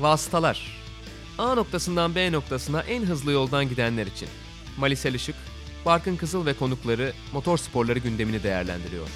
Vasıtalar. 0.00 0.66
A 1.38 1.54
noktasından 1.54 2.14
B 2.14 2.32
noktasına 2.32 2.80
en 2.80 3.02
hızlı 3.02 3.32
yoldan 3.32 3.68
gidenler 3.68 4.06
için. 4.06 4.28
Malisel 4.78 5.14
Işık, 5.14 5.34
Barkın 5.86 6.16
Kızıl 6.16 6.46
ve 6.46 6.54
konukları 6.54 7.12
motor 7.32 7.58
sporları 7.58 7.98
gündemini 7.98 8.42
değerlendiriyor. 8.42 9.06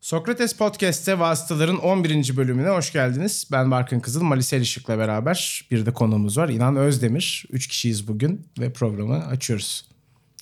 Sokrates 0.00 0.56
Podcast'te 0.56 1.18
Vasıtaların 1.18 1.76
11. 1.76 2.36
bölümüne 2.36 2.68
hoş 2.68 2.92
geldiniz. 2.92 3.48
Ben 3.52 3.70
Barkın 3.70 4.00
Kızıl, 4.00 4.22
Malisel 4.22 4.60
Işık'la 4.60 4.98
beraber 4.98 5.66
bir 5.70 5.86
de 5.86 5.92
konuğumuz 5.92 6.38
var. 6.38 6.48
İnan 6.48 6.76
Özdemir. 6.76 7.44
Üç 7.50 7.66
kişiyiz 7.66 8.08
bugün 8.08 8.46
ve 8.58 8.72
programı 8.72 9.26
açıyoruz. 9.26 9.88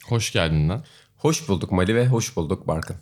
Hoş 0.05 0.33
geldin 0.33 0.69
lan. 0.69 0.85
Hoş 1.17 1.49
bulduk 1.49 1.73
Mali 1.73 1.95
ve 1.95 2.07
hoş 2.07 2.37
bulduk 2.37 2.69
Barkın. 2.69 2.97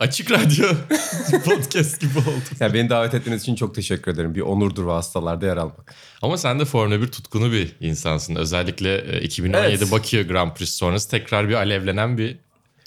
Açık 0.00 0.30
radyo 0.30 0.68
podcast 1.44 2.00
gibi 2.00 2.18
oldu. 2.18 2.44
Ya 2.60 2.74
beni 2.74 2.90
davet 2.90 3.14
ettiğiniz 3.14 3.42
için 3.42 3.54
çok 3.54 3.74
teşekkür 3.74 4.12
ederim. 4.12 4.34
Bir 4.34 4.40
onurdur 4.40 4.84
vasıtalarda 4.84 5.46
yer 5.46 5.56
almak. 5.56 5.94
Ama 6.22 6.38
sen 6.38 6.60
de 6.60 6.64
Formula 6.64 7.00
1 7.02 7.06
tutkunu 7.06 7.52
bir 7.52 7.76
insansın. 7.80 8.34
Özellikle 8.34 9.16
e, 9.16 9.20
2017 9.20 9.68
Evet. 9.68 9.92
Bakü 9.92 10.28
Grand 10.28 10.52
Prix 10.54 10.70
sonrası 10.70 11.10
tekrar 11.10 11.48
bir 11.48 11.54
alevlenen 11.54 12.18
bir 12.18 12.43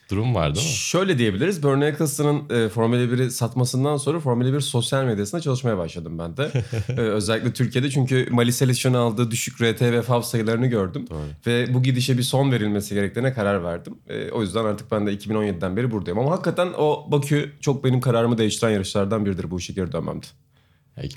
durum 0.10 0.36
var 0.36 0.56
değil 0.56 0.68
mi? 0.68 0.74
Şöyle 0.74 1.18
diyebiliriz. 1.18 1.64
Bernie 1.64 1.88
Eccleston'ın 1.88 2.66
e, 2.66 2.70
Formula 2.70 3.04
1'i 3.04 3.32
satmasından 3.32 3.98
sonra 3.98 4.20
Formula 4.20 4.54
1 4.54 4.60
sosyal 4.60 5.04
medyasında 5.04 5.42
çalışmaya 5.42 5.78
başladım 5.78 6.20
ben 6.20 6.38
de. 6.38 6.52
E, 6.90 7.02
özellikle 7.02 7.54
Türkiye'de 7.54 7.90
çünkü 7.90 8.28
Mali 8.32 8.54
Selişan'ın 8.54 8.98
aldığı 8.98 9.32
düşük 9.32 9.62
RT 9.62 9.82
ve 9.82 10.02
FAV 10.02 10.22
sayılarını 10.22 10.68
gördüm. 10.68 11.06
Ve 11.48 11.74
bu 11.74 11.84
gidişe 11.84 12.18
bir 12.18 12.24
son 12.24 12.52
verilmesi 12.52 12.96
gerektiğine 12.96 13.34
karar 13.34 13.64
verdim. 13.64 13.98
E, 14.08 14.32
o 14.32 14.42
yüzden 14.42 14.66
artık 14.66 14.92
ben 14.92 15.08
de 15.08 15.14
2017'den 15.14 15.78
beri 15.78 15.92
buradayım. 15.92 16.20
Ama 16.20 16.32
hakikaten 16.32 16.68
o 16.78 17.08
Bakü 17.12 17.52
çok 17.62 17.84
benim 17.84 18.02
kararımı 18.02 18.38
değiştiren 18.38 18.72
yarışlardan 18.72 19.26
biridir 19.26 19.52
bu 19.52 19.60
işe 19.60 19.74
geri 19.74 19.92
dönmemde. 19.92 20.26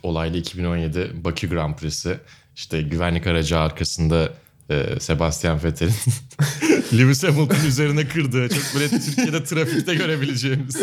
Olaylı 0.03 0.37
2017 0.37 1.11
Bakü 1.25 1.51
Grand 1.51 1.75
Prix'si. 1.75 2.19
İşte 2.57 2.83
güvenlik 2.83 3.27
aracı 3.27 3.59
arkasında 3.59 4.33
e, 4.71 5.01
Sebastian 5.01 5.65
Vettel'in 5.65 5.93
Lewis 6.99 7.25
Hamilton 7.25 7.67
üzerine 7.67 8.09
kırdığı 8.09 8.49
çok 8.49 8.75
böyle 8.75 8.89
Türkiye'de 8.89 9.45
trafikte 9.45 9.95
görebileceğimiz. 9.95 10.77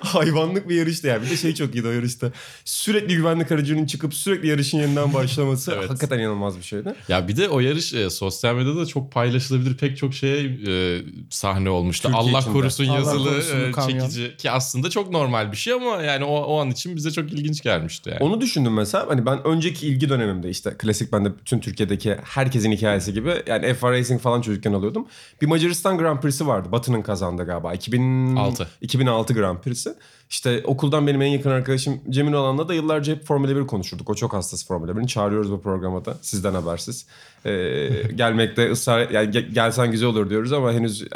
Hayvanlık 0.04 0.68
bir 0.68 0.74
yarıştı 0.74 1.06
ya. 1.06 1.22
Bir 1.22 1.30
de 1.30 1.36
şey 1.36 1.54
çok 1.54 1.74
iyiydi 1.74 1.88
o 1.88 1.90
yarışta. 1.90 2.30
Sürekli 2.64 3.16
güvenlik 3.16 3.52
aracının 3.52 3.86
çıkıp 3.86 4.14
sürekli 4.14 4.48
yarışın 4.48 4.78
yeniden 4.78 5.14
başlaması 5.14 5.72
Evet. 5.76 5.90
hakikaten 5.90 6.18
inanılmaz 6.18 6.58
bir 6.58 6.62
şeydi. 6.62 6.94
Ya 7.08 7.28
bir 7.28 7.36
de 7.36 7.48
o 7.48 7.60
yarış 7.60 7.94
e, 7.94 8.10
sosyal 8.10 8.54
medyada 8.54 8.86
çok 8.86 9.12
paylaşılabilir 9.12 9.76
pek 9.76 9.96
çok 9.96 10.14
şeye 10.14 10.42
e, 10.68 11.02
sahne 11.30 11.70
olmuştu. 11.70 12.08
Türkiye 12.08 12.22
Allah 12.30 12.38
içinde. 12.38 12.52
korusun 12.52 12.86
Allah 12.86 12.94
yazılı 12.94 13.28
korusun 13.30 13.58
e, 13.58 14.00
çekici 14.00 14.36
ki 14.36 14.50
aslında 14.50 14.90
çok 14.90 15.10
normal 15.10 15.52
bir 15.52 15.56
şey 15.56 15.72
ama 15.72 16.02
yani 16.02 16.24
o, 16.24 16.36
o 16.36 16.60
an 16.60 16.70
için 16.70 16.96
bize 16.96 17.10
çok 17.10 17.32
ilginç 17.32 17.60
gelmişti 17.62 18.10
yani. 18.10 18.22
Onu 18.22 18.40
düşündüm 18.40 18.74
mesela. 18.74 19.06
Hani 19.08 19.26
ben 19.26 19.46
önceki 19.46 19.86
ilgi 19.86 20.08
dönemimde 20.08 20.50
işte 20.50 20.74
klasik 20.78 21.12
ben 21.12 21.24
de 21.24 21.38
bütün 21.38 21.60
Türkiye'deki 21.60 22.16
herkesin 22.24 22.72
hikayesi 22.72 23.12
gibi 23.12 23.34
yani 23.46 23.66
F1 23.66 23.90
Racing 23.90 24.20
falan 24.20 24.40
çocukken 24.40 24.72
alıyordum. 24.72 25.06
Bir 25.42 25.46
Macaristan 25.46 25.98
Grand 25.98 26.20
Prix'si 26.20 26.46
vardı. 26.46 26.72
Batı'nın 26.72 27.02
kazandı 27.02 27.44
galiba. 27.46 27.74
2006. 27.74 28.68
2006 28.80 29.34
Grand 29.34 29.58
Prix'si. 29.58 29.89
İşte 30.30 30.62
okuldan 30.64 31.06
benim 31.06 31.22
en 31.22 31.26
yakın 31.26 31.50
arkadaşım 31.50 32.00
Cemil 32.10 32.32
Olan'la 32.32 32.68
da 32.68 32.74
yıllarca 32.74 33.14
hep 33.14 33.24
Formula 33.24 33.56
1 33.56 33.66
konuşurduk. 33.66 34.10
O 34.10 34.14
çok 34.14 34.32
hastası 34.32 34.66
Formula 34.66 34.92
1'in. 34.92 35.06
Çağırıyoruz 35.06 35.50
bu 35.50 35.62
programa 35.62 36.04
da. 36.04 36.16
Sizden 36.22 36.54
habersiz. 36.54 37.06
Ee, 37.44 37.50
gelmekte 38.14 38.70
ısrar... 38.70 39.10
Yani 39.10 39.30
ge- 39.30 39.52
gelsen 39.52 39.90
güzel 39.90 40.08
olur 40.08 40.30
diyoruz 40.30 40.52
ama 40.52 40.72
henüz 40.72 41.02
e, 41.02 41.06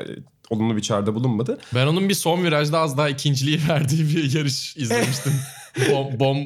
olumlu 0.50 0.76
bir 0.76 0.82
çağrıda 0.82 1.14
bulunmadı. 1.14 1.58
Ben 1.74 1.86
onun 1.86 2.08
bir 2.08 2.14
son 2.14 2.44
virajda 2.44 2.78
az 2.78 2.98
daha 2.98 3.08
ikinciliği 3.08 3.60
verdiği 3.68 4.16
bir 4.16 4.34
yarış 4.38 4.76
izlemiştim. 4.76 5.32
bom, 5.92 6.20
bom 6.20 6.36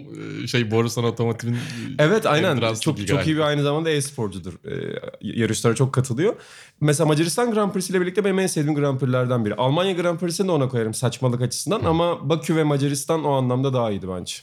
e, 0.42 0.46
şey 0.46 0.70
Borusan 0.70 1.04
Otomotiv'in 1.04 1.54
e, 1.54 1.58
Evet 1.98 2.26
aynen. 2.26 2.74
Çok 2.74 3.06
çok 3.06 3.26
iyi 3.26 3.36
bir 3.36 3.40
aynı 3.40 3.62
zamanda 3.62 3.90
e-sporcudur. 3.90 4.52
Ee, 4.64 5.00
yarışlara 5.20 5.74
çok 5.74 5.92
katılıyor. 5.92 6.36
Mesela 6.80 7.06
Macaristan 7.06 7.52
Grand 7.52 7.72
Prix'si 7.72 7.92
ile 7.92 8.00
birlikte 8.00 8.24
benim 8.24 8.38
en 8.38 8.46
sevdiğim 8.46 8.74
Grand 8.74 9.00
Prix'lerden 9.00 9.44
biri. 9.44 9.54
Almanya 9.54 9.92
Grand 9.92 10.18
Prix'sini 10.18 10.48
de 10.48 10.52
ona 10.52 10.68
koyarım 10.68 10.94
saçmalık 10.94 11.42
açısından 11.42 11.84
ama 11.84 12.28
Bakü 12.28 12.56
ve 12.56 12.64
Macaristan 12.64 13.24
o 13.24 13.32
anlamda 13.32 13.72
daha 13.72 13.90
iyiydi 13.90 14.06
bence. 14.08 14.34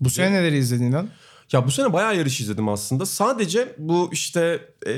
Bu 0.00 0.10
sene 0.10 0.32
neleri 0.32 0.56
izledin 0.58 0.84
İnan? 0.84 1.08
Ya 1.52 1.66
bu 1.66 1.70
sene 1.70 1.92
bayağı 1.92 2.16
yarış 2.16 2.40
izledim 2.40 2.68
aslında. 2.68 3.06
Sadece 3.06 3.74
bu 3.78 4.10
işte 4.12 4.60
e, 4.86 4.92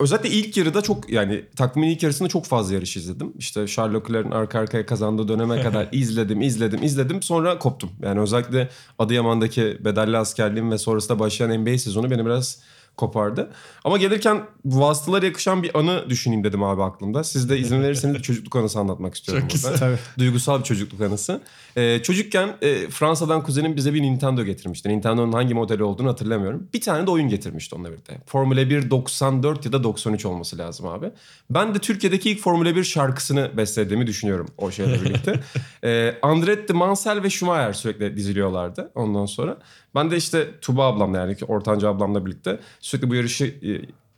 özellikle 0.00 0.30
ilk 0.30 0.56
yarıda 0.56 0.82
çok 0.82 1.10
yani 1.10 1.44
takvimin 1.56 1.90
ilk 1.90 2.02
yarısında 2.02 2.28
çok 2.28 2.46
fazla 2.46 2.74
yarış 2.74 2.96
izledim. 2.96 3.32
İşte 3.38 3.66
Charles 3.66 4.02
Leclerc'in 4.02 4.30
arka 4.30 4.58
arkaya 4.58 4.86
kazandığı 4.86 5.28
döneme 5.28 5.62
kadar 5.62 5.88
izledim, 5.92 6.42
izledim, 6.42 6.82
izledim. 6.82 7.22
Sonra 7.22 7.58
koptum. 7.58 7.90
Yani 8.02 8.20
özellikle 8.20 8.68
Adıyaman'daki 8.98 9.78
bedelli 9.84 10.16
askerliğim 10.16 10.70
ve 10.70 10.78
sonrasında 10.78 11.18
başlayan 11.18 11.60
NBA 11.60 11.78
sezonu 11.78 12.10
beni 12.10 12.26
biraz 12.26 12.58
kopardı. 12.96 13.50
Ama 13.84 13.96
gelirken 13.96 14.42
bu 14.64 14.80
vasıtalara 14.80 15.26
yakışan 15.26 15.62
bir 15.62 15.78
anı 15.78 16.10
düşüneyim 16.10 16.44
dedim 16.44 16.62
abi 16.62 16.82
aklımda. 16.82 17.24
Siz 17.24 17.50
de 17.50 17.58
izin 17.58 17.82
verirseniz 17.82 18.14
bir 18.14 18.22
çocukluk 18.22 18.56
anısı 18.56 18.78
anlatmak 18.78 19.14
istiyorum. 19.14 19.48
Çok 19.48 19.62
burada. 19.62 19.72
güzel. 19.72 19.88
Tabii. 19.88 19.98
Duygusal 20.18 20.58
bir 20.58 20.64
çocukluk 20.64 21.00
anısı. 21.00 21.40
Ee, 21.76 22.00
çocukken 22.02 22.56
e, 22.62 22.88
Fransa'dan 22.90 23.42
kuzenim 23.42 23.76
bize 23.76 23.94
bir 23.94 24.02
Nintendo 24.02 24.44
getirmişti. 24.44 24.88
Nintendo'nun 24.88 25.32
hangi 25.32 25.54
modeli 25.54 25.82
olduğunu 25.82 26.08
hatırlamıyorum. 26.08 26.68
Bir 26.74 26.80
tane 26.80 27.06
de 27.06 27.10
oyun 27.10 27.28
getirmişti 27.28 27.74
onunla 27.74 27.90
birlikte. 27.90 28.20
Formula 28.26 28.70
1 28.70 28.90
94 28.90 29.66
ya 29.66 29.72
da 29.72 29.84
93 29.84 30.24
olması 30.24 30.58
lazım 30.58 30.86
abi. 30.86 31.10
Ben 31.50 31.74
de 31.74 31.78
Türkiye'deki 31.78 32.30
ilk 32.30 32.40
Formula 32.40 32.76
1 32.76 32.84
şarkısını 32.84 33.50
beslediğimi 33.56 34.06
düşünüyorum 34.06 34.48
o 34.58 34.70
şeyle 34.70 35.02
birlikte. 35.02 35.40
ee, 35.84 36.14
Andretti, 36.22 36.72
Mansell 36.72 37.22
ve 37.22 37.30
Schumacher 37.30 37.72
sürekli 37.72 38.16
diziliyorlardı 38.16 38.90
ondan 38.94 39.26
sonra. 39.26 39.58
Ben 39.94 40.10
de 40.10 40.16
işte 40.16 40.60
Tuba 40.60 40.86
ablamla 40.86 41.18
yani 41.18 41.36
ortanca 41.48 41.88
ablamla 41.88 42.26
birlikte 42.26 42.60
sürekli 42.84 43.10
bu 43.10 43.14
yarışı 43.14 43.44
e, 43.44 43.70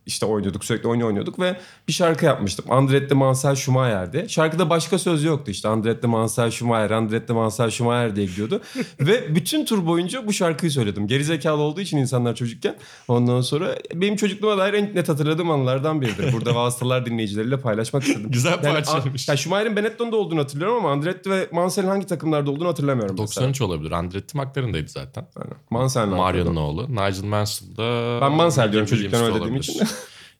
işte 0.06 0.26
oynuyorduk 0.26 0.64
sürekli 0.64 0.88
oyun 0.88 1.00
oynuyorduk 1.00 1.38
ve 1.40 1.56
bir 1.88 1.92
şarkı 1.92 2.24
yapmıştım. 2.24 2.64
Andretti 2.68 3.14
Mansell 3.14 3.54
Schumacher 3.54 4.12
diye. 4.12 4.28
Şarkıda 4.28 4.70
başka 4.70 4.98
söz 4.98 5.24
yoktu 5.24 5.50
işte. 5.50 5.68
Andretti 5.68 6.06
Mansell 6.06 6.50
Schumacher, 6.50 6.90
Andretti 6.90 7.32
Mansell 7.32 7.70
Schumacher 7.70 8.16
diye 8.16 8.26
gidiyordu. 8.26 8.60
ve 9.00 9.34
bütün 9.34 9.64
tur 9.64 9.86
boyunca 9.86 10.26
bu 10.26 10.32
şarkıyı 10.32 10.70
söyledim. 10.72 11.06
Gerizekalı 11.06 11.62
olduğu 11.62 11.80
için 11.80 11.98
insanlar 11.98 12.34
çocukken. 12.34 12.76
Ondan 13.08 13.40
sonra 13.40 13.74
benim 13.94 14.16
çocukluğuma 14.16 14.58
dair 14.58 14.74
en 14.74 14.94
net 14.94 15.08
hatırladığım 15.08 15.50
anılardan 15.50 16.00
biridir. 16.00 16.32
Burada 16.32 16.54
vasıtalar 16.54 17.06
dinleyicileriyle 17.06 17.60
paylaşmak 17.60 18.02
istedim. 18.02 18.26
Güzel 18.30 18.50
Yani, 18.50 18.62
parçaymış. 18.84 19.28
a- 19.28 19.32
ya 19.32 19.36
Schumacher'in 19.36 19.76
Benetton'da 19.76 20.16
olduğunu 20.16 20.40
hatırlıyorum 20.40 20.76
ama 20.76 20.90
Andretti 20.92 21.30
ve 21.30 21.48
Mansell'in 21.52 21.88
hangi 21.88 22.06
takımlarda 22.06 22.50
olduğunu 22.50 22.68
hatırlamıyorum. 22.68 23.16
mesela. 23.20 23.46
93 23.46 23.60
olabilir. 23.60 23.90
Andretti 23.92 24.36
McLaren'daydı 24.38 24.88
zaten. 24.88 25.26
Aynen. 25.36 25.54
Mansell 25.70 26.06
Mario'nun 26.06 26.56
oğlu. 26.56 26.86
Nigel 26.90 27.24
Mansell'da... 27.24 28.18
Ben 28.20 28.32
Mansell 28.32 28.72
diyorum 28.72 28.86
çocukken 28.88 29.20
da 29.20 29.24
öyle 29.24 29.34
dediğim 29.34 29.56
için. 29.56 29.82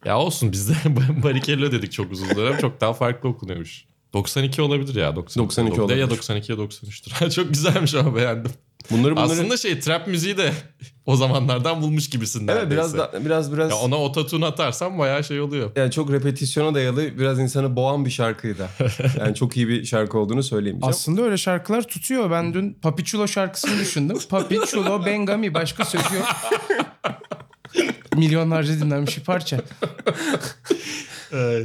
ya 0.07 0.19
olsun 0.19 0.53
bizde 0.53 0.75
Barrichello 1.23 1.73
dedik 1.73 1.93
çok 1.93 2.13
uzun 2.13 2.37
dönem. 2.37 2.59
Çok 2.59 2.81
daha 2.81 2.93
farklı 2.93 3.29
okunuyormuş. 3.29 3.85
92 4.13 4.63
olabilir 4.63 4.95
ya. 4.95 5.17
92, 5.17 5.39
92 5.39 5.81
olabilir. 5.81 5.99
Ya 5.99 6.05
olabilir. 6.07 6.19
92 6.19 6.53
ya 6.53 6.59
93'tür. 6.59 7.31
çok 7.35 7.49
güzelmiş 7.49 7.95
ama 7.95 8.17
beğendim. 8.17 8.53
Bunları 8.91 9.17
bunları... 9.17 9.33
Aslında 9.33 9.57
şey 9.57 9.81
trap 9.81 10.07
müziği 10.07 10.37
de 10.37 10.53
o 11.07 11.17
zamanlardan 11.17 11.83
bulmuş 11.83 12.11
gibisin 12.11 12.49
Evet 12.49 12.71
biraz 12.71 12.95
neredeyse. 12.95 13.13
da, 13.19 13.25
biraz 13.25 13.53
biraz 13.53 13.71
Ya 13.71 13.77
ona 13.77 13.97
ototune 13.97 14.47
atarsan 14.47 14.99
bayağı 14.99 15.25
şey 15.25 15.41
oluyor. 15.41 15.71
yani 15.77 15.91
çok 15.91 16.13
repetisyona 16.13 16.75
dayalı 16.75 17.19
biraz 17.19 17.39
insanı 17.39 17.77
boğan 17.77 18.05
bir 18.05 18.11
şarkıydı. 18.11 18.69
Yani 19.19 19.35
çok 19.35 19.57
iyi 19.57 19.69
bir 19.69 19.85
şarkı 19.85 20.19
olduğunu 20.19 20.43
söyleyemeyeceğim. 20.43 20.91
Aslında 20.91 21.23
öyle 21.23 21.37
şarkılar 21.37 21.83
tutuyor. 21.83 22.31
Ben 22.31 22.55
dün 22.55 22.73
Papi 22.83 23.05
Chulo 23.05 23.29
şarkısını 23.29 23.81
düşündüm. 23.81 24.19
Papi 24.29 24.61
Chulo, 24.67 25.07
Bengami 25.07 25.55
başka 25.55 25.85
sözü 25.85 26.15
yok. 26.15 26.27
Milyonlarca 28.17 28.73
dinlenmiş 28.81 29.19
bir 29.19 29.25
parça. 29.25 29.61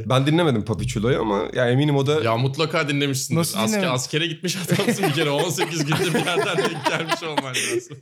Ben 0.06 0.26
dinlemedim 0.26 0.64
Papi 0.64 0.86
Chulo'yu 0.86 1.20
ama 1.20 1.42
ya 1.54 1.70
eminim 1.70 1.96
o 1.96 2.06
da 2.06 2.22
Ya 2.22 2.36
mutlaka 2.36 2.88
dinlemişsindir. 2.88 3.40
Nasıl 3.40 3.58
Asker, 3.58 3.68
dinlemedin? 3.68 3.94
askere 3.94 4.26
gitmiş 4.26 4.56
adamsın 4.56 5.04
bir 5.08 5.12
kere. 5.12 5.30
18 5.30 5.84
günde 5.84 6.14
bir 6.14 6.26
yerden 6.26 6.56
denk 6.56 6.86
gelmiş 6.88 7.22
olman 7.22 7.54
lazım. 7.54 7.96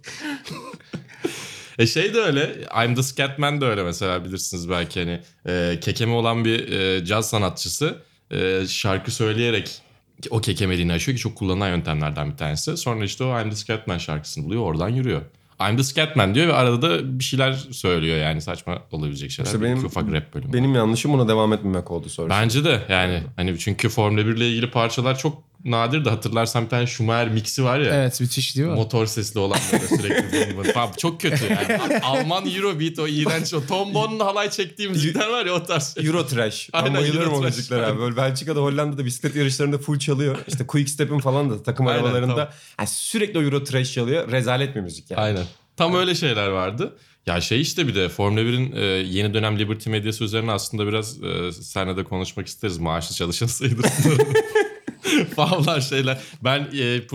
E 1.78 1.86
şey 1.86 2.14
de 2.14 2.18
öyle. 2.20 2.56
I'm 2.84 2.94
the 2.94 3.02
Scatman 3.02 3.60
de 3.60 3.64
öyle 3.64 3.82
mesela 3.82 4.24
bilirsiniz 4.24 4.70
belki 4.70 5.00
hani. 5.00 5.20
E, 5.48 5.80
kekeme 5.80 6.12
olan 6.12 6.44
bir 6.44 6.72
e, 6.72 7.04
caz 7.04 7.28
sanatçısı 7.30 7.98
e, 8.30 8.66
şarkı 8.68 9.10
söyleyerek 9.10 9.82
o 10.30 10.40
kekemeliğini 10.40 10.92
aşıyor 10.92 11.16
ki 11.16 11.22
çok 11.22 11.36
kullanılan 11.36 11.68
yöntemlerden 11.68 12.32
bir 12.32 12.36
tanesi. 12.36 12.76
Sonra 12.76 13.04
işte 13.04 13.24
o 13.24 13.40
I'm 13.40 13.50
the 13.50 13.56
Scatman 13.56 13.98
şarkısını 13.98 14.44
buluyor 14.44 14.62
oradan 14.62 14.88
yürüyor. 14.88 15.22
I'm 15.68 15.76
the 15.76 15.82
Scatman 15.84 16.34
diyor 16.34 16.48
ve 16.48 16.52
arada 16.52 16.82
da 16.82 17.18
bir 17.18 17.24
şeyler 17.24 17.52
söylüyor 17.52 18.18
yani 18.18 18.40
saçma 18.40 18.82
olabilecek 18.90 19.30
şeyler. 19.30 19.46
İşte 19.46 19.60
Bir 19.60 19.64
benim- 19.64 19.76
iki 19.76 19.86
ufak 19.86 20.12
rap 20.12 20.34
bölümü. 20.34 20.52
benim 20.52 20.74
yanlışım 20.74 21.12
buna 21.12 21.28
devam 21.28 21.52
etmemek 21.52 21.90
oldu 21.90 22.08
sonra. 22.08 22.30
Bence 22.30 22.64
de 22.64 22.82
yani 22.88 23.22
hani 23.36 23.58
çünkü 23.58 23.88
Formula 23.88 24.26
1 24.26 24.36
ile 24.36 24.48
ilgili 24.50 24.70
parçalar 24.70 25.18
çok 25.18 25.49
nadir 25.64 26.04
de 26.04 26.10
hatırlarsan 26.10 26.64
bir 26.64 26.70
tane 26.70 26.86
Schumacher 26.86 27.28
mixi 27.28 27.64
var 27.64 27.78
ya. 27.78 27.94
Evet 27.94 28.20
müthiş 28.20 28.56
değil 28.56 28.68
mi? 28.68 28.74
Motor 28.74 29.06
sesli 29.06 29.40
olan 29.40 29.58
böyle 29.72 29.88
sürekli. 29.88 30.56
vın 30.56 30.62
falan. 30.62 30.92
Çok 30.92 31.20
kötü 31.20 31.44
yani. 31.44 32.00
Alman 32.02 32.46
Eurobeat 32.46 32.98
o 32.98 33.08
iğrenç 33.08 33.54
o 33.54 33.66
Tom 33.66 33.94
Bonn'un 33.94 34.20
halay 34.20 34.50
çektiği 34.50 34.88
müzikler 34.88 35.28
var 35.28 35.46
ya 35.46 35.52
o 35.52 35.62
tarz 35.62 35.94
şey. 35.94 36.06
Euro 36.06 36.26
Trash. 36.26 36.70
Ben 36.74 36.78
Aynen, 36.78 36.94
bayılırım 36.94 37.22
Euro 37.22 37.38
o 37.38 37.42
müziklere 37.42 37.86
abi. 37.86 38.00
Böyle 38.00 38.16
Belçika'da 38.16 38.60
Hollanda'da 38.60 39.04
bisiklet 39.04 39.36
yarışlarında 39.36 39.78
full 39.78 39.98
çalıyor. 39.98 40.38
İşte 40.48 40.66
Quick 40.66 40.90
Step'in 40.90 41.18
falan 41.18 41.50
da 41.50 41.62
takım 41.62 41.86
Aynen, 41.86 42.02
arabalarında 42.02 42.34
tamam. 42.34 42.48
yani 42.78 42.88
sürekli 42.88 43.38
o 43.38 43.42
Euro 43.42 43.64
Trash 43.64 43.92
çalıyor. 43.92 44.32
Rezalet 44.32 44.76
bir 44.76 44.80
müzik 44.80 45.10
yani. 45.10 45.20
Aynen. 45.20 45.44
Tam 45.76 45.94
öyle 45.94 46.14
şeyler 46.14 46.48
vardı. 46.48 46.96
Ya 47.26 47.40
şey 47.40 47.60
işte 47.60 47.88
bir 47.88 47.94
de 47.94 48.08
Formula 48.08 48.40
1'in 48.40 48.72
e, 48.76 48.84
yeni 48.84 49.34
dönem 49.34 49.58
Liberty 49.58 49.90
medyası 49.90 50.24
üzerine 50.24 50.52
aslında 50.52 50.86
biraz 50.86 51.24
e, 51.24 51.52
seninle 51.52 51.96
de 51.96 52.04
konuşmak 52.04 52.46
isteriz. 52.46 52.78
Maaşlı 52.78 53.14
çalışan 53.14 53.46
sayılırsın. 53.46 54.18
Favlar 55.36 55.80
şeyler. 55.80 56.18
Ben 56.44 56.68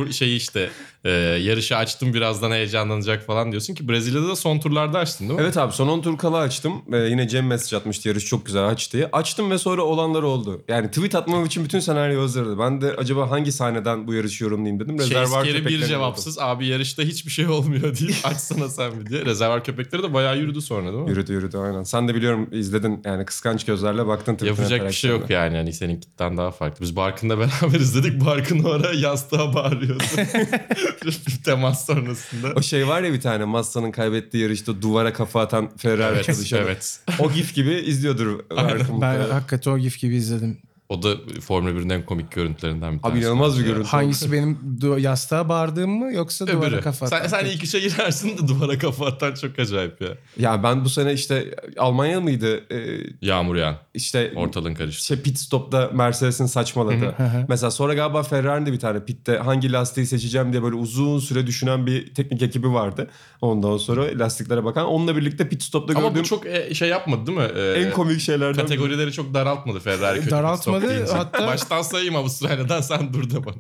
e, 0.08 0.12
şey 0.12 0.36
işte 0.36 0.70
e, 1.06 1.10
yarışı 1.20 1.78
açtım 1.78 2.14
birazdan 2.14 2.52
heyecanlanacak 2.52 3.26
falan 3.26 3.52
diyorsun 3.52 3.74
ki 3.74 3.90
Brezilya'da 3.90 4.28
da 4.28 4.36
son 4.36 4.60
turlarda 4.60 5.00
açtın 5.00 5.30
değil 5.30 5.40
mi? 5.40 5.44
Evet 5.44 5.58
abi 5.58 5.74
son 5.74 5.88
10 5.88 6.02
tur 6.02 6.18
kala 6.18 6.38
açtım. 6.38 6.74
Ee, 6.94 6.98
yine 6.98 7.28
Cem 7.28 7.48
mesaj 7.48 7.74
atmıştı 7.74 8.08
yarış 8.08 8.26
çok 8.26 8.46
güzel 8.46 8.68
aç 8.68 8.94
diye. 8.94 9.10
Açtım 9.12 9.52
ve 9.52 9.58
sonra 9.58 9.82
olanlar 9.82 10.24
oldu. 10.24 10.64
Yani 10.68 10.88
tweet 10.88 11.16
atmam 11.16 11.46
için 11.46 11.64
bütün 11.64 11.80
senaryo 11.80 12.22
hazırdı. 12.22 12.60
Ben 12.60 12.82
de 12.82 12.96
acaba 12.98 13.32
hangi 13.32 13.52
sahneden 13.52 14.08
bu 14.08 14.14
yarışı 14.14 14.44
yorumlayayım 14.44 14.80
dedim. 14.80 15.00
Rezervuar 15.00 15.46
Chase 15.46 15.64
Carey 15.64 15.66
bir 15.66 15.86
cevapsız. 15.86 16.40
Abi 16.40 16.68
yarışta 16.68 17.04
hiçbir 17.04 17.32
şey 17.32 17.48
olmuyor 17.48 17.98
deyip 17.98 18.16
açsana 18.24 18.70
sen 18.70 19.00
bir 19.00 19.06
diye. 19.06 19.26
Rezervar 19.26 19.64
köpekleri 19.64 20.04
de 20.04 20.14
bayağı 20.14 20.38
yürüdü 20.38 20.62
sonra 20.62 20.92
değil 20.92 21.04
mi? 21.04 21.10
Yürüdü 21.10 21.34
yürüdü 21.34 21.58
aynen. 21.58 21.84
Sen 21.84 22.08
de 22.08 22.16
biliyorum 22.16 22.50
izledin 22.52 23.02
yani 23.06 23.26
kıskanç 23.26 23.66
gözlerle 23.66 24.08
baktın. 24.08 24.38
Yapacak 24.46 24.88
bir 24.88 24.94
şey 24.94 25.12
yok 25.12 25.30
yani. 25.30 25.58
Hani 25.58 25.74
seninkinden 25.74 26.38
daha 26.38 26.52
farklı. 26.52 26.82
Biz 26.82 26.96
Barkın'la 26.96 27.40
beraber 27.40 27.80
izledik. 27.80 28.05
Barkın 28.14 28.64
o 28.64 28.70
ara 28.70 28.94
yastığa 28.94 29.54
bağırıyordu. 29.54 30.04
bir 31.06 31.44
temas 31.46 31.86
sonrasında. 31.86 32.54
O 32.56 32.62
şey 32.62 32.88
var 32.88 33.02
ya 33.02 33.14
bir 33.14 33.22
tane 33.22 33.46
Massa'nın 33.46 33.92
kaybettiği 33.92 34.44
yarışta 34.44 34.82
duvara 34.82 35.14
kafa 35.14 35.42
atan 35.42 35.70
Ferrari 35.78 36.16
Evet, 36.16 36.26
çalışanı. 36.26 36.62
evet. 36.62 37.00
O 37.20 37.32
gif 37.32 37.56
gibi 37.56 37.74
izliyordur. 37.74 38.40
Barkın 38.56 39.02
Ben 39.02 39.20
hakikaten 39.30 39.72
o 39.72 39.78
gif 39.78 40.00
gibi 40.00 40.16
izledim. 40.16 40.58
O 40.90 41.04
da 41.04 41.14
Formula 41.42 41.72
1'in 41.72 41.90
en 41.90 42.06
komik 42.06 42.32
görüntülerinden 42.32 42.92
bir 42.94 42.98
Abi 42.98 43.02
tanesi. 43.02 43.22
inanılmaz 43.22 43.60
bir 43.60 43.66
görüntü. 43.66 43.88
Hangisi 43.88 44.32
benim 44.32 44.60
du- 44.80 45.00
yastığa 45.00 45.50
bağırdığım 45.50 45.90
mı 45.92 46.14
yoksa 46.14 46.48
duvara 46.48 46.68
Öbürü. 46.70 46.82
kafa 46.82 47.08
Sen, 47.08 47.18
atan? 47.18 47.28
sen 47.28 47.46
ilk 47.46 47.64
işe 47.64 47.80
girersin 47.80 48.38
de 48.38 48.48
duvara 48.48 48.78
kafa 48.78 49.06
atan 49.06 49.34
çok 49.34 49.60
acayip 49.60 50.02
ya. 50.02 50.08
Ya 50.40 50.64
ben 50.64 50.86
bu 50.86 50.90
sene 50.90 51.14
işte 51.14 51.56
Almanya 51.78 52.22
mıydı? 52.22 52.74
Ee, 52.74 52.98
Yağmur 53.22 53.56
yağan. 53.56 53.76
işte 53.94 54.34
Ortalığın 54.36 54.74
karıştı. 54.76 55.02
işte 55.14 55.24
pit 55.24 55.38
stopta 55.40 55.90
Mercedes'in 55.94 56.46
saçmaladı. 56.46 57.16
Mesela 57.50 57.72
sonra 57.72 57.94
galiba 57.94 58.24
Ferrari'nin 58.24 58.66
de 58.66 58.74
bir 58.74 58.80
tane 58.80 59.06
pitte 59.06 59.38
hangi 59.38 59.72
lastiği 59.72 60.06
seçeceğim 60.08 60.52
diye 60.52 60.64
böyle 60.64 60.76
uzun 60.76 61.20
süre 61.20 61.48
düşünen 61.48 61.86
bir 61.86 62.14
teknik 62.14 62.42
ekibi 62.42 62.74
vardı. 62.74 63.10
Ondan 63.42 63.78
sonra 63.78 64.06
lastiklere 64.20 64.64
bakan. 64.64 64.86
Onunla 64.86 65.16
birlikte 65.18 65.50
pit 65.50 65.64
stopta 65.64 65.94
Ama 65.94 66.08
gördüğüm 66.08 66.24
bu 66.24 66.28
çok 66.28 66.46
e, 66.46 66.74
şey 66.74 66.90
yapmadı 66.90 67.28
değil 67.28 67.38
mi? 67.38 67.48
Ee, 67.56 67.72
en 67.74 67.92
komik 67.92 68.20
şeylerden 68.22 68.54
biri. 68.54 68.62
Kategorileri 68.62 69.12
çok 69.12 69.34
daraltmadı 69.34 69.80
Ferrari. 69.80 70.20
kötü 70.20 70.32
Daraltmadı, 70.32 70.75
deyince. 70.82 71.12
hatta- 71.12 71.48
Baştan 71.48 71.82
sayayım 71.82 72.16
Avustralya'dan 72.16 72.82
sen 72.82 73.14
dur 73.14 73.30
da 73.30 73.46
bana. 73.46 73.56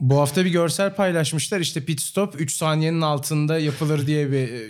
Bu 0.00 0.20
hafta 0.20 0.44
bir 0.44 0.50
görsel 0.50 0.94
paylaşmışlar. 0.94 1.60
İşte 1.60 1.84
pit 1.84 2.00
stop 2.00 2.40
3 2.40 2.54
saniyenin 2.54 3.00
altında 3.00 3.58
yapılır 3.58 4.06
diye 4.06 4.32
bir 4.32 4.36
e, 4.52 4.68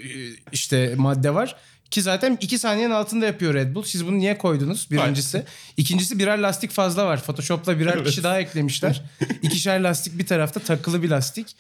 işte 0.53 0.95
madde 0.97 1.35
var. 1.35 1.57
Ki 1.91 2.03
zaten 2.03 2.39
2 2.41 2.59
saniyenin 2.59 2.95
altında 2.95 3.27
yapıyor 3.27 3.55
Red 3.55 3.75
Bull. 3.75 3.83
Siz 3.83 4.07
bunu 4.07 4.19
niye 4.19 4.39
koydunuz? 4.39 4.89
Birincisi. 4.91 5.45
İkincisi 5.77 6.19
birer 6.19 6.39
lastik 6.39 6.71
fazla 6.71 7.07
var. 7.07 7.23
Photoshop'la 7.23 7.79
birer 7.79 8.05
kişi 8.05 8.23
daha 8.23 8.41
eklemişler. 8.41 9.03
İkişer 9.43 9.81
lastik 9.81 10.19
bir 10.19 10.27
tarafta 10.27 10.61
takılı 10.61 11.03
bir 11.03 11.09
lastik. 11.11 11.57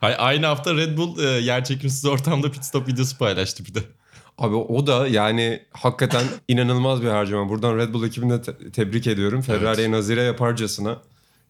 Hay- 0.00 0.14
Aynı 0.18 0.46
hafta 0.46 0.74
Red 0.74 0.96
Bull 0.96 1.18
e, 1.18 1.26
yerçekimsiz 1.40 2.04
ortamda 2.04 2.52
pit 2.52 2.64
stop 2.64 2.88
videosu 2.88 3.18
paylaştı 3.18 3.64
bir 3.64 3.74
de. 3.74 3.80
Abi 4.38 4.54
o 4.54 4.86
da 4.86 5.08
yani 5.08 5.62
hakikaten 5.72 6.24
inanılmaz 6.48 7.02
bir 7.02 7.08
harcama. 7.08 7.48
Buradan 7.48 7.76
Red 7.78 7.94
Bull 7.94 8.06
ekibini 8.06 8.30
de 8.32 8.42
te- 8.42 8.70
tebrik 8.70 9.06
ediyorum. 9.06 9.40
Ferrari'ye 9.40 9.90
nazire 9.90 10.22
yaparcasına. 10.22 10.98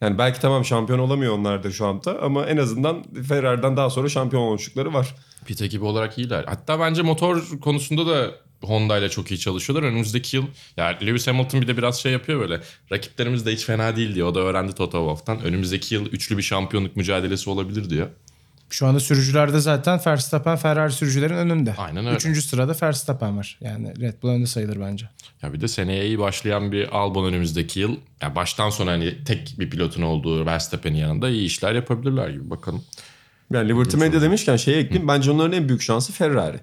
Yani 0.01 0.17
belki 0.17 0.41
tamam 0.41 0.65
şampiyon 0.65 0.99
olamıyor 0.99 1.33
onlar 1.33 1.63
da 1.63 1.71
şu 1.71 1.85
anda 1.85 2.21
ama 2.21 2.45
en 2.45 2.57
azından 2.57 3.03
Ferrari'den 3.27 3.77
daha 3.77 3.89
sonra 3.89 4.09
şampiyon 4.09 4.43
olmuşlukları 4.43 4.93
var. 4.93 5.15
Pit 5.45 5.61
ekibi 5.61 5.85
olarak 5.85 6.17
iyiler. 6.17 6.43
Hatta 6.47 6.79
bence 6.79 7.01
motor 7.01 7.59
konusunda 7.61 8.07
da 8.07 8.31
Honda 8.63 8.97
ile 8.97 9.09
çok 9.09 9.31
iyi 9.31 9.39
çalışıyorlar. 9.39 9.87
Önümüzdeki 9.87 10.37
yıl 10.37 10.45
yani 10.77 11.05
Lewis 11.07 11.27
Hamilton 11.27 11.61
bir 11.61 11.67
de 11.67 11.77
biraz 11.77 11.99
şey 12.01 12.11
yapıyor 12.11 12.39
böyle. 12.39 12.61
Rakiplerimiz 12.91 13.45
de 13.45 13.51
hiç 13.51 13.65
fena 13.65 13.95
değil 13.95 14.15
diyor. 14.15 14.27
O 14.27 14.35
da 14.35 14.39
öğrendi 14.39 14.73
Toto 14.73 14.97
Wolff'tan. 14.97 15.41
Önümüzdeki 15.45 15.95
yıl 15.95 16.05
üçlü 16.05 16.37
bir 16.37 16.43
şampiyonluk 16.43 16.95
mücadelesi 16.95 17.49
olabilir 17.49 17.89
diyor. 17.89 18.07
Şu 18.69 18.87
anda 18.87 18.99
sürücülerde 18.99 19.59
zaten 19.59 19.99
Verstappen 20.07 20.55
Ferrari 20.55 20.91
sürücülerin 20.91 21.37
önünde. 21.37 21.75
Aynen 21.77 22.05
öyle. 22.05 22.15
Üçüncü 22.15 22.41
sırada 22.41 22.75
Verstappen 22.81 23.37
var. 23.37 23.57
Yani 23.61 24.01
Red 24.01 24.13
Bull 24.23 24.29
önde 24.29 24.45
sayılır 24.45 24.79
bence. 24.79 25.09
Ya 25.41 25.53
bir 25.53 25.61
de 25.61 25.67
seneye 25.67 26.05
iyi 26.07 26.19
başlayan 26.19 26.71
bir 26.71 26.97
Albon 26.97 27.25
önümüzdeki 27.25 27.79
yıl. 27.79 27.95
Yani 28.21 28.35
baştan 28.35 28.69
sona 28.69 28.91
hani 28.91 29.23
tek 29.23 29.55
bir 29.59 29.69
pilotun 29.69 30.01
olduğu 30.01 30.45
Verstappen'in 30.45 30.97
yanında 30.97 31.29
iyi 31.29 31.45
işler 31.45 31.75
yapabilirler 31.75 32.29
gibi 32.29 32.49
bakalım. 32.49 32.83
Yani 33.53 33.69
Liberty 33.69 33.97
Media 33.97 34.21
demişken 34.21 34.55
şeye 34.55 34.77
ekleyeyim. 34.77 35.07
Bence 35.07 35.31
onların 35.31 35.51
en 35.51 35.69
büyük 35.69 35.81
şansı 35.81 36.13
Ferrari. 36.13 36.59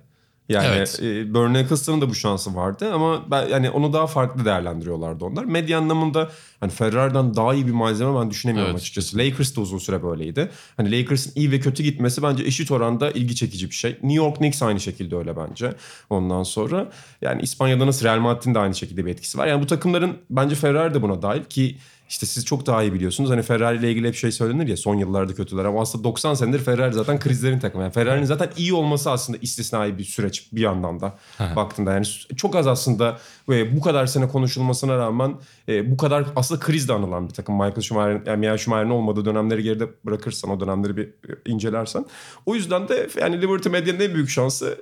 Yani 0.48 0.66
Evet. 0.66 1.00
e, 1.02 1.34
Bernie 1.34 1.60
Ecclestone'ın 1.60 2.00
da 2.00 2.08
bu 2.10 2.14
şansı 2.14 2.56
vardı 2.56 2.92
ama 2.94 3.30
ben, 3.30 3.48
yani 3.48 3.70
onu 3.70 3.92
daha 3.92 4.06
farklı 4.06 4.44
değerlendiriyorlardı 4.44 5.24
onlar. 5.24 5.44
Medya 5.44 5.78
anlamında 5.78 6.30
hani 6.60 6.70
Ferrari'den 6.70 7.34
daha 7.36 7.54
iyi 7.54 7.66
bir 7.66 7.72
malzeme 7.72 8.20
ben 8.20 8.30
düşünemiyorum 8.30 8.70
Evet. 8.70 8.80
açıkçası. 8.80 9.18
Lakers 9.18 9.56
da 9.56 9.60
uzun 9.60 9.78
süre 9.78 10.02
böyleydi. 10.02 10.50
Hani 10.76 11.00
Lakers'ın 11.00 11.32
iyi 11.36 11.52
ve 11.52 11.60
kötü 11.60 11.82
gitmesi 11.82 12.22
bence 12.22 12.44
eşit 12.44 12.70
oranda 12.70 13.10
ilgi 13.10 13.34
çekici 13.34 13.70
bir 13.70 13.74
şey. 13.74 13.90
New 13.90 14.12
York 14.14 14.36
Knicks 14.36 14.62
aynı 14.62 14.80
şekilde 14.80 15.16
öyle 15.16 15.36
bence. 15.36 15.74
Ondan 16.10 16.42
sonra 16.42 16.90
yani 17.22 17.42
İspanya'da 17.42 17.86
nasıl 17.86 18.06
Real 18.06 18.18
Madrid'in 18.18 18.54
de 18.54 18.58
aynı 18.58 18.74
şekilde 18.74 19.06
bir 19.06 19.10
etkisi 19.10 19.38
var. 19.38 19.46
Yani 19.46 19.62
bu 19.62 19.66
takımların 19.66 20.16
bence 20.30 20.54
Ferrari 20.54 20.94
de 20.94 21.02
buna 21.02 21.22
dahil 21.22 21.44
ki 21.44 21.76
işte 22.08 22.26
siz 22.26 22.44
çok 22.44 22.66
daha 22.66 22.82
iyi 22.82 22.92
biliyorsunuz. 22.92 23.30
Hani 23.30 23.42
Ferrari 23.42 23.78
ile 23.78 23.90
ilgili 23.90 24.08
hep 24.08 24.14
şey 24.14 24.32
söylenir 24.32 24.68
ya 24.68 24.76
son 24.76 24.94
yıllarda 24.94 25.34
kötüler 25.34 25.64
ama 25.64 25.80
aslında 25.80 26.04
90 26.04 26.34
senedir 26.34 26.58
Ferrari 26.58 26.94
zaten 26.94 27.18
krizlerin 27.18 27.58
takımı. 27.58 27.82
Yani 27.82 27.92
Ferrari'nin 27.92 28.26
zaten 28.26 28.50
iyi 28.56 28.74
olması 28.74 29.10
aslında 29.10 29.38
istisnai 29.42 29.98
bir 29.98 30.04
süreç 30.04 30.52
bir 30.52 30.60
yandan 30.60 31.00
da 31.00 31.18
baktığında. 31.56 31.92
Yani 31.92 32.06
çok 32.36 32.56
az 32.56 32.66
aslında 32.66 33.18
ve 33.48 33.76
bu 33.76 33.80
kadar 33.80 34.06
sene 34.06 34.28
konuşulmasına 34.28 34.98
rağmen 34.98 35.34
e, 35.68 35.90
bu 35.90 35.96
kadar 35.96 36.24
aslında 36.36 36.60
kriz 36.60 36.88
de 36.88 36.92
anılan 36.92 37.28
bir 37.28 37.34
takım. 37.34 37.54
Michael 37.54 37.80
Schumacher'in 37.80 38.22
yani 38.26 38.38
Michael 38.38 38.58
Schumacher'in 38.58 38.90
olmadığı 38.90 39.24
dönemleri 39.24 39.62
geride 39.62 39.86
bırakırsan 40.04 40.50
o 40.50 40.60
dönemleri 40.60 40.96
bir 40.96 41.04
e, 41.04 41.32
incelersen. 41.46 42.06
O 42.46 42.54
yüzden 42.54 42.88
de 42.88 43.08
yani 43.20 43.42
Liberty 43.42 43.68
Media'nın 43.68 44.00
en 44.00 44.14
büyük 44.14 44.30
şansı 44.30 44.78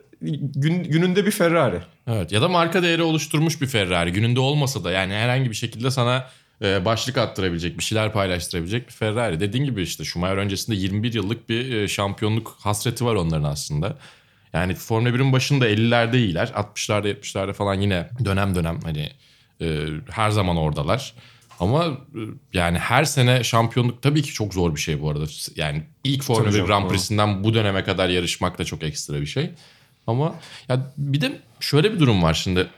gün, 0.55 0.85
gününde 0.85 1.27
bir 1.27 1.31
Ferrari. 1.31 1.81
Evet 2.07 2.33
ya 2.33 2.43
da 2.43 2.49
marka 2.49 2.83
değeri 2.83 3.03
oluşturmuş 3.03 3.61
bir 3.61 3.67
Ferrari. 3.67 4.13
Gününde 4.13 4.41
olmasa 4.41 4.85
da 4.85 4.91
yani 4.91 5.13
herhangi 5.13 5.51
bir 5.51 5.55
şekilde 5.55 5.91
sana 5.91 6.17
e, 6.17 6.23
başlık 6.63 7.19
attırabilecek, 7.19 7.79
bir 7.79 7.83
şeyler 7.83 8.13
paylaştırabilecek 8.13 8.89
bir 8.89 8.93
Ferrari. 8.93 9.41
Dediğin 9.41 9.65
gibi 9.65 9.83
işte 9.83 10.05
Schumacher 10.05 10.37
öncesinde 10.37 10.77
21 10.77 11.15
yıllık 11.15 11.49
bir 11.49 11.73
e, 11.73 11.89
şampiyonluk 11.89 12.57
hasreti 12.61 13.05
var 13.05 13.15
onların 13.15 13.45
aslında. 13.45 13.97
Yani 14.53 14.75
Formula 14.75 15.09
1'in 15.09 15.33
başında 15.33 15.69
50'lerde 15.69 16.17
iyiler. 16.17 16.49
60'larda 16.49 17.13
70'lerde 17.13 17.53
falan 17.53 17.75
yine 17.75 18.09
dönem 18.25 18.55
dönem 18.55 18.81
hani 18.85 19.11
e, 19.61 19.87
her 20.11 20.31
zaman 20.31 20.57
oradalar. 20.57 21.15
Ama 21.61 21.87
e, 21.87 22.21
yani 22.53 22.79
her 22.79 23.05
sene 23.05 23.45
şampiyonluk 23.45 24.03
tabii 24.03 24.23
ki 24.23 24.33
çok 24.33 24.55
zor 24.55 24.75
bir 24.75 24.81
şey 24.81 25.03
bu 25.03 25.11
arada. 25.11 25.25
Yani 25.57 25.83
ilk 26.05 26.23
Formula 26.23 26.45
Tabii 26.45 26.55
1 26.55 26.59
canım, 26.59 26.69
Grand. 26.69 26.91
Prix'sinden 26.91 27.45
bu 27.45 27.55
döneme 27.55 27.85
kadar 27.85 28.09
yarışmak 28.09 28.59
da 28.59 28.65
çok 28.65 28.83
ekstra 28.83 29.21
bir 29.21 29.27
şey. 29.27 29.51
Ama 30.07 30.35
ya 30.69 30.93
bir 30.99 31.21
de 31.21 31.41
şöyle 31.61 31.93
bir 31.93 31.99
durum 31.99 32.23
var 32.23 32.35
şimdi. 32.35 32.69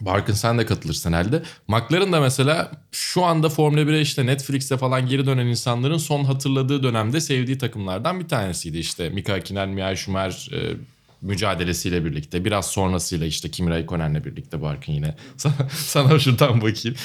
Barkın 0.00 0.32
sen 0.32 0.58
de 0.58 0.66
katılırsın 0.66 1.12
herhalde. 1.12 1.42
McLaren 1.68 2.12
da 2.12 2.20
mesela 2.20 2.70
şu 2.92 3.24
anda 3.24 3.48
Formula 3.48 3.80
1'e 3.80 4.00
işte 4.00 4.26
Netflix'te 4.26 4.76
falan 4.76 5.06
geri 5.06 5.26
dönen 5.26 5.46
insanların 5.46 5.96
son 5.96 6.24
hatırladığı 6.24 6.82
dönemde 6.82 7.20
sevdiği 7.20 7.58
takımlardan 7.58 8.20
bir 8.20 8.28
tanesiydi. 8.28 8.78
İşte 8.78 9.08
Mika 9.08 9.32
Hakkinen, 9.32 9.68
Michael 9.68 9.96
Schumacher 9.96 10.52
e, 10.52 10.76
mücadelesiyle 11.22 12.04
birlikte. 12.04 12.44
Biraz 12.44 12.66
sonrasıyla 12.66 13.26
işte 13.26 13.50
Kimi 13.50 13.70
Raikkonen'le 13.70 14.24
birlikte 14.24 14.62
Barkın 14.62 14.92
yine. 14.92 15.14
Sana, 15.36 15.54
sana 15.70 16.18
şuradan 16.18 16.60
bakayım. 16.60 16.96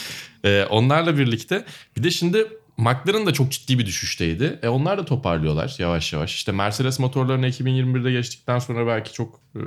E, 0.43 0.65
onlarla 0.69 1.17
birlikte. 1.17 1.65
Bir 1.97 2.03
de 2.03 2.11
şimdi 2.11 2.47
McLaren 2.77 3.25
da 3.25 3.33
çok 3.33 3.51
ciddi 3.51 3.79
bir 3.79 3.85
düşüşteydi. 3.85 4.59
E 4.63 4.67
onlar 4.67 4.97
da 4.97 5.05
toparlıyorlar 5.05 5.75
yavaş 5.79 6.13
yavaş. 6.13 6.35
İşte 6.35 6.51
Mercedes 6.51 6.99
motorlarını 6.99 7.47
2021'de 7.47 8.11
geçtikten 8.11 8.59
sonra 8.59 8.87
belki 8.87 9.13
çok 9.13 9.39
e, 9.55 9.61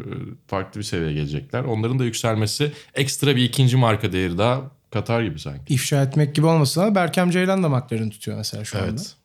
farklı 0.46 0.80
bir 0.80 0.84
seviyeye 0.84 1.14
gelecekler. 1.14 1.64
Onların 1.64 1.98
da 1.98 2.04
yükselmesi 2.04 2.72
ekstra 2.94 3.36
bir 3.36 3.42
ikinci 3.42 3.76
marka 3.76 4.12
değeri 4.12 4.38
daha 4.38 4.62
katar 4.90 5.22
gibi 5.22 5.40
sanki. 5.40 5.74
İfşa 5.74 6.02
etmek 6.02 6.34
gibi 6.34 6.46
olmasın 6.46 6.80
ama 6.80 6.94
Berkem 6.94 7.30
Ceylan 7.30 7.62
da 7.62 7.68
McLaren 7.68 8.10
tutuyor 8.10 8.36
mesela 8.36 8.64
şu 8.64 8.78
anda. 8.78 8.88
Evet. 8.90 9.16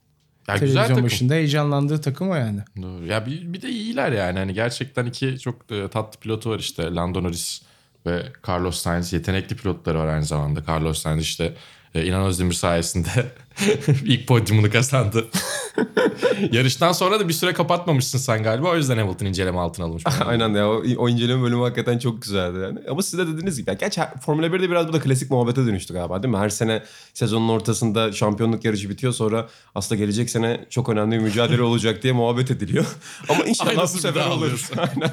Ya 0.47 0.55
güzel 0.55 0.67
Televizyon 0.67 0.87
takım. 0.87 1.03
başında 1.03 1.33
heyecanlandığı 1.33 2.01
takım 2.01 2.29
o 2.29 2.35
yani. 2.35 2.59
Doğru. 2.81 3.05
Ya 3.05 3.25
bir, 3.25 3.53
bir 3.53 3.61
de 3.61 3.69
iyiler 3.69 4.11
yani. 4.11 4.39
Hani 4.39 4.53
gerçekten 4.53 5.05
iki 5.05 5.39
çok 5.39 5.71
e, 5.71 5.87
tatlı 5.87 6.19
pilotu 6.19 6.49
var 6.49 6.59
işte. 6.59 6.83
Lando 6.95 7.23
Norris 7.23 7.61
ve 8.05 8.23
Carlos 8.47 8.79
Sainz. 8.79 9.13
Yetenekli 9.13 9.55
pilotları 9.55 9.99
var 9.99 10.07
aynı 10.07 10.25
zamanda. 10.25 10.63
Carlos 10.67 11.01
Sainz 11.01 11.21
işte 11.23 11.53
e, 11.95 12.05
İnan 12.05 12.25
Özdemir 12.25 12.53
sayesinde 12.53 13.25
ilk 14.05 14.27
podyumunu 14.27 14.71
kazandı. 14.71 15.27
Yarıştan 16.51 16.91
sonra 16.91 17.19
da 17.19 17.27
bir 17.27 17.33
süre 17.33 17.53
kapatmamışsın 17.53 18.17
sen 18.17 18.43
galiba. 18.43 18.69
O 18.69 18.75
yüzden 18.75 18.97
Hamilton 18.97 19.25
inceleme 19.25 19.59
altına 19.59 19.85
alınmış. 19.85 20.03
Aynen 20.25 20.49
ya 20.49 20.69
o, 20.69 20.83
o 20.97 21.09
inceleme 21.09 21.43
bölümü 21.43 21.61
hakikaten 21.61 21.99
çok 21.99 22.21
güzeldi 22.21 22.57
yani. 22.63 22.79
Ama 22.89 23.01
siz 23.01 23.19
de 23.19 23.27
dediğiniz 23.27 23.57
gibi. 23.57 23.77
Gerçi 23.79 24.01
Formula 24.25 24.47
1'de 24.47 24.69
biraz 24.69 24.87
bu 24.87 24.93
da 24.93 24.99
klasik 24.99 25.31
muhabbete 25.31 25.65
dönüştü 25.65 25.93
galiba 25.93 26.23
değil 26.23 26.33
mi? 26.33 26.39
Her 26.39 26.49
sene 26.49 26.83
sezonun 27.13 27.49
ortasında 27.49 28.11
şampiyonluk 28.11 28.65
yarışı 28.65 28.89
bitiyor 28.89 29.13
sonra 29.13 29.47
aslında 29.75 29.99
gelecek 30.01 30.29
sene 30.29 30.65
çok 30.69 30.89
önemli 30.89 31.15
bir 31.15 31.21
mücadele 31.23 31.61
olacak 31.61 32.03
diye 32.03 32.13
muhabbet 32.13 32.51
ediliyor. 32.51 32.85
Ama 33.29 33.43
inşallah 33.43 33.75
bu 33.75 33.79
Aynısı 33.79 33.97
bir 33.97 34.01
sefer 34.01 34.27
olur. 34.27 34.69
Aynen. 34.77 35.11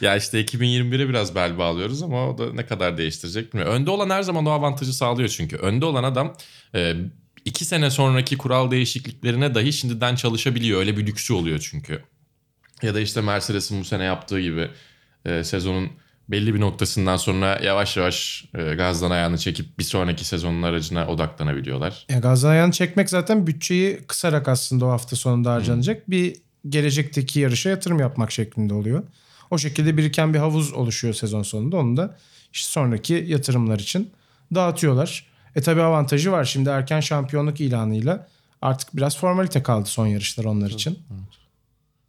Ya 0.00 0.16
işte 0.16 0.44
2021'e 0.44 1.08
biraz 1.08 1.34
bel 1.34 1.58
bağlıyoruz 1.58 2.02
ama 2.02 2.28
o 2.28 2.38
da 2.38 2.52
ne 2.52 2.66
kadar 2.66 2.98
değiştirecek 2.98 3.52
bilmiyorum. 3.52 3.74
Önde 3.74 3.90
olan 3.90 4.10
her 4.10 4.22
zaman 4.22 4.46
o 4.46 4.50
avantajı 4.50 4.92
sağlıyor 4.92 5.28
çünkü. 5.28 5.56
Önde 5.56 5.84
olan 5.84 6.04
adam 6.04 6.34
e, 6.74 6.94
iki 7.44 7.64
sene 7.64 7.90
sonraki 7.90 8.38
kural 8.38 8.70
değişikliklerine 8.70 9.54
dahi 9.54 9.72
şimdiden 9.72 10.14
çalışabiliyor. 10.14 10.80
Öyle 10.80 10.96
bir 10.96 11.06
lüksü 11.06 11.32
oluyor 11.32 11.58
çünkü. 11.58 12.02
Ya 12.82 12.94
da 12.94 13.00
işte 13.00 13.20
Mercedes'in 13.20 13.80
bu 13.80 13.84
sene 13.84 14.04
yaptığı 14.04 14.40
gibi 14.40 14.68
e, 15.24 15.44
sezonun 15.44 15.90
belli 16.28 16.54
bir 16.54 16.60
noktasından 16.60 17.16
sonra 17.16 17.60
yavaş 17.62 17.96
yavaş 17.96 18.44
e, 18.54 18.74
gazdan 18.74 19.10
ayağını 19.10 19.38
çekip 19.38 19.78
bir 19.78 19.84
sonraki 19.84 20.24
sezonun 20.24 20.62
aracına 20.62 21.06
odaklanabiliyorlar. 21.06 22.06
Ya 22.08 22.18
gazdan 22.18 22.50
ayağını 22.50 22.72
çekmek 22.72 23.10
zaten 23.10 23.46
bütçeyi 23.46 24.00
kısarak 24.06 24.48
aslında 24.48 24.86
o 24.86 24.88
hafta 24.88 25.16
sonunda 25.16 25.52
harcanacak. 25.52 26.10
Bir 26.10 26.36
gelecekteki 26.68 27.40
yarışa 27.40 27.70
yatırım 27.70 27.98
yapmak 27.98 28.32
şeklinde 28.32 28.74
oluyor. 28.74 29.02
O 29.50 29.58
şekilde 29.58 29.96
biriken 29.96 30.34
bir 30.34 30.38
havuz 30.38 30.72
oluşuyor 30.72 31.14
sezon 31.14 31.42
sonunda. 31.42 31.76
Onu 31.76 31.96
da 31.96 32.16
işte 32.52 32.68
sonraki 32.68 33.24
yatırımlar 33.28 33.78
için 33.78 34.10
dağıtıyorlar. 34.54 35.26
E 35.56 35.60
tabi 35.60 35.82
avantajı 35.82 36.32
var. 36.32 36.44
Şimdi 36.44 36.68
erken 36.68 37.00
şampiyonluk 37.00 37.60
ilanıyla 37.60 38.28
artık 38.62 38.96
biraz 38.96 39.18
formalite 39.18 39.62
kaldı 39.62 39.88
son 39.88 40.06
yarışlar 40.06 40.44
onlar 40.44 40.70
için. 40.70 40.98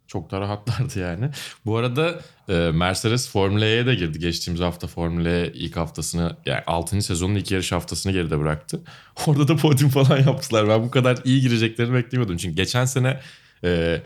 Çok 0.06 0.30
da 0.30 0.40
rahatlardı 0.40 0.98
yani. 0.98 1.30
Bu 1.66 1.76
arada 1.76 2.20
e, 2.48 2.52
Mercedes 2.54 3.28
Formula 3.28 3.64
E'ye 3.64 3.86
de 3.86 3.94
girdi. 3.94 4.18
Geçtiğimiz 4.18 4.60
hafta 4.60 4.86
Formula 4.86 5.28
E 5.28 5.52
ilk 5.52 5.76
haftasını 5.76 6.36
yani 6.46 6.62
6. 6.66 7.02
sezonun 7.02 7.34
ilk 7.34 7.50
yarış 7.50 7.72
haftasını 7.72 8.12
geride 8.12 8.38
bıraktı. 8.38 8.80
Orada 9.26 9.48
da 9.48 9.56
podyum 9.56 9.90
falan 9.90 10.18
yaptılar. 10.18 10.68
Ben 10.68 10.82
bu 10.82 10.90
kadar 10.90 11.18
iyi 11.24 11.40
gireceklerini 11.40 11.94
beklemiyordum. 11.94 12.36
Çünkü 12.36 12.56
geçen 12.56 12.84
sene 12.84 13.20
e, 13.64 14.02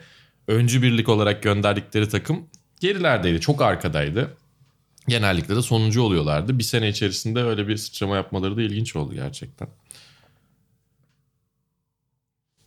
öncü 0.49 0.83
birlik 0.83 1.09
olarak 1.09 1.43
gönderdikleri 1.43 2.09
takım 2.09 2.49
gerilerdeydi. 2.81 3.41
Çok 3.41 3.63
arkadaydı. 3.63 4.37
Genellikle 5.09 5.57
de 5.57 5.63
sonuncu 5.63 6.03
oluyorlardı. 6.03 6.59
Bir 6.59 6.65
sene 6.65 6.89
içerisinde 6.89 7.43
öyle 7.43 7.69
bir 7.69 7.77
sıçrama 7.77 8.17
yapmaları 8.17 8.57
da 8.57 8.63
ilginç 8.63 8.97
oldu 8.97 9.15
gerçekten. 9.15 9.69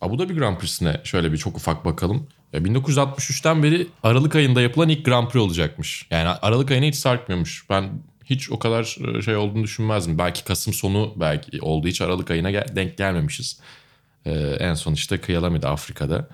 Abu 0.00 0.18
Dhabi 0.18 0.34
Grand 0.34 0.58
Prix'sine 0.58 1.00
şöyle 1.04 1.32
bir 1.32 1.38
çok 1.38 1.56
ufak 1.56 1.84
bakalım. 1.84 2.26
E, 2.52 2.58
1963'ten 2.58 3.62
beri 3.62 3.86
Aralık 4.02 4.36
ayında 4.36 4.60
yapılan 4.60 4.88
ilk 4.88 5.04
Grand 5.04 5.28
Prix 5.28 5.42
olacakmış. 5.42 6.06
Yani 6.10 6.28
Aralık 6.28 6.70
ayına 6.70 6.86
hiç 6.86 6.94
sarkmıyormuş. 6.94 7.64
Ben 7.70 7.90
hiç 8.24 8.50
o 8.50 8.58
kadar 8.58 9.16
e, 9.16 9.22
şey 9.22 9.36
olduğunu 9.36 9.62
düşünmezdim. 9.62 10.18
Belki 10.18 10.44
Kasım 10.44 10.72
sonu 10.72 11.14
belki 11.16 11.62
oldu. 11.62 11.86
Hiç 11.88 12.00
Aralık 12.00 12.30
ayına 12.30 12.52
denk 12.52 12.98
gelmemişiz. 12.98 13.60
E, 14.26 14.30
en 14.60 14.74
son 14.74 14.92
işte 14.92 15.18
Kıyalami'de 15.18 15.68
Afrika'da. 15.68 16.28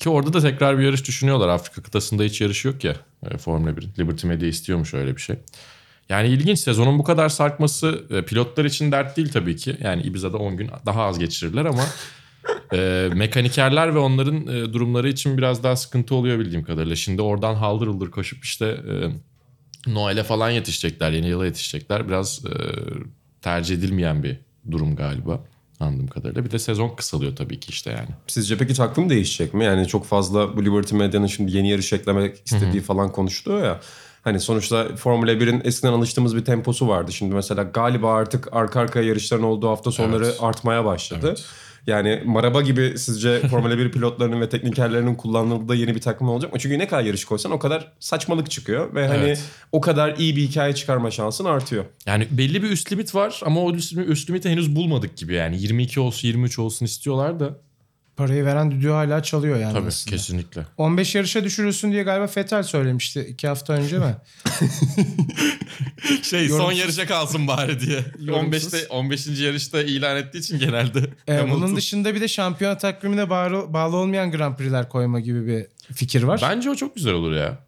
Ki 0.00 0.08
orada 0.08 0.32
da 0.32 0.40
tekrar 0.40 0.78
bir 0.78 0.84
yarış 0.84 1.06
düşünüyorlar. 1.06 1.48
Afrika 1.48 1.82
kıtasında 1.82 2.22
hiç 2.22 2.40
yarış 2.40 2.64
yok 2.64 2.84
ya 2.84 2.96
e, 3.30 3.38
Formula 3.38 3.76
1. 3.76 3.88
Liberty 3.98 4.26
Media 4.26 4.46
istiyormuş 4.46 4.94
öyle 4.94 5.16
bir 5.16 5.20
şey. 5.20 5.36
Yani 6.08 6.28
ilginç 6.28 6.58
sezonun 6.58 6.98
bu 6.98 7.04
kadar 7.04 7.28
sarkması 7.28 8.04
e, 8.10 8.22
pilotlar 8.22 8.64
için 8.64 8.92
dert 8.92 9.16
değil 9.16 9.32
tabii 9.32 9.56
ki. 9.56 9.76
Yani 9.80 10.02
Ibiza'da 10.02 10.36
10 10.36 10.56
gün 10.56 10.70
daha 10.86 11.02
az 11.02 11.18
geçirirler 11.18 11.64
ama 11.64 11.82
e, 12.72 13.08
mekanikerler 13.14 13.94
ve 13.94 13.98
onların 13.98 14.46
e, 14.46 14.72
durumları 14.72 15.08
için 15.08 15.38
biraz 15.38 15.62
daha 15.62 15.76
sıkıntı 15.76 16.14
oluyor 16.14 16.38
bildiğim 16.38 16.64
kadarıyla. 16.64 16.96
Şimdi 16.96 17.22
oradan 17.22 17.54
haldır 17.54 17.86
huldur 17.86 18.10
koşup 18.10 18.44
işte 18.44 18.66
e, 18.66 19.94
Noel'e 19.94 20.22
falan 20.22 20.50
yetişecekler, 20.50 21.10
yeni 21.10 21.28
yıla 21.28 21.46
yetişecekler. 21.46 22.08
Biraz 22.08 22.44
e, 22.44 22.52
tercih 23.42 23.76
edilmeyen 23.76 24.22
bir 24.22 24.36
durum 24.70 24.96
galiba 24.96 25.44
anladığım 25.80 26.06
kadarıyla. 26.06 26.44
Bir 26.44 26.50
de 26.50 26.58
sezon 26.58 26.88
kısalıyor 26.96 27.36
tabii 27.36 27.60
ki 27.60 27.70
işte 27.70 27.90
yani. 27.90 28.08
Sizce 28.26 28.56
peki 28.58 28.74
takvim 28.74 29.10
değişecek 29.10 29.54
mi? 29.54 29.64
Yani 29.64 29.86
çok 29.88 30.04
fazla 30.06 30.56
bu 30.56 30.64
Liberty 30.64 30.94
Media'nın 30.96 31.26
şimdi 31.26 31.56
yeni 31.56 31.70
yarış 31.70 31.92
eklemek 31.92 32.36
istediği 32.44 32.82
falan 32.82 33.12
konuşuluyor 33.12 33.64
ya. 33.64 33.80
Hani 34.24 34.40
sonuçta 34.40 34.96
Formula 34.96 35.32
1'in 35.32 35.60
eskiden 35.64 35.92
alıştığımız 35.92 36.36
bir 36.36 36.44
temposu 36.44 36.88
vardı. 36.88 37.12
Şimdi 37.12 37.34
mesela 37.34 37.62
galiba 37.62 38.14
artık 38.14 38.48
arka 38.52 38.80
arkaya 38.80 39.06
yarışların 39.06 39.44
olduğu 39.44 39.68
hafta 39.68 39.90
sonları 39.90 40.24
Evet. 40.24 40.38
artmaya 40.40 40.84
başladı. 40.84 41.26
Evet. 41.28 41.44
Yani 41.86 42.22
maraba 42.26 42.62
gibi 42.62 42.94
sizce 42.98 43.40
Formula 43.48 43.78
1 43.78 43.92
pilotlarının 43.92 44.40
ve 44.40 44.48
teknikerlerinin 44.48 45.14
kullanıldığı 45.14 45.74
yeni 45.74 45.94
bir 45.94 46.00
takvim 46.00 46.28
olacak 46.28 46.52
mı? 46.52 46.58
Çünkü 46.58 46.78
ne 46.78 46.88
kadar 46.88 47.02
yarış 47.02 47.24
koysan 47.24 47.52
o 47.52 47.58
kadar 47.58 47.92
saçmalık 48.00 48.50
çıkıyor 48.50 48.94
ve 48.94 49.06
hani 49.08 49.24
Evet. 49.24 49.42
o 49.72 49.80
kadar 49.80 50.16
iyi 50.16 50.36
bir 50.36 50.42
hikaye 50.42 50.74
çıkarma 50.74 51.10
şansın 51.10 51.44
artıyor. 51.44 51.84
Yani 52.06 52.28
belli 52.30 52.62
bir 52.62 52.70
üst 52.70 52.92
limit 52.92 53.14
var 53.14 53.40
ama 53.44 53.60
o 53.60 53.72
üst 53.74 54.30
limiti 54.30 54.48
henüz 54.50 54.76
bulmadık 54.76 55.16
gibi 55.16 55.34
yani. 55.34 55.62
22 55.62 56.00
olsun 56.00 56.28
23 56.28 56.58
olsun 56.58 56.86
istiyorlar 56.86 57.40
da. 57.40 57.56
Parayı 58.20 58.44
veren 58.44 58.70
düdüğü 58.70 58.88
hala 58.88 59.22
çalıyor 59.22 59.56
yani 59.58 59.72
Tabii 59.72 59.86
aslında. 59.88 60.16
kesinlikle. 60.16 60.66
15 60.76 61.14
yarışa 61.14 61.44
düşürülsün 61.44 61.92
diye 61.92 62.02
galiba 62.02 62.26
Fetel 62.26 62.62
söylemişti 62.62 63.20
iki 63.20 63.48
hafta 63.48 63.72
önce 63.72 63.98
mi? 63.98 64.16
Şey 66.22 66.48
son 66.48 66.56
Yorumsuz. 66.56 66.78
yarışa 66.78 67.06
kalsın 67.06 67.46
bari 67.46 67.80
diye. 67.80 68.04
Yorumsuz. 68.20 68.74
15'te 68.74 68.86
15. 68.88 69.26
yarışta 69.26 69.82
ilan 69.82 70.16
ettiği 70.16 70.38
için 70.38 70.58
genelde. 70.58 71.00
Ee, 71.28 71.50
bunun 71.50 71.76
dışında 71.76 72.14
bir 72.14 72.20
de 72.20 72.28
şampiyon 72.28 72.76
takvimine 72.76 73.30
bağlı, 73.30 73.72
bağlı 73.72 73.96
olmayan 73.96 74.30
Grand 74.30 74.56
Prix'ler 74.56 74.88
koyma 74.88 75.20
gibi 75.20 75.46
bir 75.46 75.66
fikir 75.94 76.22
var. 76.22 76.40
Bence 76.42 76.70
o 76.70 76.74
çok 76.74 76.94
güzel 76.94 77.12
olur 77.12 77.32
ya. 77.32 77.58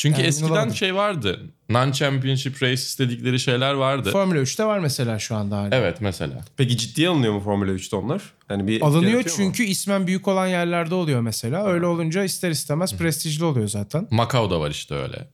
Çünkü 0.00 0.18
Emin 0.18 0.28
eskiden 0.28 0.50
olamadım. 0.50 0.74
şey 0.74 0.94
vardı. 0.94 1.40
Non-championship 1.70 2.62
races 2.62 2.98
dedikleri 2.98 3.40
şeyler 3.40 3.74
vardı. 3.74 4.10
Formula 4.12 4.38
3'te 4.38 4.64
var 4.64 4.78
mesela 4.78 5.18
şu 5.18 5.36
anda 5.36 5.56
hala. 5.56 5.68
evet 5.76 6.00
mesela. 6.00 6.44
Peki 6.56 6.76
ciddiye 6.76 7.08
alınıyor 7.08 7.32
mu 7.32 7.40
Formula 7.40 7.70
3'te 7.70 7.96
onlar? 7.96 8.22
Yani 8.50 8.66
bir 8.66 8.80
Alınıyor 8.82 9.12
yaratıyor 9.12 9.36
mu? 9.36 9.42
çünkü 9.44 9.62
ismen 9.62 10.06
büyük 10.06 10.28
olan 10.28 10.46
yerlerde 10.46 10.94
oluyor 10.94 11.20
mesela. 11.20 11.66
Öyle 11.66 11.86
olunca 11.86 12.24
ister 12.24 12.50
istemez 12.50 12.96
prestijli 12.96 13.44
oluyor 13.44 13.68
zaten. 13.68 14.06
Macau 14.10 14.50
da 14.50 14.60
var 14.60 14.70
işte 14.70 14.94
öyle. 14.94 15.28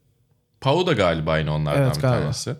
Pau 0.60 0.86
da 0.86 0.92
galiba 0.92 1.32
aynı 1.32 1.54
onlardan 1.54 1.82
Evet, 1.82 1.96
bir 1.96 2.00
galiba. 2.02 2.20
tanesi. 2.22 2.54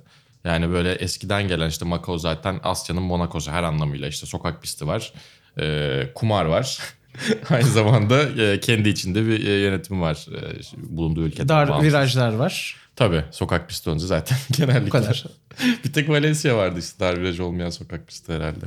Yani 0.45 0.71
böyle 0.71 0.93
eskiden 0.93 1.49
gelen 1.49 1.69
işte 1.69 1.85
Macau 1.85 2.19
zaten 2.19 2.61
Asya'nın 2.63 3.03
Monaco'su 3.03 3.51
her 3.51 3.63
anlamıyla 3.63 4.09
işte 4.09 4.27
sokak 4.27 4.63
pisti 4.63 4.87
var. 4.87 5.13
Ee, 5.61 6.03
kumar 6.15 6.45
var. 6.45 6.79
Aynı 7.51 7.69
zamanda 7.69 8.43
e, 8.43 8.61
kendi 8.61 8.89
içinde 8.89 9.27
bir 9.27 9.47
e, 9.47 9.51
yönetimi 9.53 10.01
var 10.01 10.27
e, 10.33 10.61
bulunduğu 10.97 11.23
ülkede. 11.23 11.49
Dar 11.49 11.69
Bağımsız. 11.69 11.89
virajlar 11.89 12.33
var. 12.33 12.77
Tabii 12.97 13.25
sokak 13.31 13.69
pisti 13.69 13.91
olunca 13.91 14.07
zaten 14.07 14.39
genellikle. 14.51 14.87
Bu 14.87 14.91
kadar. 14.91 15.25
bir 15.85 15.93
tek 15.93 16.09
Valencia 16.09 16.57
vardı 16.57 16.79
işte 16.79 17.01
dar 17.01 17.21
viraj 17.21 17.41
olmayan 17.41 17.71
sokak 17.71 18.07
pisti 18.07 18.33
herhalde. 18.33 18.67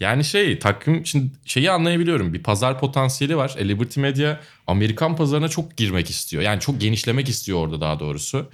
Yani 0.00 0.24
şey 0.24 0.58
takvim 0.58 1.06
şimdi 1.06 1.30
şeyi 1.44 1.70
anlayabiliyorum. 1.70 2.32
Bir 2.32 2.42
pazar 2.42 2.78
potansiyeli 2.80 3.36
var. 3.36 3.54
E, 3.58 3.68
Liberty 3.68 4.00
Media 4.00 4.40
Amerikan 4.66 5.16
pazarına 5.16 5.48
çok 5.48 5.76
girmek 5.76 6.10
istiyor. 6.10 6.42
Yani 6.42 6.60
çok 6.60 6.80
genişlemek 6.80 7.28
istiyor 7.28 7.58
orada 7.58 7.80
daha 7.80 8.00
doğrusu. 8.00 8.50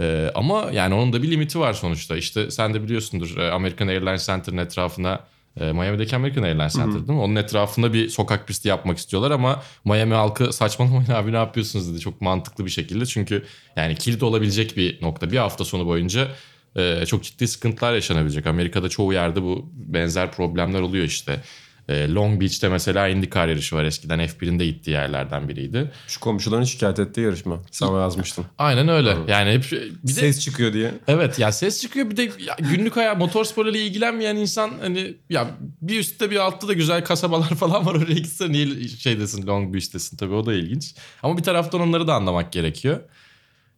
E, 0.00 0.30
ama 0.34 0.68
yani 0.72 0.94
onun 0.94 1.12
da 1.12 1.22
bir 1.22 1.30
limiti 1.30 1.58
var 1.60 1.72
sonuçta. 1.72 2.16
İşte 2.16 2.50
sen 2.50 2.74
de 2.74 2.82
biliyorsundur 2.82 3.36
e, 3.36 3.50
American 3.50 3.88
Airlines 3.88 4.26
Center'ın 4.26 4.58
etrafına 4.58 5.20
e, 5.60 5.72
Miami'deki 5.72 6.16
American 6.16 6.42
Airlines 6.42 6.74
Center 6.74 6.94
değil 6.94 7.18
mi? 7.18 7.24
Onun 7.24 7.36
etrafında 7.36 7.92
bir 7.92 8.08
sokak 8.08 8.48
pisti 8.48 8.68
yapmak 8.68 8.98
istiyorlar 8.98 9.30
ama 9.30 9.62
Miami 9.84 10.14
halkı 10.14 10.52
saçmalamayın 10.52 11.10
abi 11.10 11.32
ne 11.32 11.36
yapıyorsunuz 11.36 11.92
dedi. 11.92 12.00
Çok 12.00 12.20
mantıklı 12.20 12.64
bir 12.64 12.70
şekilde. 12.70 13.06
Çünkü 13.06 13.44
yani 13.76 13.94
kilit 13.94 14.22
olabilecek 14.22 14.76
bir 14.76 15.02
nokta. 15.02 15.30
Bir 15.30 15.36
hafta 15.36 15.64
sonu 15.64 15.86
boyunca 15.86 16.28
e, 16.76 17.06
çok 17.06 17.24
ciddi 17.24 17.48
sıkıntılar 17.48 17.94
yaşanabilecek. 17.94 18.46
Amerika'da 18.46 18.88
çoğu 18.88 19.12
yerde 19.12 19.42
bu 19.42 19.70
benzer 19.74 20.32
problemler 20.32 20.80
oluyor 20.80 21.04
işte. 21.04 21.40
E, 21.88 22.14
Long 22.14 22.40
Beach'te 22.40 22.68
mesela 22.68 23.08
IndyCar 23.08 23.48
yarışı 23.48 23.76
var. 23.76 23.84
Eskiden 23.84 24.20
F1'in 24.20 24.58
de 24.58 24.66
gittiği 24.66 24.90
yerlerden 24.90 25.48
biriydi. 25.48 25.90
Şu 26.08 26.20
komşuların 26.20 26.64
şikayet 26.64 26.98
ettiği 26.98 27.20
yarışma. 27.20 27.62
Sen 27.70 27.86
yazmıştın. 27.86 28.44
Aynen 28.58 28.88
öyle. 28.88 29.16
Yani 29.28 29.50
hep 29.52 29.64
bir 30.02 30.16
de 30.16 30.20
Ses 30.20 30.40
çıkıyor 30.40 30.72
diye. 30.72 30.94
Evet 31.08 31.38
ya 31.38 31.52
ses 31.52 31.80
çıkıyor 31.80 32.10
bir 32.10 32.16
de 32.16 32.22
ya 32.22 32.56
günlük 32.58 32.96
hayat 32.96 33.18
motorsporuyla 33.18 33.80
ilgilenmeyen 33.80 34.36
insan 34.36 34.70
hani 34.80 35.14
ya 35.30 35.50
bir 35.82 36.00
üstte 36.00 36.30
bir 36.30 36.36
altta 36.36 36.68
da 36.68 36.72
güzel 36.72 37.04
kasabalar 37.04 37.48
falan 37.54 37.86
var 37.86 37.94
oraya 37.94 38.14
gitsen 38.14 38.52
niye 38.52 38.88
şeydesin 38.88 39.46
Long 39.46 39.74
Beach'tesin 39.74 40.16
tabii 40.16 40.34
o 40.34 40.46
da 40.46 40.54
ilginç. 40.54 40.94
Ama 41.22 41.38
bir 41.38 41.42
taraftan 41.42 41.80
onları 41.80 42.06
da 42.06 42.14
anlamak 42.14 42.52
gerekiyor. 42.52 43.00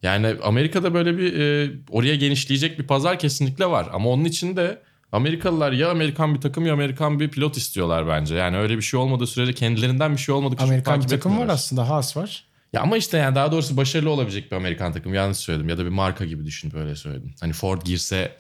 Yani 0.03 0.35
Amerika'da 0.43 0.95
böyle 0.95 1.19
bir 1.19 1.39
e, 1.41 1.71
oraya 1.91 2.17
genişleyecek 2.17 2.79
bir 2.79 2.87
pazar 2.87 3.19
kesinlikle 3.19 3.67
var 3.67 3.89
ama 3.93 4.11
onun 4.11 4.25
için 4.25 4.57
de 4.57 4.83
Amerikalılar 5.15 5.73
ya 5.73 5.91
Amerikan 5.91 6.35
bir 6.35 6.41
takım 6.41 6.67
ya 6.67 6.73
Amerikan 6.73 7.21
bir 7.21 7.29
pilot 7.29 7.57
istiyorlar 7.57 8.09
bence. 8.09 8.35
Yani 8.35 8.57
öyle 8.59 8.77
bir 8.77 8.83
şey 8.83 9.01
olmadığı 9.01 9.27
sürece 9.27 9.53
kendilerinden 9.53 10.13
bir 10.13 10.19
şey 10.19 10.35
sürece 10.35 10.63
Amerikan 10.63 11.03
bir 11.03 11.09
takım 11.09 11.39
var 11.39 11.49
aslında. 11.49 11.89
Haas 11.89 12.17
var. 12.17 12.45
Ya 12.73 12.81
ama 12.83 12.97
işte 12.97 13.19
yani 13.19 13.35
daha 13.35 13.53
doğrusu 13.53 13.77
başarılı 13.77 14.11
olabilecek 14.11 14.53
bir 14.53 14.57
Amerikan 14.57 14.93
takım 14.93 15.15
yanlış 15.15 15.39
söyledim 15.39 15.69
ya 15.69 15.79
da 15.79 15.85
bir 15.85 15.91
marka 15.91 16.25
gibi 16.25 16.45
düşün 16.45 16.73
böyle 16.73 16.97
söyledim. 16.97 17.35
Hani 17.41 17.53
Ford 17.53 17.83
girse 17.83 18.33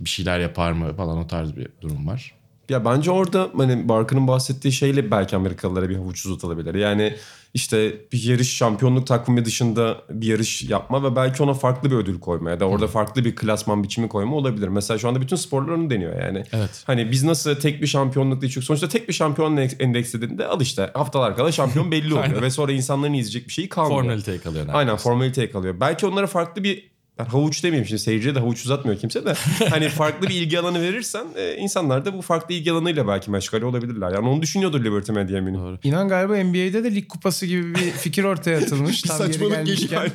bir 0.00 0.08
şeyler 0.08 0.40
yapar 0.40 0.72
mı 0.72 0.96
falan 0.96 1.18
o 1.18 1.26
tarz 1.26 1.56
bir 1.56 1.68
durum 1.80 2.06
var. 2.06 2.34
Ya 2.68 2.84
bence 2.84 3.10
orada 3.10 3.50
hani 3.56 3.88
Barkın'ın 3.88 4.28
bahsettiği 4.28 4.72
şeyle 4.72 5.10
belki 5.10 5.36
Amerikalılara 5.36 5.88
bir 5.88 5.96
havuç 5.96 6.26
uzatılabilir. 6.26 6.74
Yani 6.74 7.16
işte 7.54 7.94
bir 8.12 8.22
yarış 8.22 8.56
şampiyonluk 8.56 9.06
takvimi 9.06 9.44
dışında 9.44 10.02
bir 10.10 10.26
yarış 10.26 10.62
yapma 10.62 11.02
ve 11.02 11.16
belki 11.16 11.42
ona 11.42 11.54
farklı 11.54 11.90
bir 11.90 11.96
ödül 11.96 12.20
koyma 12.20 12.50
ya 12.50 12.60
da 12.60 12.64
orada 12.64 12.86
farklı 12.86 13.24
bir 13.24 13.36
klasman 13.36 13.82
biçimi 13.82 14.08
koyma 14.08 14.36
olabilir. 14.36 14.68
Mesela 14.68 14.98
şu 14.98 15.08
anda 15.08 15.20
bütün 15.20 15.36
sporlar 15.36 15.72
onu 15.72 15.90
deniyor 15.90 16.22
yani. 16.22 16.44
Evet. 16.52 16.82
Hani 16.86 17.10
biz 17.10 17.22
nasıl 17.24 17.54
tek 17.54 17.82
bir 17.82 17.86
şampiyonluk 17.86 18.40
değil 18.40 18.52
çünkü 18.52 18.66
sonuçta 18.66 18.88
tek 18.88 19.08
bir 19.08 19.12
şampiyon 19.12 19.56
endekslediğinde 19.56 20.46
al 20.46 20.60
işte 20.60 20.90
haftalar 20.94 21.36
kala 21.36 21.52
şampiyon 21.52 21.90
belli 21.90 22.14
oluyor 22.14 22.42
ve 22.42 22.50
sonra 22.50 22.72
insanların 22.72 23.12
izleyecek 23.12 23.48
bir 23.48 23.52
şey 23.52 23.68
kalmıyor. 23.68 24.00
Formaliteye 24.00 24.38
kalıyor. 24.38 24.66
Aynen 24.72 24.96
formaliteye 24.96 25.50
kalıyor. 25.50 25.80
Belki 25.80 26.06
onlara 26.06 26.26
farklı 26.26 26.64
bir 26.64 26.91
ben 27.22 27.30
havuç 27.30 27.64
demeyeyim 27.64 27.88
şimdi 27.88 28.02
seyirciye 28.02 28.34
de 28.34 28.38
havuç 28.38 28.64
uzatmıyor 28.64 28.98
kimse 28.98 29.24
de. 29.24 29.34
hani 29.70 29.88
farklı 29.88 30.28
bir 30.28 30.34
ilgi 30.34 30.58
alanı 30.58 30.82
verirsen 30.82 31.26
e, 31.36 31.56
insanlar 31.56 32.04
da 32.04 32.14
bu 32.14 32.22
farklı 32.22 32.54
ilgi 32.54 32.72
alanıyla 32.72 33.08
belki 33.08 33.30
meşgale 33.30 33.64
olabilirler. 33.64 34.12
Yani 34.12 34.28
onu 34.28 34.42
düşünüyordur 34.42 34.84
Liberty 34.84 35.12
Media 35.12 35.38
eminim. 35.38 35.60
Doğru. 35.60 35.78
İnan 35.84 36.08
galiba 36.08 36.44
NBA'de 36.44 36.84
de 36.84 36.94
lig 36.94 37.08
kupası 37.08 37.46
gibi 37.46 37.74
bir 37.74 37.90
fikir 37.90 38.24
ortaya 38.24 38.58
atılmış. 38.58 39.04
Bir 39.04 39.08
Tam 39.08 39.18
saçmalık 39.18 39.66
geliyor. 39.66 40.10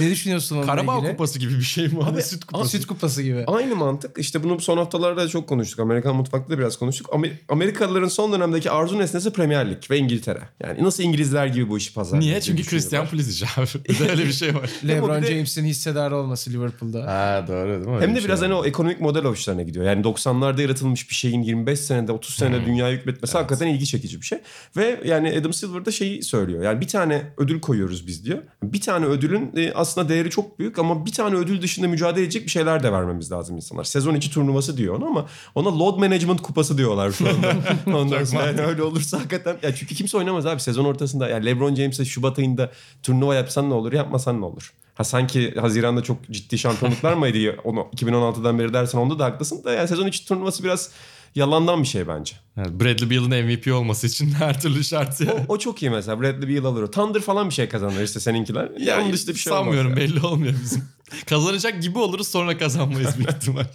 Ne 0.00 0.10
düşünüyorsun 0.10 0.56
onunla 0.56 0.66
Karabağ 0.66 0.96
ilgili? 0.98 1.10
kupası 1.10 1.38
gibi 1.38 1.58
bir 1.58 1.62
şey 1.62 1.88
mi? 1.88 1.98
Abi, 2.04 2.22
süt 2.22 2.44
kupası. 2.44 2.70
Süt 2.70 2.86
kupası 2.86 3.22
gibi. 3.22 3.44
Aynı 3.46 3.76
mantık. 3.76 4.18
İşte 4.18 4.44
bunu 4.44 4.60
son 4.60 4.76
haftalarda 4.76 5.28
çok 5.28 5.48
konuştuk. 5.48 5.80
Amerikan 5.80 6.16
mutfakta 6.16 6.54
da 6.54 6.58
biraz 6.58 6.76
konuştuk. 6.78 7.08
Amer- 7.12 7.32
Amerikalıların 7.48 8.08
son 8.08 8.32
dönemdeki 8.32 8.70
arzu 8.70 8.98
nesnesi 8.98 9.32
Premier 9.32 9.70
Lig 9.70 9.78
ve 9.90 9.98
İngiltere. 9.98 10.40
Yani 10.62 10.84
nasıl 10.84 11.02
İngilizler 11.02 11.46
gibi 11.46 11.68
bu 11.68 11.78
işi 11.78 11.94
pazarlıyor. 11.94 12.30
Niye? 12.30 12.40
Çünkü 12.40 12.62
Christian. 12.66 13.06
Pulisic 13.06 13.46
abi. 13.56 13.66
Bir 13.88 13.98
de 13.98 14.10
öyle 14.10 14.24
bir 14.24 14.32
şey 14.32 14.54
var. 14.54 14.70
LeBron 14.88 15.16
bir 15.22 15.26
de- 15.26 15.32
James'in 15.34 15.64
hissedarı 15.64 16.16
olması 16.16 16.50
Liverpool'da. 16.50 17.06
ha 17.06 17.44
doğru 17.48 17.68
değil 17.68 17.78
mi? 17.86 17.94
Öyle 17.94 18.02
Hem 18.06 18.10
bir 18.10 18.14
de 18.16 18.20
şey 18.20 18.28
biraz 18.28 18.40
var. 18.42 18.48
hani 18.50 18.58
o 18.60 18.64
ekonomik 18.64 19.00
model 19.00 19.24
hoşlarına 19.24 19.62
gidiyor. 19.62 19.84
Yani 19.84 20.02
90'larda 20.04 20.62
yaratılmış 20.62 21.10
bir 21.10 21.14
şeyin 21.14 21.42
25 21.42 21.80
senede 21.80 22.12
30 22.12 22.34
senede 22.34 22.66
dünyaya 22.66 22.96
hükmetmesi 22.96 23.36
hakikaten 23.38 23.66
ilgi 23.66 23.86
çekici 23.86 24.20
bir 24.20 24.26
şey. 24.26 24.38
Ve 24.76 25.00
yani 25.04 25.36
Adam 25.40 25.52
Silver 25.52 25.84
da 25.84 25.90
şeyi 25.90 26.22
söylüyor. 26.22 26.62
Yani 26.64 26.80
bir 26.80 26.88
tane 26.88 27.22
ödül 27.36 27.60
koyuyoruz 27.60 28.06
biz 28.06 28.24
diyor. 28.24 28.38
Bir 28.62 28.80
tane 28.80 29.06
ödülün 29.06 29.50
e, 29.56 29.72
aslında 29.80 30.08
değeri 30.08 30.30
çok 30.30 30.58
büyük 30.58 30.78
ama 30.78 31.06
bir 31.06 31.12
tane 31.12 31.36
ödül 31.36 31.62
dışında 31.62 31.88
mücadele 31.88 32.24
edecek 32.24 32.44
bir 32.44 32.50
şeyler 32.50 32.82
de 32.82 32.92
vermemiz 32.92 33.32
lazım 33.32 33.56
insanlar. 33.56 33.84
Sezon 33.84 34.14
içi 34.14 34.30
turnuvası 34.30 34.76
diyor 34.76 34.94
ona 34.94 35.06
ama 35.06 35.26
ona 35.54 35.78
load 35.78 35.98
management 35.98 36.42
kupası 36.42 36.78
diyorlar 36.78 37.12
şu 37.12 37.28
anda. 37.28 37.54
Ondan 37.98 38.24
sonra 38.24 38.46
yani 38.46 38.60
öyle 38.60 38.82
olursa 38.82 39.18
hakikaten 39.18 39.56
ya 39.62 39.74
çünkü 39.74 39.94
kimse 39.94 40.18
oynamaz 40.18 40.46
abi 40.46 40.60
sezon 40.60 40.84
ortasında. 40.84 41.28
Yani 41.28 41.46
LeBron 41.46 41.74
James'e 41.74 42.04
Şubat 42.04 42.38
ayında 42.38 42.70
turnuva 43.02 43.34
yapsan 43.34 43.70
ne 43.70 43.74
olur, 43.74 43.92
yapmasan 43.92 44.40
ne 44.40 44.44
olur? 44.44 44.72
Ha 44.94 45.04
sanki 45.04 45.54
Haziran'da 45.60 46.02
çok 46.02 46.30
ciddi 46.30 46.58
şampiyonluklar 46.58 47.14
mıydı? 47.14 47.56
Onu 47.64 47.80
2016'dan 47.80 48.58
beri 48.58 48.72
dersen 48.72 48.98
onda 48.98 49.18
da 49.18 49.24
haklısın 49.24 49.64
da 49.64 49.72
yani 49.72 49.88
sezon 49.88 50.06
içi 50.06 50.28
turnuvası 50.28 50.64
biraz 50.64 50.90
yalandan 51.34 51.82
bir 51.82 51.88
şey 51.88 52.08
bence. 52.08 52.36
Yani 52.56 52.80
Bradley 52.80 53.10
Beal'ın 53.10 53.44
MVP 53.44 53.72
olması 53.74 54.06
için 54.06 54.30
her 54.38 54.60
türlü 54.60 54.84
şart 54.84 55.20
yani. 55.20 55.44
O, 55.48 55.54
o 55.54 55.58
çok 55.58 55.82
iyi 55.82 55.90
mesela. 55.90 56.20
Bradley 56.20 56.48
Beal 56.48 56.64
alır 56.64 56.82
o. 56.82 56.90
Thunder 56.90 57.20
falan 57.20 57.48
bir 57.48 57.54
şey 57.54 57.68
kazanır 57.68 58.02
işte 58.02 58.20
seninkiler. 58.20 58.68
Yani 58.80 59.02
Onun 59.02 59.12
dışında 59.12 59.32
bir 59.34 59.38
şey 59.38 59.52
sanmıyorum 59.52 59.90
yani. 59.90 60.00
belli 60.00 60.20
olmuyor 60.20 60.54
bizim. 60.62 60.84
Kazanacak 61.26 61.82
gibi 61.82 61.98
oluruz 61.98 62.28
sonra 62.28 62.58
kazanmayız 62.58 63.16
büyük 63.16 63.30
ihtimalle. 63.30 63.68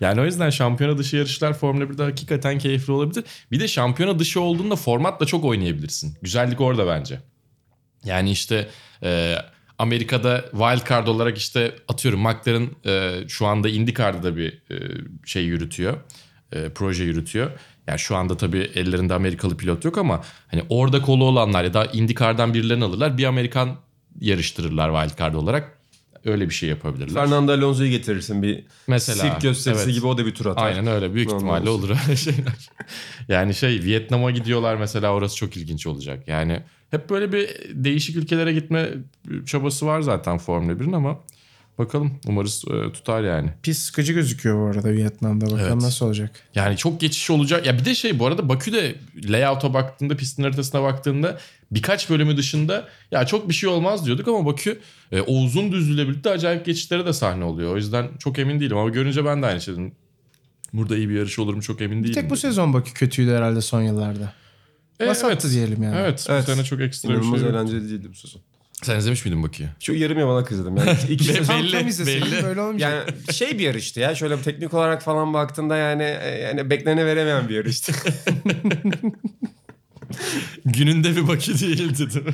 Yani 0.00 0.20
o 0.20 0.24
yüzden 0.24 0.50
şampiyona 0.50 0.98
dışı 0.98 1.16
yarışlar 1.16 1.52
Formula 1.58 1.84
1'de 1.84 2.02
hakikaten 2.02 2.58
keyifli 2.58 2.92
olabilir. 2.92 3.24
Bir 3.50 3.60
de 3.60 3.68
şampiyona 3.68 4.18
dışı 4.18 4.40
olduğunda 4.40 4.76
formatla 4.76 5.26
çok 5.26 5.44
oynayabilirsin. 5.44 6.16
Güzellik 6.22 6.60
orada 6.60 6.86
bence. 6.86 7.20
Yani 8.04 8.30
işte 8.30 8.68
e, 9.02 9.36
Amerika'da 9.82 10.44
wild 10.50 10.88
card 10.88 11.06
olarak 11.06 11.38
işte 11.38 11.74
atıyorum 11.88 12.20
McLaren 12.20 12.70
e, 12.86 13.28
şu 13.28 13.46
anda 13.46 13.68
IndyCar'da 13.68 14.22
da 14.22 14.36
bir 14.36 14.52
e, 14.70 14.76
şey 15.24 15.44
yürütüyor. 15.44 15.96
E, 16.52 16.68
proje 16.68 17.04
yürütüyor. 17.04 17.50
Yani 17.86 17.98
şu 17.98 18.16
anda 18.16 18.36
tabii 18.36 18.70
ellerinde 18.74 19.14
Amerikalı 19.14 19.56
pilot 19.56 19.84
yok 19.84 19.98
ama 19.98 20.22
hani 20.46 20.62
orada 20.68 21.02
kolu 21.02 21.24
olanlar 21.24 21.64
ya 21.64 21.74
da 21.74 21.86
IndyCar'dan 21.86 22.54
birilerini 22.54 22.84
alırlar. 22.84 23.18
Bir 23.18 23.24
Amerikan 23.24 23.76
yarıştırırlar 24.20 25.02
wild 25.02 25.18
card 25.18 25.34
olarak. 25.34 25.78
Öyle 26.24 26.48
bir 26.48 26.54
şey 26.54 26.68
yapabilirler. 26.68 27.14
Fernando 27.14 27.52
Alonso'yu 27.52 27.90
getirirsin 27.90 28.42
bir 28.42 28.64
Mesela, 28.86 29.18
sirk 29.18 29.40
gösterisi 29.40 29.84
evet. 29.84 29.94
gibi 29.94 30.06
o 30.06 30.18
da 30.18 30.26
bir 30.26 30.34
tur 30.34 30.46
atar. 30.46 30.66
Aynen 30.66 30.86
öyle. 30.86 31.14
Büyük 31.14 31.28
Normal 31.28 31.40
ihtimalle 31.40 31.70
olsun. 31.70 31.88
olur 31.88 31.98
öyle 32.06 32.16
şeyler. 32.16 32.70
yani 33.28 33.54
şey 33.54 33.82
Vietnam'a 33.82 34.30
gidiyorlar 34.30 34.76
mesela 34.76 35.12
orası 35.12 35.36
çok 35.36 35.56
ilginç 35.56 35.86
olacak. 35.86 36.28
Yani 36.28 36.62
hep 36.92 37.10
böyle 37.10 37.32
bir 37.32 37.48
değişik 37.84 38.16
ülkelere 38.16 38.52
gitme 38.52 38.88
çabası 39.46 39.86
var 39.86 40.00
zaten 40.00 40.38
Formula 40.38 40.72
1'in 40.72 40.92
ama 40.92 41.18
bakalım 41.78 42.12
umarız 42.26 42.64
e, 42.70 42.92
tutar 42.92 43.22
yani. 43.22 43.50
Pis 43.62 43.78
sıkıcı 43.78 44.12
gözüküyor 44.12 44.60
bu 44.60 44.76
arada 44.76 44.92
Vietnam'da. 44.92 45.44
Bakalım 45.46 45.60
Evet. 45.62 45.74
nasıl 45.82 46.06
olacak. 46.06 46.30
Yani 46.54 46.76
çok 46.76 47.00
geçiş 47.00 47.30
olacak. 47.30 47.66
Ya 47.66 47.78
bir 47.78 47.84
de 47.84 47.94
şey 47.94 48.18
bu 48.18 48.26
arada 48.26 48.48
Bakü'de 48.48 48.94
layout'a 49.24 49.74
baktığında 49.74 50.16
pistin 50.16 50.42
haritasına 50.42 50.82
baktığında 50.82 51.38
birkaç 51.70 52.10
bölümü 52.10 52.36
dışında 52.36 52.88
ya 53.10 53.26
çok 53.26 53.48
bir 53.48 53.54
şey 53.54 53.68
olmaz 53.68 54.06
diyorduk 54.06 54.28
ama 54.28 54.46
Bakü 54.46 54.80
e, 55.12 55.20
o 55.20 55.34
uzun 55.34 55.72
düzlüğüyle 55.72 56.08
birlikte 56.08 56.30
acayip 56.30 56.66
geçişlere 56.66 57.06
de 57.06 57.12
sahne 57.12 57.44
oluyor. 57.44 57.72
O 57.72 57.76
yüzden 57.76 58.08
çok 58.18 58.38
emin 58.38 58.60
değilim 58.60 58.76
ama 58.76 58.88
görünce 58.90 59.24
ben 59.24 59.42
de 59.42 59.46
aynı 59.46 59.60
şey 59.60 59.74
dedim. 59.74 59.92
Burada 60.72 60.96
iyi 60.96 61.08
bir 61.08 61.14
yarış 61.14 61.38
olur 61.38 61.54
mu 61.54 61.62
çok 61.62 61.80
emin 61.80 61.96
değilim. 61.96 62.08
Bir 62.08 62.14
tek 62.14 62.24
bu 62.24 62.26
dedim. 62.26 62.36
sezon 62.36 62.72
Bakü 62.72 62.92
kötüydü 62.94 63.30
herhalde 63.30 63.60
son 63.60 63.82
yıllarda. 63.82 64.32
E, 65.04 65.08
Vasattı 65.08 65.50
diyelim 65.50 65.82
yani. 65.82 65.96
Evet, 65.98 66.26
Evet. 66.28 66.44
bu 66.48 66.52
sene 66.52 66.64
çok 66.64 66.80
ekstra 66.80 67.08
bir 67.08 67.14
İnanılmaz 67.14 67.40
şey 67.40 67.48
yok. 67.48 67.56
eğlenceli 67.56 67.88
değildi 67.90 68.08
bu 68.10 68.14
sezon. 68.14 68.40
Sen 68.82 68.98
izlemiş 68.98 69.24
miydin 69.24 69.42
Bakü'yü? 69.42 69.68
Şu 69.80 69.92
yarım 69.94 70.18
yamalak 70.18 70.50
izledim. 70.52 70.76
Yani 70.76 70.90
iki, 71.04 71.12
iki 71.12 71.24
sezon- 71.24 71.58
Belli, 71.58 71.70
tam 71.72 71.88
izleseydin 71.88 72.32
belli. 72.32 72.44
böyle 72.44 72.60
olmayacak. 72.60 72.92
yani 73.08 73.34
şey 73.34 73.58
bir 73.58 73.64
yarıştı 73.64 74.00
ya. 74.00 74.14
Şöyle 74.14 74.38
bir 74.38 74.42
teknik 74.42 74.74
olarak 74.74 75.02
falan 75.02 75.34
baktığında 75.34 75.76
yani 75.76 76.02
e, 76.02 76.28
yani 76.40 76.70
beklene 76.70 77.06
veremeyen 77.06 77.48
bir 77.48 77.54
yarıştı. 77.54 77.92
Gününde 80.64 81.16
bir 81.16 81.28
Bakü 81.28 81.60
değildi 81.60 81.98
değil 82.14 82.26
mi? 82.26 82.32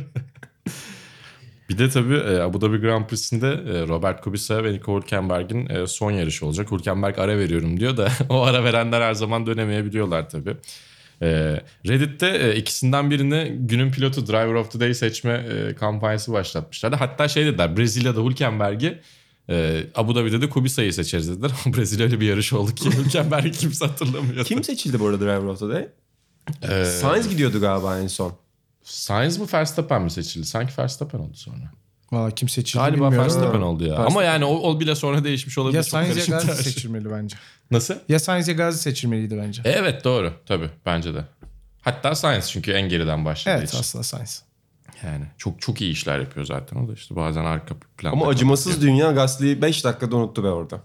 bir 1.69 1.79
de 1.79 1.91
tabii 1.91 2.15
e, 2.17 2.39
Abu 2.41 2.61
Dhabi 2.61 2.77
Grand 2.79 3.07
Prix'sinde 3.07 3.47
e, 3.49 3.89
Robert 3.89 4.21
Kubica 4.21 4.65
ve 4.65 4.73
Nico 4.73 4.97
Hülkenberg'in 5.03 5.67
e, 5.69 5.87
son 5.87 6.11
yarışı 6.11 6.47
olacak. 6.47 6.71
Hülkenberg 6.73 7.19
ara 7.19 7.39
veriyorum 7.39 7.81
diyor 7.81 7.97
da 7.97 8.09
o 8.29 8.43
ara 8.43 8.65
verenler 8.65 9.01
her 9.01 9.15
zaman 9.15 9.47
dönemeyebiliyorlar 9.47 10.29
tabii. 10.31 10.57
E, 11.23 11.61
Reddit'te 11.87 12.27
e, 12.27 12.57
ikisinden 12.57 13.11
birini 13.11 13.57
günün 13.61 13.91
pilotu 13.91 14.27
Driver 14.27 14.55
of 14.55 14.73
the 14.73 14.81
Day 14.81 14.95
seçme 14.95 15.33
e, 15.33 15.75
kampanyası 15.75 16.33
başlatmışlardı. 16.33 16.97
Hatta 16.97 17.29
şey 17.29 17.47
dediler 17.47 17.77
Brezilya'da 17.77 18.21
Hülkenberg'i 18.21 18.99
e, 19.51 19.85
Abu 19.95 20.15
Dhabi'de 20.15 20.41
de 20.41 20.49
Kubica'yı 20.49 20.93
seçeriz 20.93 21.29
dediler. 21.31 21.51
Ama 21.65 21.77
Brezilya 21.77 22.07
öyle 22.07 22.21
bir 22.21 22.27
yarış 22.27 22.53
oldu 22.53 22.75
ki 22.75 22.91
Hülkenberg'i 22.91 23.53
kimse 23.53 23.87
hatırlamıyor. 23.87 24.45
Kim 24.45 24.65
seçildi 24.65 25.01
bu 25.01 25.07
arada 25.07 25.21
Driver 25.21 25.47
of 25.47 25.61
the 25.61 25.69
Day? 25.69 25.89
E, 26.63 26.85
Sainz 26.85 27.29
gidiyordu 27.29 27.61
galiba 27.61 27.99
en 27.99 28.07
son. 28.07 28.33
Sainz 28.83 29.39
mı 29.39 29.47
Verstappen 29.55 30.03
mi 30.03 30.11
seçildi? 30.11 30.47
Sanki 30.47 30.73
Verstappen 30.79 31.19
oldu 31.19 31.37
sonra. 31.37 31.73
Valla 32.13 32.31
kim 32.31 32.49
seçildi 32.49 32.79
Galiba 32.79 32.95
bilmiyorum. 33.05 33.19
Verstappen 33.19 33.61
oldu 33.61 33.85
ya. 33.85 33.91
Verstappen. 33.91 34.11
Ama 34.13 34.23
yani 34.23 34.45
o, 34.45 34.55
o 34.71 34.81
bile 34.81 34.95
sonra 34.95 35.25
değişmiş 35.25 35.59
olabilir. 35.59 35.77
Ya 35.77 35.83
Sainz 35.83 36.29
ya 36.29 36.39
Gazi 36.39 36.63
seçilmeli 36.63 37.11
bence. 37.11 37.37
Nasıl? 37.71 37.95
Ya 38.09 38.19
Sainz 38.19 38.49
ya 38.49 38.55
Gazi 38.55 38.79
seçilmeliydi 38.79 39.39
bence. 39.39 39.63
E, 39.65 39.71
evet 39.71 40.05
doğru 40.05 40.33
tabii 40.47 40.71
bence 40.87 41.15
de. 41.15 41.25
Hatta 41.81 42.15
Sainz 42.15 42.51
çünkü 42.51 42.73
en 42.73 42.89
geriden 42.89 43.25
başladığı 43.25 43.59
evet 43.59 43.69
için. 43.69 43.79
aslında 43.79 44.05
Sainz. 44.05 44.43
Yani 45.05 45.25
çok 45.39 45.61
çok 45.61 45.81
iyi 45.81 45.93
işler 45.93 46.19
yapıyor 46.19 46.47
zaten 46.47 46.77
o 46.85 46.89
da 46.89 46.93
işte 46.93 47.17
bazen 47.17 47.45
arka 47.45 47.75
planda. 47.99 48.17
Ama 48.17 48.27
acımasız 48.27 48.83
dünya 48.83 49.13
Gasly'yi 49.13 49.63
5 49.63 49.85
dakikada 49.85 50.17
unuttu 50.17 50.45
be 50.45 50.49
orada. 50.49 50.81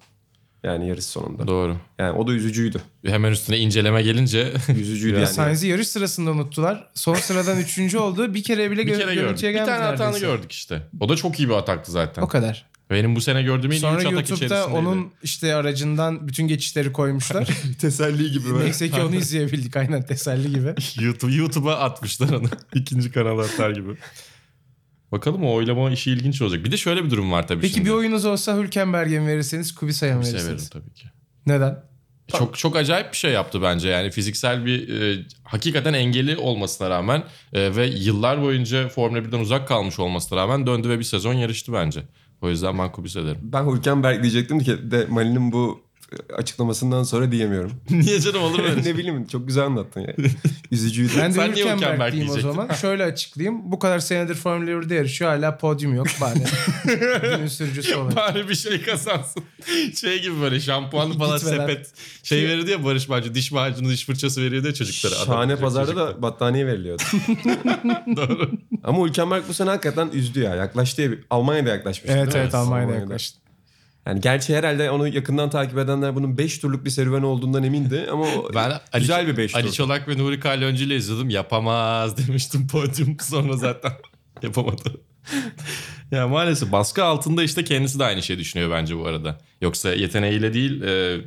Yani 0.64 0.88
yarış 0.90 1.06
sonunda. 1.06 1.48
Doğru. 1.48 1.78
Yani 2.00 2.12
o 2.12 2.28
da 2.28 2.32
üzücüydü. 2.32 2.82
Hemen 3.06 3.32
üstüne 3.32 3.58
inceleme 3.58 4.02
gelince 4.02 4.54
Üzücüydü 4.80 5.16
Ya 5.16 5.22
yani. 5.22 5.34
Sainz'i 5.34 5.68
yarış 5.68 5.88
sırasında 5.88 6.32
unuttular. 6.32 6.88
Son 6.94 7.16
sıradan 7.16 7.60
üçüncü 7.60 7.98
oldu. 7.98 8.34
Bir 8.34 8.44
kere 8.44 8.72
bile 8.72 8.88
bir 8.88 8.94
gö- 8.94 8.98
kere 8.98 9.16
gördük. 9.16 9.44
Bir 9.44 9.58
tane 9.58 9.84
hatanı 9.84 10.08
neredeyse. 10.08 10.26
gördük 10.26 10.52
işte. 10.52 10.82
O 11.00 11.10
da 11.10 11.16
çok 11.16 11.40
iyi 11.40 11.50
bir 11.50 11.54
ataktı 11.54 11.92
zaten. 11.92 12.22
O 12.22 12.28
kadar. 12.28 12.66
Benim 12.90 13.16
bu 13.16 13.22
sene 13.22 13.44
gördüğüm 13.44 13.72
en 13.72 13.76
iyi 13.76 13.80
Sonra 13.80 14.00
üç 14.00 14.06
atak 14.06 14.14
YouTube'da 14.14 14.46
içerisindeydi. 14.46 14.78
onun 14.88 15.12
işte 15.24 15.56
aracından 15.56 16.28
bütün 16.28 16.48
geçişleri 16.48 16.92
koymuşlar. 16.94 17.48
Teselli 17.82 18.32
gibi. 18.32 18.60
Neyse 18.60 18.90
ki 18.90 19.02
onu 19.02 19.16
izleyebildik 19.24 19.78
aynen 19.78 20.06
teselli 20.06 20.50
gibi. 20.56 20.74
YouTube, 21.02 21.34
YouTube'a 21.34 21.76
atmışlar 21.80 22.30
onu. 22.30 22.48
İkinci 22.76 23.12
kanala 23.12 23.42
atar 23.42 23.70
gibi. 23.72 23.90
Bakalım 25.14 25.44
o 25.44 25.54
oylama 25.54 25.92
işi 25.92 26.12
ilginç 26.12 26.42
olacak. 26.42 26.66
Bir 26.66 26.72
de 26.72 26.78
şöyle 26.78 27.06
bir 27.06 27.10
durum 27.10 27.32
var 27.32 27.48
tabii 27.48 27.62
Peki 27.62 27.74
şimdi. 27.74 27.86
bir 27.90 27.94
oyunuz 27.94 28.26
olsa 28.26 28.58
Hülkenberg'e 28.58 29.20
mi 29.20 29.28
verirseniz 29.28 29.76
Kubica'ya 29.76 30.18
mı 30.18 30.26
Severim 30.26 30.48
verirsiniz? 30.48 30.70
tabii 30.70 30.94
ki. 30.94 31.06
Neden? 31.46 31.84
Çok 32.28 32.58
çok 32.58 32.76
acayip 32.76 33.12
bir 33.12 33.18
şey 33.18 33.32
yaptı 33.32 33.62
bence 33.62 33.90
yani 33.90 34.12
fiziksel 34.12 34.66
bir 34.66 35.02
e, 35.02 35.26
hakikaten 35.44 35.94
engeli 35.94 36.38
olmasına 36.38 36.90
rağmen 36.90 37.24
e, 37.54 37.76
ve 37.76 37.88
yıllar 37.88 38.42
boyunca 38.42 38.90
Formula 38.90 39.20
1'den 39.20 39.40
uzak 39.40 39.68
kalmış 39.68 40.00
olmasına 40.00 40.40
rağmen 40.40 40.68
döndü 40.68 40.90
ve 40.90 41.00
bir 41.00 41.04
sezon 41.04 41.34
yarıştı 41.34 41.74
bence. 41.74 42.04
O 42.42 42.50
yüzden 42.50 42.80
ben 42.80 42.92
Kubica 42.92 43.26
derim. 43.26 43.40
Ben 43.42 43.72
Hülkenberg 43.72 44.22
diyecektim 44.22 44.60
ki 44.60 44.92
de 44.92 45.06
Mali'nin 45.10 45.52
bu 45.52 45.83
açıklamasından 46.38 47.04
sonra 47.04 47.32
diyemiyorum. 47.32 47.72
Niye 47.90 48.20
canım 48.22 48.42
olur 48.44 48.60
mu 48.60 48.66
öyle 48.70 48.84
şey? 48.84 48.94
ne 48.94 48.98
bileyim 48.98 49.28
çok 49.28 49.48
güzel 49.48 49.64
anlattın 49.66 50.02
ya. 50.02 50.14
Üzücüydü. 50.72 51.12
Ben 51.20 51.32
de 51.32 51.36
Sen 51.36 51.52
niye 51.52 51.66
Hülkenberg 51.66 51.82
Hülkenberg 51.82 52.12
diyeyim 52.14 52.32
o 52.32 52.34
diyecektin? 52.36 52.62
zaman. 52.62 52.76
Şöyle 52.76 53.04
açıklayayım. 53.04 53.72
Bu 53.72 53.80
kadar 53.80 54.00
senedir 54.00 54.36
Formula 54.36 54.70
1'de 54.72 54.96
yarışıyor. 54.96 55.32
Hala 55.32 55.58
podyum 55.58 55.96
yok 55.96 56.08
bari. 56.22 56.40
Günün 57.22 57.48
sürücüsü 57.48 57.96
olarak. 57.96 58.16
Bari 58.16 58.50
bir 58.50 58.56
şey 58.56 58.82
kazansın. 58.82 59.44
Şey 59.96 60.22
gibi 60.22 60.42
böyle 60.42 60.60
şampuanlı 60.60 61.18
falan 61.18 61.38
sepet. 61.38 61.92
Şey 62.24 62.48
verirdi 62.48 62.72
ya 62.72 62.86
Barış 62.86 63.10
Macun 63.10 63.36
diş 63.36 63.52
macunu 63.52 63.90
diş 63.90 64.06
fırçası 64.06 64.42
veriyordu 64.42 64.68
ya 64.68 64.74
çocuklara. 64.74 65.16
Adam- 65.16 65.26
Şahane 65.26 65.56
pazarda 65.56 65.86
çocuklara. 65.86 66.18
da 66.18 66.22
battaniye 66.22 66.68
veriliyordu. 66.68 67.04
Doğru. 68.16 68.52
Ama 68.84 69.06
Hülkenberg 69.08 69.44
bu 69.50 69.54
sene 69.54 69.70
hakikaten 69.70 70.10
üzdü 70.14 70.40
ya. 70.40 70.56
Yaklaştı 70.56 71.02
ya. 71.02 71.10
Almanya'da 71.30 71.70
yaklaşmıştı. 71.70 72.18
Evet 72.18 72.26
değil 72.26 72.36
mi? 72.36 72.42
evet 72.44 72.56
Almanya'da 72.56 72.94
yaklaştı. 72.94 73.40
Yani 74.08 74.22
gerçi 74.22 74.56
herhalde 74.56 74.92
onu 74.92 75.08
yakından 75.08 75.50
takip 75.50 75.78
edenler 75.78 76.16
bunun 76.16 76.38
5 76.38 76.58
turluk 76.58 76.86
bir 76.86 76.90
serüven 76.90 77.22
olduğundan 77.22 77.64
emindi 77.64 78.08
ama 78.12 78.26
Ben 78.56 78.70
Ali, 78.70 79.02
güzel 79.02 79.28
bir 79.28 79.38
5 79.38 79.52
tur. 79.52 79.60
Ali 79.60 79.72
Çolak 79.72 80.08
ve 80.08 80.18
Nuri 80.18 80.40
Kalyoncu 80.40 80.84
ile 80.84 80.96
izledim. 80.96 81.30
Yapamaz 81.30 82.18
demiştim 82.28 82.68
podyum. 82.68 83.18
Sonra 83.22 83.58
zaten 83.58 83.92
yapamadı. 84.42 85.02
ya 86.12 86.28
maalesef 86.28 86.72
baskı 86.72 87.04
altında 87.04 87.44
işte 87.44 87.64
kendisi 87.64 88.00
de 88.00 88.04
aynı 88.04 88.24
şey 88.24 88.40
düşünüyor 88.40 88.72
bence 88.72 88.98
bu 88.98 89.08
arada. 89.08 89.38
Yoksa 89.62 89.94
yeteneğiyle 89.94 90.54
değil 90.54 90.82
e, 90.82 91.22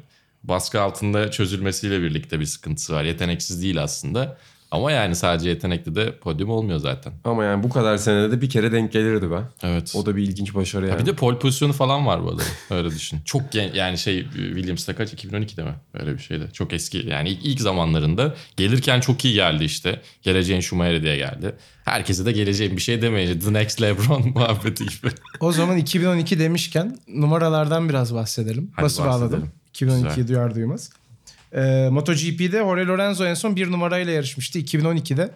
baskı 0.45 0.81
altında 0.81 1.31
çözülmesiyle 1.31 2.03
birlikte 2.03 2.41
bir 2.41 2.47
sıkıntısı 2.47 2.93
var. 2.93 3.05
Yeteneksiz 3.05 3.63
değil 3.63 3.83
aslında. 3.83 4.39
Ama 4.77 4.93
yani 4.93 5.17
sadece 5.17 5.49
yetenekli 5.49 5.95
de 5.95 6.19
podyum 6.19 6.51
olmuyor 6.51 6.79
zaten. 6.79 7.13
Ama 7.25 7.45
yani 7.45 7.63
bu 7.63 7.69
kadar 7.69 7.97
senede 7.97 8.31
de 8.31 8.41
bir 8.41 8.51
kere 8.51 8.73
denk 8.73 8.93
gelirdi 8.93 9.31
be. 9.31 9.41
Evet. 9.63 9.93
O 9.97 10.07
da 10.07 10.17
bir 10.17 10.23
ilginç 10.23 10.55
başarı 10.55 10.87
yani. 10.87 11.01
Bir 11.01 11.07
de 11.07 11.13
pole 11.13 11.39
pozisyonu 11.39 11.73
falan 11.73 12.07
var 12.07 12.25
bu 12.25 12.29
arada. 12.31 12.43
Öyle 12.71 12.91
düşün. 12.91 13.21
Çok 13.25 13.53
gen 13.53 13.71
yani 13.75 13.99
şey 13.99 14.23
Williams'ta 14.33 14.97
kaç 14.97 15.13
2012'de 15.15 15.63
mi? 15.63 15.75
Öyle 15.95 16.15
bir 16.15 16.19
şeydi. 16.19 16.49
Çok 16.53 16.73
eski 16.73 16.99
yani 17.09 17.29
ilk, 17.29 17.45
ilk 17.47 17.61
zamanlarında 17.61 18.35
gelirken 18.57 19.01
çok 19.01 19.25
iyi 19.25 19.35
geldi 19.35 19.65
işte. 19.65 20.01
Geleceğin 20.23 20.61
Schumacher 20.61 21.03
diye 21.03 21.17
geldi. 21.17 21.55
Herkese 21.85 22.27
de 22.27 22.33
geleceğin 22.33 22.77
bir 22.77 22.83
şey 22.83 23.03
demeyince 23.03 23.39
The 23.39 23.53
Next 23.53 23.83
LeBron 23.83 24.29
muhabbeti 24.35 24.85
gibi. 24.85 25.13
O 25.41 25.53
zaman 25.53 25.77
2012 25.77 26.39
demişken 26.39 26.99
numaralardan 27.09 27.89
biraz 27.89 28.15
bahsedelim. 28.15 28.71
Hadi 28.75 28.85
Bası 28.85 29.05
bağladım. 29.05 29.23
bahsedelim. 29.23 29.53
2012'yi 29.75 30.15
Güzel. 30.17 30.29
duyar 30.29 30.55
duymaz. 30.55 30.91
Ee, 31.53 31.89
MotoGP'de 31.91 32.59
Jorge 32.59 32.87
Lorenzo 32.87 33.25
en 33.25 33.35
son 33.35 33.57
bir 33.57 33.71
numarayla 33.71 34.13
yarışmıştı 34.13 34.59
2012'de. 34.59 35.31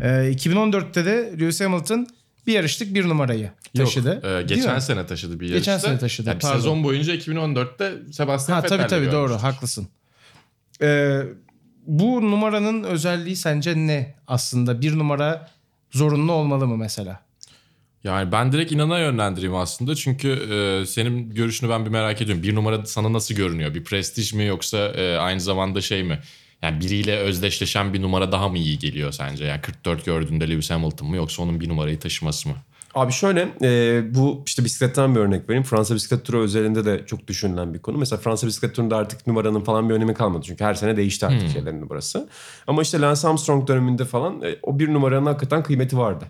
Ee, 0.00 0.06
2014'te 0.06 1.04
de 1.04 1.32
Lewis 1.40 1.60
Hamilton 1.60 2.06
bir 2.46 2.52
yarışlık 2.52 2.94
bir 2.94 3.08
numarayı 3.08 3.50
taşıdı. 3.76 4.14
Yok, 4.14 4.24
e, 4.24 4.42
geçen 4.54 4.74
mi? 4.74 4.82
sene 4.82 5.06
taşıdı 5.06 5.40
bir 5.40 5.48
Geçen 5.48 5.72
yarışta. 5.72 5.88
sene 5.88 5.98
taşıdı, 5.98 6.28
Yani 6.28 6.38
pardon. 6.38 6.56
sezon 6.56 6.84
boyunca 6.84 7.14
2014'te 7.14 7.92
Sebastian 8.12 8.62
tabii 8.62 8.72
Vettel'le 8.82 8.88
tabii 8.98 9.06
doğru 9.12 9.26
görmüştük. 9.26 9.42
haklısın. 9.44 9.88
Ee, 10.82 11.20
bu 11.86 12.22
numaranın 12.30 12.82
özelliği 12.84 13.36
sence 13.36 13.76
ne 13.76 14.14
aslında? 14.26 14.80
Bir 14.80 14.98
numara 14.98 15.48
zorunlu 15.90 16.32
olmalı 16.32 16.66
mı 16.66 16.76
mesela? 16.76 17.20
Yani 18.06 18.32
ben 18.32 18.52
direkt 18.52 18.72
inana 18.72 18.98
yönlendireyim 18.98 19.54
aslında. 19.54 19.94
Çünkü 19.94 20.28
e, 20.28 20.86
senin 20.86 21.34
görüşünü 21.34 21.70
ben 21.70 21.84
bir 21.84 21.90
merak 21.90 22.22
ediyorum. 22.22 22.42
Bir 22.42 22.54
numara 22.54 22.86
sana 22.86 23.12
nasıl 23.12 23.34
görünüyor? 23.34 23.74
Bir 23.74 23.84
prestij 23.84 24.32
mi 24.32 24.44
yoksa 24.44 24.78
e, 24.78 25.16
aynı 25.16 25.40
zamanda 25.40 25.80
şey 25.80 26.02
mi? 26.02 26.18
Yani 26.62 26.80
biriyle 26.80 27.16
özdeşleşen 27.16 27.94
bir 27.94 28.02
numara 28.02 28.32
daha 28.32 28.48
mı 28.48 28.58
iyi 28.58 28.78
geliyor 28.78 29.12
sence? 29.12 29.44
Yani 29.44 29.60
44 29.60 30.04
gördüğünde 30.04 30.50
Lewis 30.50 30.70
Hamilton 30.70 31.08
mı 31.08 31.16
yoksa 31.16 31.42
onun 31.42 31.60
bir 31.60 31.68
numarayı 31.68 31.98
taşıması 31.98 32.48
mı? 32.48 32.54
Abi 32.94 33.12
şöyle 33.12 33.48
e, 33.62 34.02
bu 34.14 34.42
işte 34.46 34.64
bisikletten 34.64 35.14
bir 35.14 35.20
örnek 35.20 35.48
vereyim. 35.48 35.64
Fransa 35.64 35.94
bisiklet 35.94 36.24
turu 36.24 36.40
özelinde 36.40 36.84
de 36.84 37.06
çok 37.06 37.28
düşünülen 37.28 37.74
bir 37.74 37.78
konu. 37.78 37.98
Mesela 37.98 38.20
Fransa 38.20 38.46
bisiklet 38.46 38.74
turunda 38.74 38.96
artık 38.96 39.26
numaranın 39.26 39.60
falan 39.60 39.88
bir 39.88 39.94
önemi 39.94 40.14
kalmadı. 40.14 40.44
Çünkü 40.46 40.64
her 40.64 40.74
sene 40.74 40.96
değişti 40.96 41.26
artık 41.26 41.50
şeylerin 41.50 41.80
numarası. 41.80 42.28
Ama 42.66 42.82
işte 42.82 43.00
Lance 43.00 43.28
Armstrong 43.28 43.68
döneminde 43.68 44.04
falan 44.04 44.42
e, 44.42 44.56
o 44.62 44.78
bir 44.78 44.92
numaranın 44.92 45.26
hakikaten 45.26 45.62
kıymeti 45.62 45.98
vardı. 45.98 46.24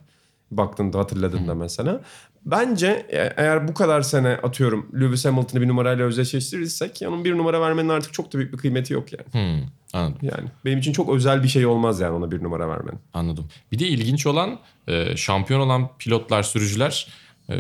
Baktığında 0.51 0.99
hatırladığında 0.99 1.55
mesela. 1.55 2.01
Bence 2.47 3.07
e, 3.09 3.17
eğer 3.37 3.69
bu 3.69 3.75
kadar 3.75 4.03
sene 4.03 4.29
atıyorum 4.29 4.91
Lewis 5.01 5.25
Hamilton'ı 5.25 5.63
bir 5.63 5.69
numarayla 5.69 6.05
özdeşleştirirsek 6.05 7.01
onun 7.09 7.25
bir 7.25 7.39
numara 7.39 7.61
vermenin 7.61 7.89
artık 7.89 8.13
çok 8.13 8.33
da 8.33 8.39
büyük 8.39 8.53
bir 8.53 8.59
kıymeti 8.59 8.93
yok 8.93 9.07
yani. 9.13 9.25
Hmm, 9.33 9.69
anladım. 9.93 10.19
Yani 10.23 10.49
benim 10.65 10.79
için 10.79 10.93
çok 10.93 11.15
özel 11.15 11.43
bir 11.43 11.49
şey 11.49 11.67
olmaz 11.67 12.01
yani 12.01 12.13
ona 12.13 12.31
bir 12.31 12.43
numara 12.43 12.69
vermenin. 12.69 12.99
Anladım. 13.15 13.49
Bir 13.73 13.79
de 13.79 13.87
ilginç 13.89 14.27
olan 14.27 14.59
e, 14.89 15.17
şampiyon 15.17 15.61
olan 15.61 15.89
pilotlar, 15.99 16.43
sürücüler 16.43 17.09
e, 17.51 17.55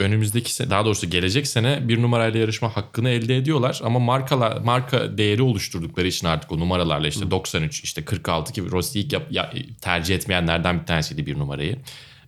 önümüzdeki 0.00 0.54
sene, 0.54 0.70
daha 0.70 0.84
doğrusu 0.84 1.10
gelecek 1.10 1.46
sene 1.46 1.88
bir 1.88 2.02
numarayla 2.02 2.40
yarışma 2.40 2.76
hakkını 2.76 3.08
elde 3.08 3.36
ediyorlar 3.36 3.80
ama 3.84 3.98
markalar 3.98 4.60
marka 4.60 5.18
değeri 5.18 5.42
oluşturdukları 5.42 6.06
için 6.06 6.26
artık 6.26 6.52
o 6.52 6.58
numaralarla 6.60 7.08
işte 7.08 7.30
93 7.30 7.84
işte 7.84 8.04
46 8.04 8.52
ki 8.52 8.70
Rossi 8.70 9.00
ilk 9.00 9.12
yap- 9.12 9.26
ya- 9.32 9.52
tercih 9.80 10.14
etmeyenlerden 10.14 10.80
bir 10.80 10.86
tanesiydi 10.86 11.26
bir 11.26 11.38
numarayı. 11.38 11.76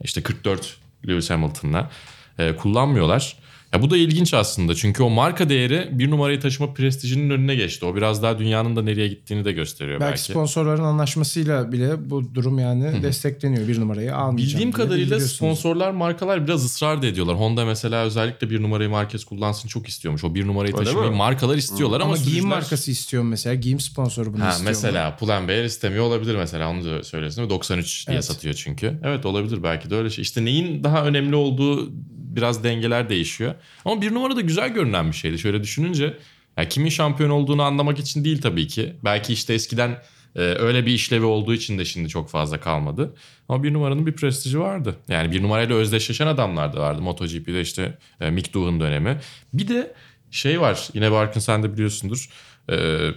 İşte 0.00 0.22
44 0.22 0.76
Lewis 1.08 1.30
Hamilton'la 1.30 1.90
e, 2.38 2.56
kullanmıyorlar. 2.56 3.36
Ya 3.74 3.82
bu 3.82 3.90
da 3.90 3.96
ilginç 3.96 4.34
aslında 4.34 4.74
çünkü 4.74 5.02
o 5.02 5.10
marka 5.10 5.48
değeri 5.48 5.88
bir 5.92 6.10
numarayı 6.10 6.40
taşıma 6.40 6.74
prestijinin 6.74 7.30
önüne 7.30 7.54
geçti. 7.54 7.84
O 7.86 7.96
biraz 7.96 8.22
daha 8.22 8.38
dünyanın 8.38 8.76
da 8.76 8.82
nereye 8.82 9.08
gittiğini 9.08 9.44
de 9.44 9.52
gösteriyor 9.52 10.00
Belki, 10.00 10.10
belki. 10.10 10.22
sponsorların 10.22 10.84
anlaşmasıyla 10.84 11.72
bile 11.72 12.10
bu 12.10 12.34
durum 12.34 12.58
yani 12.58 13.02
destekleniyor. 13.02 13.68
Bir 13.68 13.80
numarayı 13.80 14.16
almayacağım. 14.16 14.36
Bildiğim 14.52 14.72
kadarıyla 14.72 15.20
sponsorlar, 15.20 15.90
markalar 15.90 16.46
biraz 16.46 16.64
ısrar 16.64 17.02
da 17.02 17.06
ediyorlar. 17.06 17.36
Honda 17.36 17.64
mesela 17.64 18.04
özellikle 18.04 18.50
bir 18.50 18.62
numarayı 18.62 18.90
markes 18.90 19.24
kullansın 19.24 19.68
çok 19.68 19.88
istiyormuş. 19.88 20.24
O 20.24 20.34
bir 20.34 20.46
numarayı 20.46 20.74
Öyle 20.74 20.84
taşımayı 20.84 21.10
mi? 21.10 21.16
markalar 21.16 21.56
istiyorlar 21.56 22.00
ama, 22.00 22.04
Ama 22.14 22.16
giyim 22.16 22.28
sürücüler- 22.30 22.48
markası 22.48 22.90
istiyor 22.90 23.22
mesela. 23.22 23.54
Giyim 23.54 23.80
sponsoru 23.80 24.34
bunu 24.34 24.44
Ha, 24.44 24.50
istiyor. 24.50 24.68
mesela 24.70 25.16
Pull&Bear 25.16 25.64
istemiyor 25.64 26.04
olabilir 26.04 26.34
mesela 26.36 26.70
onu 26.70 26.84
da 26.84 27.02
söylesin. 27.04 27.36
değil 27.36 27.46
mi? 27.48 27.50
93 27.54 28.06
diye 28.06 28.14
Evet. 28.14 28.24
satıyor 28.24 28.54
çünkü. 28.54 29.00
Evet 29.04 29.26
olabilir 29.26 29.62
belki 29.62 29.90
de 29.90 29.94
öyle 29.96 30.10
şey. 30.10 30.22
İşte 30.22 30.44
neyin 30.44 30.84
daha 30.84 31.04
önemli 31.04 31.36
olduğu 31.36 31.92
biraz 32.36 32.64
dengeler 32.64 33.08
değişiyor. 33.08 33.54
Ama 33.84 34.02
bir 34.02 34.14
numara 34.14 34.36
da 34.36 34.40
güzel 34.40 34.68
görünen 34.68 35.08
bir 35.08 35.16
şeydi. 35.16 35.38
Şöyle 35.38 35.62
düşününce 35.62 36.18
ya 36.56 36.68
kimin 36.68 36.88
şampiyon 36.88 37.30
olduğunu 37.30 37.62
anlamak 37.62 37.98
için 37.98 38.24
değil 38.24 38.42
tabii 38.42 38.66
ki. 38.66 38.96
Belki 39.04 39.32
işte 39.32 39.54
eskiden 39.54 40.02
e, 40.36 40.40
öyle 40.40 40.86
bir 40.86 40.92
işlevi 40.92 41.24
olduğu 41.24 41.54
için 41.54 41.78
de 41.78 41.84
şimdi 41.84 42.08
çok 42.08 42.28
fazla 42.28 42.60
kalmadı. 42.60 43.14
Ama 43.48 43.62
bir 43.62 43.72
numaranın 43.72 44.06
bir 44.06 44.12
prestiji 44.12 44.60
vardı. 44.60 44.96
Yani 45.08 45.32
bir 45.32 45.42
numarayla 45.42 45.76
özdeşleşen 45.76 46.26
adamlar 46.26 46.72
da 46.72 46.80
vardı. 46.80 47.02
MotoGP'de 47.02 47.60
işte 47.60 47.98
e, 48.20 48.30
Mick 48.30 48.54
Doohan 48.54 48.80
dönemi. 48.80 49.20
Bir 49.52 49.68
de 49.68 49.94
şey 50.30 50.60
var 50.60 50.88
yine 50.94 51.12
Barkın 51.12 51.40
sen 51.40 51.62
de 51.62 51.72
biliyorsundur. 51.72 52.28
E, 52.70 53.08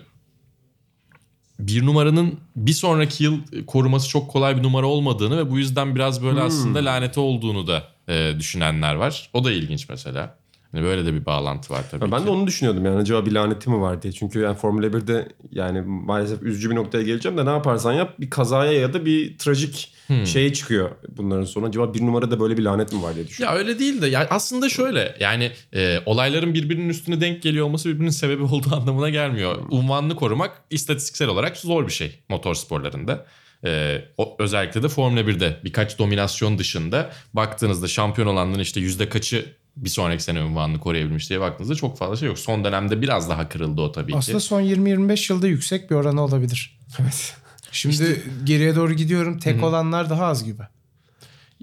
bir 1.59 1.85
numaranın 1.85 2.39
bir 2.55 2.71
sonraki 2.71 3.23
yıl 3.23 3.39
koruması 3.67 4.09
çok 4.09 4.31
kolay 4.31 4.57
bir 4.57 4.63
numara 4.63 4.85
olmadığını 4.85 5.37
ve 5.37 5.51
bu 5.51 5.57
yüzden 5.57 5.95
biraz 5.95 6.23
böyle 6.23 6.41
aslında 6.41 6.85
laneti 6.85 7.19
olduğunu 7.19 7.67
da 7.67 7.96
e, 8.07 8.33
düşünenler 8.39 8.95
var. 8.95 9.29
O 9.33 9.43
da 9.43 9.51
ilginç 9.51 9.89
mesela. 9.89 10.37
Hani 10.71 10.83
böyle 10.83 11.05
de 11.05 11.13
bir 11.13 11.25
bağlantı 11.25 11.73
var 11.73 11.83
tabii 11.91 12.11
Ben 12.11 12.19
ki. 12.19 12.25
de 12.25 12.29
onu 12.29 12.47
düşünüyordum 12.47 12.85
yani 12.85 12.97
acaba 12.97 13.25
bir 13.25 13.31
laneti 13.31 13.69
mi 13.69 13.81
var 13.81 14.01
diye. 14.01 14.13
Çünkü 14.13 14.39
yani 14.39 14.57
Formula 14.57 14.87
1'de 14.87 15.27
yani 15.51 15.81
maalesef 15.81 16.43
üzücü 16.43 16.69
bir 16.69 16.75
noktaya 16.75 17.03
geleceğim 17.03 17.37
de 17.37 17.45
ne 17.45 17.49
yaparsan 17.49 17.93
yap 17.93 18.13
bir 18.19 18.29
kazaya 18.29 18.71
ya 18.71 18.93
da 18.93 19.05
bir 19.05 19.37
trajik 19.37 19.93
şeye 20.25 20.53
çıkıyor 20.53 20.91
bunların 21.09 21.43
sonu. 21.43 21.65
Acaba 21.65 21.93
bir 21.93 22.01
numarada 22.01 22.39
böyle 22.39 22.57
bir 22.57 22.63
lanet 22.63 22.93
mi 22.93 23.01
var 23.03 23.15
diye 23.15 23.27
düşünüyorum. 23.27 23.57
Ya 23.57 23.63
öyle 23.63 23.79
değil 23.79 24.01
de 24.01 24.07
ya 24.07 24.27
aslında 24.29 24.69
şöyle 24.69 25.15
yani 25.19 25.51
e, 25.73 25.99
olayların 26.05 26.53
birbirinin 26.53 26.89
üstüne 26.89 27.21
denk 27.21 27.41
geliyor 27.41 27.65
olması 27.65 27.89
birbirinin 27.89 28.09
sebebi 28.21 28.43
olduğu 28.43 28.75
anlamına 28.75 29.09
gelmiyor. 29.09 29.55
Unvanını 29.69 30.15
korumak 30.15 30.61
istatistiksel 30.69 31.27
olarak 31.27 31.57
zor 31.57 31.87
bir 31.87 31.91
şey 31.93 32.19
motor 32.29 32.55
sporlarında. 32.55 33.25
E, 33.65 34.01
o, 34.17 34.35
özellikle 34.39 34.83
de 34.83 34.89
Formula 34.89 35.21
1'de 35.21 35.59
birkaç 35.63 35.99
dominasyon 35.99 36.57
dışında 36.57 37.11
baktığınızda 37.33 37.87
şampiyon 37.87 38.27
olanların 38.27 38.61
işte 38.61 38.79
yüzde 38.79 39.09
kaçı 39.09 39.45
bir 39.75 39.89
sonraki 39.89 40.23
sene 40.23 40.43
unvanını 40.43 40.79
koruyabilmiş 40.79 41.29
diye 41.29 41.39
baktığınızda 41.39 41.75
çok 41.75 41.97
fazla 41.97 42.15
şey 42.15 42.27
yok. 42.27 42.39
Son 42.39 42.63
dönemde 42.63 43.01
biraz 43.01 43.29
daha 43.29 43.49
kırıldı 43.49 43.81
o 43.81 43.91
tabii 43.91 44.15
Aslında 44.15 44.37
ki. 44.37 44.43
son 44.43 44.61
20-25 44.61 45.33
yılda 45.33 45.47
yüksek 45.47 45.91
bir 45.91 45.95
oranı 45.95 46.21
olabilir. 46.21 46.79
Evet. 47.01 47.35
Şimdi 47.71 48.23
geriye 48.43 48.75
doğru 48.75 48.93
gidiyorum. 48.93 49.39
Tek 49.39 49.63
olanlar 49.63 50.09
daha 50.09 50.25
az 50.25 50.43
gibi. 50.43 50.61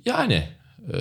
Yani 0.04 0.48
e, 0.92 0.96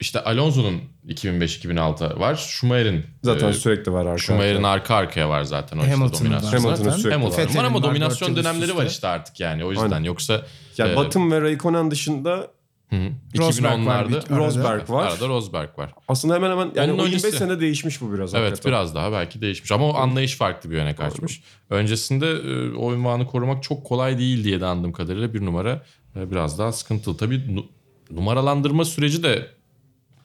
işte 0.00 0.20
Alonso'nun 0.24 0.80
2005-2006 1.08 2.18
var. 2.20 2.34
Schumacher'in 2.36 3.04
Zaten 3.22 3.48
e, 3.48 3.52
sürekli 3.52 3.92
var 3.92 4.06
arka. 4.06 4.18
Schumacher'in 4.18 4.62
arka 4.62 4.94
arkaya 4.94 5.28
var 5.28 5.42
zaten 5.42 5.78
o 5.78 5.80
işte 5.80 5.92
Hamilton'ın 5.94 6.30
var 6.32 6.42
dominasyon. 6.42 6.60
Hamilton'ın 6.60 6.96
sürekli 6.96 7.18
Hamilton 7.20 7.44
var. 7.44 7.54
var 7.60 7.64
ama 7.64 7.78
var, 7.78 7.82
dominasyon 7.82 8.36
dönemleri 8.36 8.76
var 8.76 8.86
işte 8.86 9.08
artık 9.08 9.40
yani 9.40 9.64
o 9.64 9.70
yüzden 9.70 9.90
Aynen. 9.90 10.04
yoksa 10.04 10.42
Yani 10.78 10.92
e, 10.92 10.96
Button 10.96 11.30
ve 11.30 11.40
Raikkonen 11.40 11.90
dışında 11.90 12.50
hı 12.90 12.96
hı, 12.96 13.10
Rosberg 13.38 13.86
var 13.86 14.04
2010'larda 14.04 14.08
bir- 14.08 14.14
arada. 14.16 14.36
Rosberg 14.36 14.90
var. 14.90 15.06
arada 15.06 15.28
Rosberg 15.28 15.78
var. 15.78 15.90
Aslında 16.08 16.34
hemen 16.34 16.50
hemen 16.50 16.70
yani 16.74 16.92
Onun 16.92 16.98
o 16.98 17.04
25 17.04 17.24
öncesi- 17.24 17.38
sene 17.38 17.60
değişmiş 17.60 18.00
bu 18.00 18.12
biraz. 18.14 18.34
Evet 18.34 18.44
hakikaten. 18.50 18.72
biraz 18.72 18.94
daha 18.94 19.12
belki 19.12 19.40
değişmiş 19.40 19.72
ama 19.72 19.88
o 19.88 19.94
anlayış 19.94 20.36
farklı 20.36 20.70
bir 20.70 20.76
yöne 20.76 20.94
kaçmış. 20.94 21.42
Öncesinde 21.70 22.26
e, 22.30 22.74
o 22.76 22.94
ünvanı 22.94 23.26
korumak 23.26 23.62
çok 23.62 23.84
kolay 23.86 24.18
değil 24.18 24.44
diye 24.44 24.60
de 24.60 24.66
anladığım 24.66 24.92
kadarıyla 24.92 25.34
bir 25.34 25.44
numara 25.46 25.82
e, 26.16 26.30
biraz 26.30 26.58
daha 26.58 26.72
sıkıntılı. 26.72 27.16
Tabii 27.16 27.54
nu- 27.56 27.66
numaralandırma 28.10 28.84
süreci 28.84 29.22
de 29.22 29.46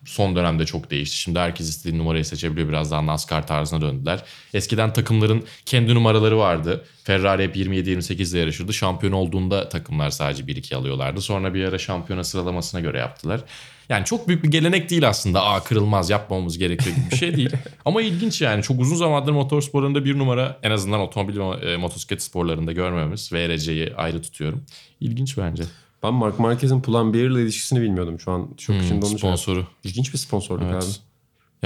son 0.05 0.35
dönemde 0.35 0.65
çok 0.65 0.91
değişti. 0.91 1.17
Şimdi 1.17 1.39
herkes 1.39 1.69
istediği 1.69 1.97
numarayı 1.97 2.25
seçebiliyor. 2.25 2.69
Biraz 2.69 2.91
daha 2.91 3.05
NASCAR 3.05 3.47
tarzına 3.47 3.81
döndüler. 3.81 4.23
Eskiden 4.53 4.93
takımların 4.93 5.43
kendi 5.65 5.95
numaraları 5.95 6.37
vardı. 6.37 6.85
Ferrari 7.03 7.43
hep 7.43 7.55
27-28 7.55 8.31
ile 8.31 8.39
yarışırdı. 8.39 8.73
Şampiyon 8.73 9.13
olduğunda 9.13 9.69
takımlar 9.69 10.09
sadece 10.09 10.43
1-2 10.43 10.75
alıyorlardı. 10.75 11.21
Sonra 11.21 11.53
bir 11.53 11.65
ara 11.65 11.77
şampiyona 11.77 12.23
sıralamasına 12.23 12.81
göre 12.81 12.97
yaptılar. 12.97 13.41
Yani 13.89 14.05
çok 14.05 14.27
büyük 14.27 14.43
bir 14.43 14.51
gelenek 14.51 14.89
değil 14.89 15.07
aslında. 15.07 15.43
Aa 15.43 15.63
kırılmaz 15.63 16.09
yapmamamız 16.09 16.57
gerekiyor 16.57 16.95
gibi 16.95 17.11
bir 17.11 17.15
şey 17.15 17.35
değil. 17.35 17.51
Ama 17.85 18.01
ilginç 18.01 18.41
yani. 18.41 18.63
Çok 18.63 18.81
uzun 18.81 18.95
zamandır 18.95 19.31
motorsporlarında 19.31 20.05
bir 20.05 20.17
numara 20.17 20.59
en 20.63 20.71
azından 20.71 20.99
otomobil 20.99 21.67
e, 21.67 21.77
motosiklet 21.77 22.23
sporlarında 22.23 22.71
görmemiz. 22.71 23.33
VRC'yi 23.33 23.95
ayrı 23.95 24.21
tutuyorum. 24.21 24.65
İlginç 24.99 25.37
bence. 25.37 25.63
Ben 26.03 26.13
Mark 26.13 26.39
Marquez'in 26.39 26.81
Pull&Bear 26.81 27.23
ile 27.29 27.41
ilişkisini 27.41 27.81
bilmiyordum 27.81 28.19
şu 28.19 28.31
an. 28.31 28.49
Çok 28.57 28.75
Hmm, 28.75 28.83
şimdi 28.83 29.05
onu 29.05 29.09
şey- 29.09 29.17
sponsoru. 29.19 29.67
İlginç 29.83 30.13
bir 30.13 30.17
sponsorluk 30.17 30.63
Evet. 30.71 30.83
abi. 30.83 30.91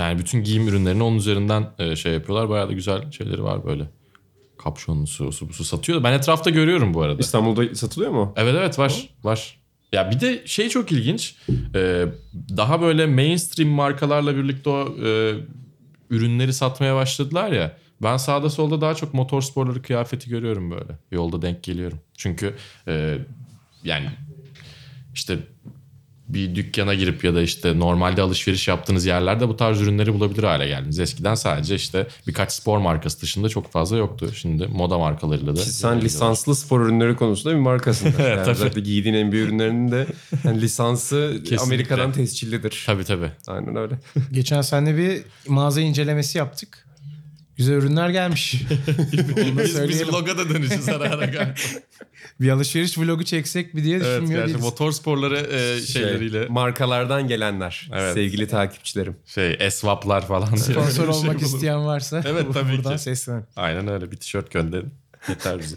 Yani 0.01 0.19
bütün 0.19 0.43
giyim 0.43 0.67
ürünlerini 0.67 1.03
onun 1.03 1.17
üzerinden 1.17 1.69
e, 1.79 1.95
şey 1.95 2.13
yapıyorlar. 2.13 2.49
Bayağı 2.49 2.69
da 2.69 2.73
güzel 2.73 3.11
şeyleri 3.11 3.43
var 3.43 3.65
böyle. 3.65 3.89
Kapşonlusu, 4.57 5.31
su, 5.31 5.53
su 5.53 5.63
satıyor. 5.63 6.03
Ben 6.03 6.13
etrafta 6.13 6.49
görüyorum 6.49 6.93
bu 6.93 7.01
arada. 7.01 7.19
İstanbul'da 7.19 7.75
satılıyor 7.75 8.11
mu? 8.11 8.33
Evet 8.35 8.55
evet 8.57 8.79
var. 8.79 9.09
Var. 9.23 9.57
Ya 9.91 10.11
bir 10.11 10.19
de 10.19 10.43
şey 10.47 10.69
çok 10.69 10.91
ilginç. 10.91 11.35
Ee, 11.75 12.05
daha 12.57 12.81
böyle 12.81 13.05
mainstream 13.05 13.69
markalarla 13.69 14.35
birlikte 14.35 14.69
o 14.69 14.95
e, 15.05 15.33
ürünleri 16.09 16.53
satmaya 16.53 16.95
başladılar 16.95 17.51
ya. 17.51 17.77
Ben 18.03 18.17
sağda 18.17 18.49
solda 18.49 18.81
daha 18.81 18.95
çok 18.95 19.13
motor 19.13 19.41
sporları 19.41 19.81
kıyafeti 19.81 20.29
görüyorum 20.29 20.71
böyle. 20.71 20.97
Yolda 21.11 21.41
denk 21.41 21.63
geliyorum. 21.63 21.99
Çünkü 22.17 22.55
e, 22.87 23.17
yani 23.83 24.05
işte 25.17 25.39
bir 26.29 26.55
dükkana 26.55 26.93
girip 26.93 27.23
ya 27.23 27.35
da 27.35 27.41
işte 27.41 27.79
normalde 27.79 28.21
alışveriş 28.21 28.67
yaptığınız 28.67 29.05
yerlerde 29.05 29.47
bu 29.47 29.57
tarz 29.57 29.81
ürünleri 29.81 30.13
bulabilir 30.13 30.43
hale 30.43 30.67
geldiniz. 30.67 30.99
Eskiden 30.99 31.35
sadece 31.35 31.75
işte 31.75 32.07
birkaç 32.27 32.51
spor 32.51 32.77
markası 32.77 33.21
dışında 33.21 33.49
çok 33.49 33.71
fazla 33.71 33.97
yoktu. 33.97 34.31
Şimdi 34.35 34.67
moda 34.67 34.97
markalarıyla 34.97 35.55
da. 35.55 35.59
Sen 35.59 36.01
lisanslı 36.01 36.55
spor 36.55 36.81
ürünleri 36.81 37.15
konusunda 37.15 37.55
bir 37.55 37.59
markasın. 37.59 38.05
yani 38.19 38.35
tabii. 38.35 38.49
özellikle 38.49 38.81
giydiğin 38.81 39.15
en 39.15 39.31
büyük 39.31 39.49
ürünlerinin 39.49 39.91
de 39.91 40.07
yani 40.43 40.61
lisansı 40.61 41.31
Kesinlikle. 41.33 41.63
Amerika'dan 41.63 42.11
tescillidir. 42.11 42.83
Tabii 42.85 43.03
tabii. 43.03 43.31
Aynen 43.47 43.75
öyle. 43.75 43.95
Geçen 44.31 44.61
sene 44.61 44.97
bir 44.97 45.21
mağaza 45.47 45.81
incelemesi 45.81 46.37
yaptık. 46.37 46.86
Güzel 47.57 47.73
ürünler 47.73 48.09
gelmiş. 48.09 48.61
Biz, 49.57 49.89
biz 49.89 50.07
vloga 50.07 50.37
da 50.37 50.49
dönüşüz 50.49 50.89
ara 50.89 51.03
ara 51.03 51.25
galiba. 51.25 51.53
Bir 52.41 52.49
alışveriş 52.49 52.97
vlogu 52.97 53.23
çeksek 53.23 53.75
bir 53.75 53.83
diye 53.83 53.97
evet 53.97 54.05
düşünmüyor 54.05 54.45
değiliz. 54.47 54.61
motor 54.61 54.91
sporları 54.91 55.37
e, 55.37 55.81
şeyleriyle 55.81 56.39
Şey, 56.39 56.49
markalardan 56.49 57.27
gelenler. 57.27 57.89
Evet. 57.95 58.13
Sevgili 58.13 58.47
takipçilerim. 58.47 59.15
şey 59.25 59.55
esvaplar 59.59 60.27
falan. 60.27 60.55
Sponsor 60.55 61.07
olmak 61.07 61.39
şey 61.39 61.47
isteyen 61.49 61.85
varsa 61.85 62.23
Evet, 62.27 62.45
tabii 62.53 62.77
buradan 62.77 62.95
ki. 62.97 63.01
seslen. 63.01 63.45
Aynen 63.55 63.87
öyle 63.87 64.11
bir 64.11 64.17
tişört 64.17 64.51
gönderin. 64.51 64.93
Yeter 65.29 65.59
bize. 65.59 65.75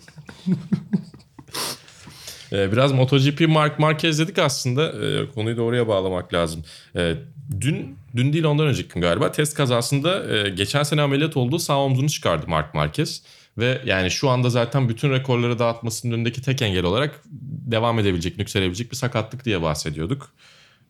Ee, 2.53 2.73
Biraz 2.73 2.93
MotoGP 2.93 3.41
Mark 3.49 3.79
Marquez 3.79 4.19
dedik 4.19 4.39
aslında. 4.39 4.93
Ee, 4.93 5.29
konuyu 5.35 5.57
da 5.57 5.63
oraya 5.63 5.89
bağlamak 5.89 6.35
lazım. 6.35 6.65
Ee, 6.97 7.15
dün 7.61 7.97
dün 8.17 8.33
değil 8.33 8.45
ondan 8.45 8.67
önceki 8.67 8.89
gün 8.89 9.01
galiba 9.01 9.33
test 9.33 9.55
kazasında 9.55 10.37
e, 10.37 10.51
geçen 10.51 10.83
sene 10.83 11.03
ameliyat 11.03 11.37
olduğu 11.37 11.59
sağ 11.59 11.79
omzunu 11.79 12.09
çıkardı 12.09 12.47
Mark 12.49 12.75
Marquez. 12.75 13.23
Ve 13.59 13.83
yani 13.85 14.11
şu 14.11 14.29
anda 14.29 14.51
zaten 14.51 14.89
bütün 14.89 15.11
rekorları 15.11 15.59
dağıtmasının 15.59 16.13
önündeki 16.13 16.43
tek 16.43 16.63
engel 16.63 16.85
olarak 16.85 17.23
devam 17.71 17.99
edebilecek, 17.99 18.39
yükselebilecek 18.39 18.91
bir 18.91 18.97
sakatlık 18.97 19.45
diye 19.45 19.63
bahsediyorduk. 19.63 20.33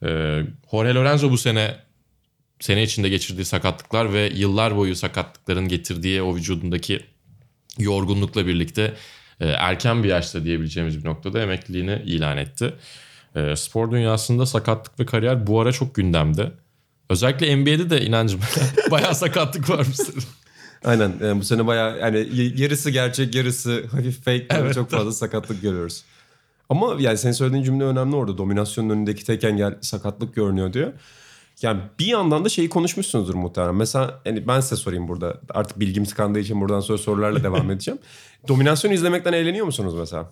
Ee, 0.02 0.42
Jorge 0.70 0.94
Lorenzo 0.94 1.30
bu 1.30 1.38
sene 1.38 1.76
sene 2.60 2.82
içinde 2.82 3.08
geçirdiği 3.08 3.44
sakatlıklar 3.44 4.12
ve 4.12 4.30
yıllar 4.34 4.76
boyu 4.76 4.96
sakatlıkların 4.96 5.68
getirdiği 5.68 6.22
o 6.22 6.36
vücudundaki 6.36 7.00
yorgunlukla 7.78 8.46
birlikte 8.46 8.94
e, 9.40 9.48
erken 9.48 10.02
bir 10.02 10.08
yaşta 10.08 10.44
diyebileceğimiz 10.44 10.98
bir 10.98 11.08
noktada 11.08 11.42
emekliliğini 11.42 12.02
ilan 12.04 12.38
etti. 12.38 12.74
E, 13.36 13.56
spor 13.56 13.90
dünyasında 13.90 14.46
sakatlık 14.46 15.00
ve 15.00 15.06
kariyer 15.06 15.46
bu 15.46 15.60
ara 15.60 15.72
çok 15.72 15.94
gündemde. 15.94 16.52
Özellikle 17.10 17.56
NBA'de 17.56 17.90
de 17.90 18.02
inancım 18.02 18.40
bayağı 18.90 19.14
sakatlık 19.14 19.70
varmıştır. 19.70 20.24
Aynen 20.84 21.12
yani 21.22 21.40
bu 21.40 21.44
sene 21.44 21.66
bayağı 21.66 21.98
yani 21.98 22.28
yarısı 22.56 22.90
gerçek 22.90 23.34
yarısı 23.34 23.86
hafif 23.86 24.24
fake 24.24 24.46
böyle 24.50 24.74
çok 24.74 24.90
fazla 24.90 25.12
sakatlık 25.12 25.62
görüyoruz. 25.62 26.04
Ama 26.68 26.96
yani 26.98 27.18
senin 27.18 27.32
söylediğin 27.32 27.64
cümle 27.64 27.84
önemli 27.84 28.16
orada. 28.16 28.38
Dominasyonun 28.38 28.90
önündeki 28.90 29.24
tek 29.24 29.44
engel 29.44 29.78
sakatlık 29.80 30.34
görünüyor 30.34 30.72
diyor. 30.72 30.92
Yani 31.62 31.80
bir 31.98 32.06
yandan 32.06 32.44
da 32.44 32.48
şeyi 32.48 32.68
konuşmuşsunuzdur 32.68 33.34
muhtemelen. 33.34 33.74
Mesela 33.74 34.20
yani 34.24 34.48
ben 34.48 34.60
size 34.60 34.76
sorayım 34.76 35.08
burada. 35.08 35.40
Artık 35.50 35.80
bilgim 35.80 36.04
tıkandığı 36.04 36.38
için 36.38 36.60
buradan 36.60 36.80
sonra 36.80 36.98
sorularla 36.98 37.42
devam 37.42 37.70
edeceğim. 37.70 38.00
Dominasyonu 38.48 38.94
izlemekten 38.94 39.32
eğleniyor 39.32 39.66
musunuz 39.66 39.94
mesela? 39.94 40.30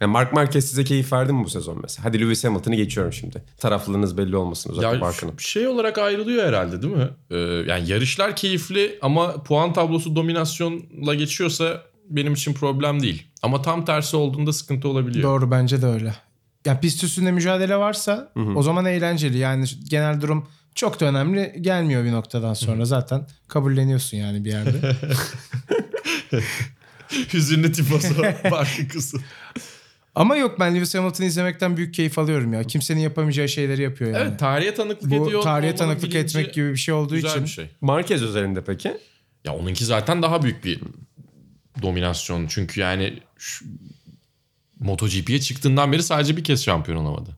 Yani 0.00 0.12
Mark 0.12 0.32
Marquez 0.32 0.64
size 0.68 0.84
keyif 0.84 1.12
verdi 1.12 1.32
mi 1.32 1.44
bu 1.44 1.50
sezon 1.50 1.78
mesela? 1.82 2.04
Hadi 2.04 2.20
Lewis 2.20 2.44
Hamilton'ı 2.44 2.74
geçiyorum 2.74 3.12
şimdi. 3.12 3.42
Taraflılığınız 3.58 4.18
belli 4.18 4.36
olmasın 4.36 4.70
uzakta 4.70 4.92
Ya 4.92 4.98
Mark'ın. 4.98 5.32
şey 5.38 5.66
olarak 5.68 5.98
ayrılıyor 5.98 6.46
herhalde 6.46 6.82
değil 6.82 6.94
mi? 6.94 7.08
Ee, 7.30 7.36
yani 7.38 7.88
yarışlar 7.90 8.36
keyifli 8.36 8.98
ama 9.02 9.42
puan 9.42 9.72
tablosu 9.72 10.16
dominasyonla 10.16 11.14
geçiyorsa 11.14 11.82
benim 12.10 12.32
için 12.32 12.54
problem 12.54 13.02
değil. 13.02 13.26
Ama 13.42 13.62
tam 13.62 13.84
tersi 13.84 14.16
olduğunda 14.16 14.52
sıkıntı 14.52 14.88
olabiliyor. 14.88 15.22
Doğru 15.30 15.50
bence 15.50 15.82
de 15.82 15.86
öyle. 15.86 16.14
Ya 16.64 16.80
pist 16.80 17.04
üstünde 17.04 17.32
mücadele 17.32 17.76
varsa 17.76 18.32
o 18.54 18.62
zaman 18.62 18.84
eğlenceli. 18.84 19.38
Yani 19.38 19.64
genel 19.90 20.20
durum 20.20 20.48
çok 20.74 21.00
da 21.00 21.06
önemli 21.06 21.58
gelmiyor 21.60 22.04
bir 22.04 22.12
noktadan 22.12 22.54
sonra. 22.54 22.84
Zaten 22.84 23.26
kabulleniyorsun 23.48 24.16
yani 24.16 24.44
bir 24.44 24.50
yerde. 24.50 24.96
Hüzünlü 27.32 27.72
tifosu 27.72 28.14
farklı 28.50 28.88
kısım. 28.92 29.22
Ama 30.14 30.36
yok 30.36 30.60
ben 30.60 30.74
Lewis 30.74 30.94
Hamilton'ı 30.94 31.26
izlemekten 31.26 31.76
büyük 31.76 31.94
keyif 31.94 32.18
alıyorum 32.18 32.52
ya. 32.52 32.64
Kimsenin 32.64 33.00
yapamayacağı 33.00 33.48
şeyleri 33.48 33.82
yapıyor 33.82 34.10
yani. 34.10 34.28
Evet 34.28 34.38
tarihe 34.38 34.74
tanıklık 34.74 35.10
Bu 35.10 35.26
ediyor. 35.26 35.42
tarihe 35.42 35.74
tanıklık 35.74 36.10
bilinci 36.10 36.18
etmek 36.18 36.54
gibi 36.54 36.70
bir 36.72 36.76
şey 36.76 36.94
olduğu 36.94 37.14
güzel 37.14 37.30
için. 37.30 37.42
bir 37.44 37.48
şey. 37.48 37.66
Marquez 37.80 38.22
üzerinde 38.22 38.64
peki? 38.64 38.96
Ya 39.44 39.54
onunki 39.54 39.84
zaten 39.84 40.22
daha 40.22 40.42
büyük 40.42 40.64
bir 40.64 40.80
dominasyon. 41.82 42.46
Çünkü 42.46 42.80
yani 42.80 43.18
şu, 43.38 43.64
MotoGP'ye 44.80 45.40
çıktığından 45.40 45.92
beri 45.92 46.02
sadece 46.02 46.36
bir 46.36 46.44
kez 46.44 46.64
şampiyon 46.64 46.98
olamadı. 46.98 47.30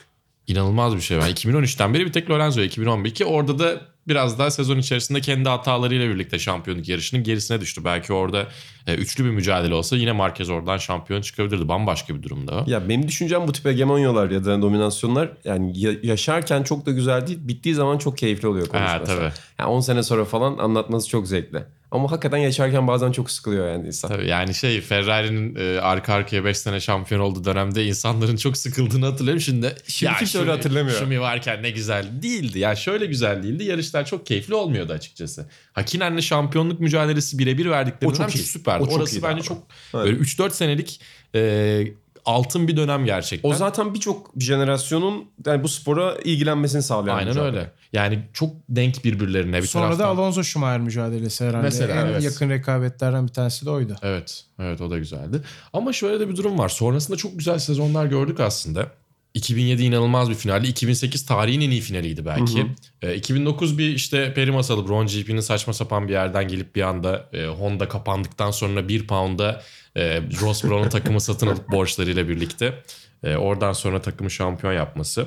İnanılmaz 0.46 0.96
bir 0.96 1.00
şey. 1.00 1.18
Ben 1.18 1.30
2013'ten 1.30 1.94
beri 1.94 2.06
bir 2.06 2.12
tek 2.12 2.30
Lorenzo 2.30 2.60
2011 2.60 3.22
orada 3.26 3.58
da 3.58 3.80
biraz 4.10 4.38
daha 4.38 4.50
sezon 4.50 4.78
içerisinde 4.78 5.20
kendi 5.20 5.48
hatalarıyla 5.48 6.08
birlikte 6.08 6.38
şampiyonluk 6.38 6.88
yarışının 6.88 7.22
gerisine 7.22 7.60
düştü. 7.60 7.84
Belki 7.84 8.12
orada 8.12 8.46
e, 8.86 8.94
üçlü 8.94 9.24
bir 9.24 9.30
mücadele 9.30 9.74
olsa 9.74 9.96
yine 9.96 10.12
Marquez 10.12 10.50
oradan 10.50 10.76
şampiyon 10.78 11.20
çıkabilirdi. 11.22 11.68
Bambaşka 11.68 12.14
bir 12.14 12.22
durumda. 12.22 12.64
Ya 12.66 12.88
benim 12.88 13.08
düşüncem 13.08 13.48
bu 13.48 13.52
tip 13.52 13.64
hegemonyalar 13.64 14.30
ya 14.30 14.44
da 14.44 14.62
dominasyonlar 14.62 15.30
yani 15.44 15.78
ya- 15.78 15.94
yaşarken 16.02 16.62
çok 16.62 16.86
da 16.86 16.90
güzel 16.90 17.26
değil. 17.26 17.38
Bittiği 17.42 17.74
zaman 17.74 17.98
çok 17.98 18.18
keyifli 18.18 18.48
oluyor 18.48 18.66
konuşması. 18.68 19.12
Ha, 19.12 19.18
tabii. 19.18 19.32
Yani 19.58 19.70
10 19.70 19.80
sene 19.80 20.02
sonra 20.02 20.24
falan 20.24 20.58
anlatması 20.58 21.08
çok 21.08 21.28
zevkli. 21.28 21.62
Ama 21.90 22.10
hakikaten 22.10 22.38
yaşarken 22.38 22.86
bazen 22.86 23.12
çok 23.12 23.30
sıkılıyor 23.30 23.68
yani 23.72 23.86
insan. 23.86 24.08
Tabii 24.08 24.26
yani 24.28 24.54
şey 24.54 24.80
Ferrari'nin 24.80 25.56
e, 25.56 25.80
arka 25.80 26.14
arkaya 26.14 26.44
5 26.44 26.58
sene 26.58 26.80
şampiyon 26.80 27.20
olduğu 27.20 27.44
dönemde 27.44 27.84
insanların 27.86 28.36
çok 28.36 28.56
sıkıldığını 28.56 29.06
hatırlıyorum. 29.06 29.40
Şimdi, 29.40 29.74
Şimdi 29.86 30.12
kimse 30.18 30.38
öyle 30.38 30.50
hatırlamıyor. 30.50 30.98
Şumi 30.98 31.20
varken 31.20 31.62
ne 31.62 31.70
güzel 31.70 32.22
değildi. 32.22 32.58
Ya 32.58 32.76
şöyle 32.76 33.06
güzel 33.06 33.42
değildi. 33.42 33.64
Yarışlar 33.64 34.04
çok 34.06 34.26
keyifli 34.26 34.54
olmuyordu 34.54 34.92
açıkçası. 34.92 35.48
Hakinen'le 35.72 36.20
şampiyonluk 36.20 36.80
mücadelesi 36.80 37.38
birebir 37.38 37.66
verdikleri 37.66 38.10
O 38.10 38.14
çok 38.14 38.20
dönem 38.28 38.30
iyi. 38.40 38.42
süperdi. 38.42 38.82
O 38.82 38.86
çok 38.86 38.96
Orası 38.96 39.22
bence 39.22 39.34
abi. 39.40 39.42
çok 39.42 39.58
Evet. 39.94 40.04
böyle 40.04 40.16
3-4 40.18 40.50
senelik 40.50 41.00
e, 41.34 41.82
altın 42.24 42.68
bir 42.68 42.76
dönem 42.76 43.04
gerçekten. 43.04 43.50
O 43.50 43.54
zaten 43.54 43.94
birçok 43.94 44.30
jenerasyonun 44.40 45.30
yani 45.46 45.62
bu 45.62 45.68
spora 45.68 46.14
ilgilenmesini 46.24 46.82
sağlayan 46.82 47.16
Aynen 47.16 47.28
mücadele. 47.28 47.58
öyle. 47.58 47.70
Yani 47.92 48.22
çok 48.32 48.50
denk 48.68 49.04
birbirlerine 49.04 49.62
bir 49.62 49.66
Sonra 49.66 49.84
da 49.84 49.96
taraftan. 49.96 50.16
Alonso 50.16 50.42
Schumacher 50.42 50.80
mücadelesi 50.80 51.44
herhalde. 51.44 51.62
Mesela, 51.62 52.02
en 52.02 52.06
evet. 52.06 52.22
yakın 52.22 52.50
rekabetlerden 52.50 53.26
bir 53.26 53.32
tanesi 53.32 53.66
de 53.66 53.70
oydu. 53.70 53.96
Evet, 54.02 54.44
evet 54.58 54.80
o 54.80 54.90
da 54.90 54.98
güzeldi. 54.98 55.42
Ama 55.72 55.92
şöyle 55.92 56.20
de 56.20 56.28
bir 56.28 56.36
durum 56.36 56.58
var. 56.58 56.68
Sonrasında 56.68 57.16
çok 57.16 57.38
güzel 57.38 57.58
sezonlar 57.58 58.06
gördük 58.06 58.40
aslında. 58.40 58.86
2007 59.34 59.82
inanılmaz 59.82 60.30
bir 60.30 60.34
finaldi. 60.34 60.66
2008 60.66 61.26
tarihin 61.26 61.60
en 61.60 61.70
iyi 61.70 61.80
finaliydi 61.80 62.26
belki. 62.26 62.66
Ee, 63.02 63.14
2009 63.14 63.78
bir 63.78 63.88
işte 63.88 64.34
peri 64.34 64.50
masalı 64.50 64.88
Brown 64.88 65.06
GP'nin 65.06 65.40
saçma 65.40 65.72
sapan 65.72 66.08
bir 66.08 66.12
yerden 66.12 66.48
gelip 66.48 66.76
bir 66.76 66.82
anda 66.82 67.28
e, 67.32 67.46
Honda 67.46 67.88
kapandıktan 67.88 68.50
sonra 68.50 68.88
bir 68.88 69.06
pound'a 69.06 69.62
e, 69.96 70.22
Ross 70.40 70.64
Brown'un 70.64 70.88
takımı 70.88 71.20
satın 71.20 71.46
alıp 71.46 71.68
borçlarıyla 71.68 72.28
birlikte. 72.28 72.82
e, 73.24 73.36
oradan 73.36 73.72
sonra 73.72 74.02
takımı 74.02 74.30
şampiyon 74.30 74.72
yapması. 74.72 75.26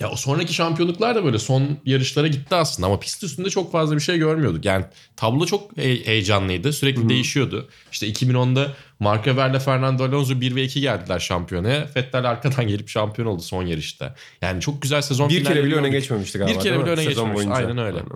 Ya 0.00 0.10
o 0.10 0.16
sonraki 0.16 0.54
şampiyonluklar 0.54 1.14
da 1.14 1.24
böyle 1.24 1.38
son 1.38 1.78
yarışlara 1.84 2.26
gitti 2.26 2.54
aslında 2.54 2.86
ama 2.86 2.98
pist 3.00 3.24
üstünde 3.24 3.50
çok 3.50 3.72
fazla 3.72 3.94
bir 3.96 4.00
şey 4.00 4.18
görmüyorduk. 4.18 4.64
Yani 4.64 4.84
tablo 5.16 5.46
çok 5.46 5.76
he- 5.76 6.06
heyecanlıydı. 6.06 6.72
Sürekli 6.72 7.08
değişiyordu. 7.08 7.68
İşte 7.92 8.06
2010'da 8.08 8.72
Mark 9.00 9.24
Webber'le 9.24 9.58
Fernando 9.58 10.04
Alonso 10.04 10.40
1 10.40 10.54
ve 10.54 10.62
2 10.64 10.80
geldiler 10.80 11.18
şampiyonaya. 11.18 11.88
Vettel 11.96 12.30
arkadan 12.30 12.68
gelip 12.68 12.88
şampiyon 12.88 13.28
oldu 13.28 13.42
son 13.42 13.62
yarışta. 13.66 14.14
Yani 14.42 14.60
çok 14.60 14.82
güzel 14.82 15.02
sezon 15.02 15.28
Bir 15.28 15.44
kere 15.44 15.64
bile 15.64 15.74
öne 15.74 15.88
geçmemişti 15.88 16.38
galiba. 16.38 16.58
Bir 16.58 16.62
kere 16.62 16.80
bile 16.80 16.90
öne 16.90 16.96
Sezon 17.04 17.08
geçmemiş. 17.08 17.36
boyunca. 17.36 17.54
Aynen 17.54 17.78
öyle. 17.78 17.96
Aynen. 17.98 18.10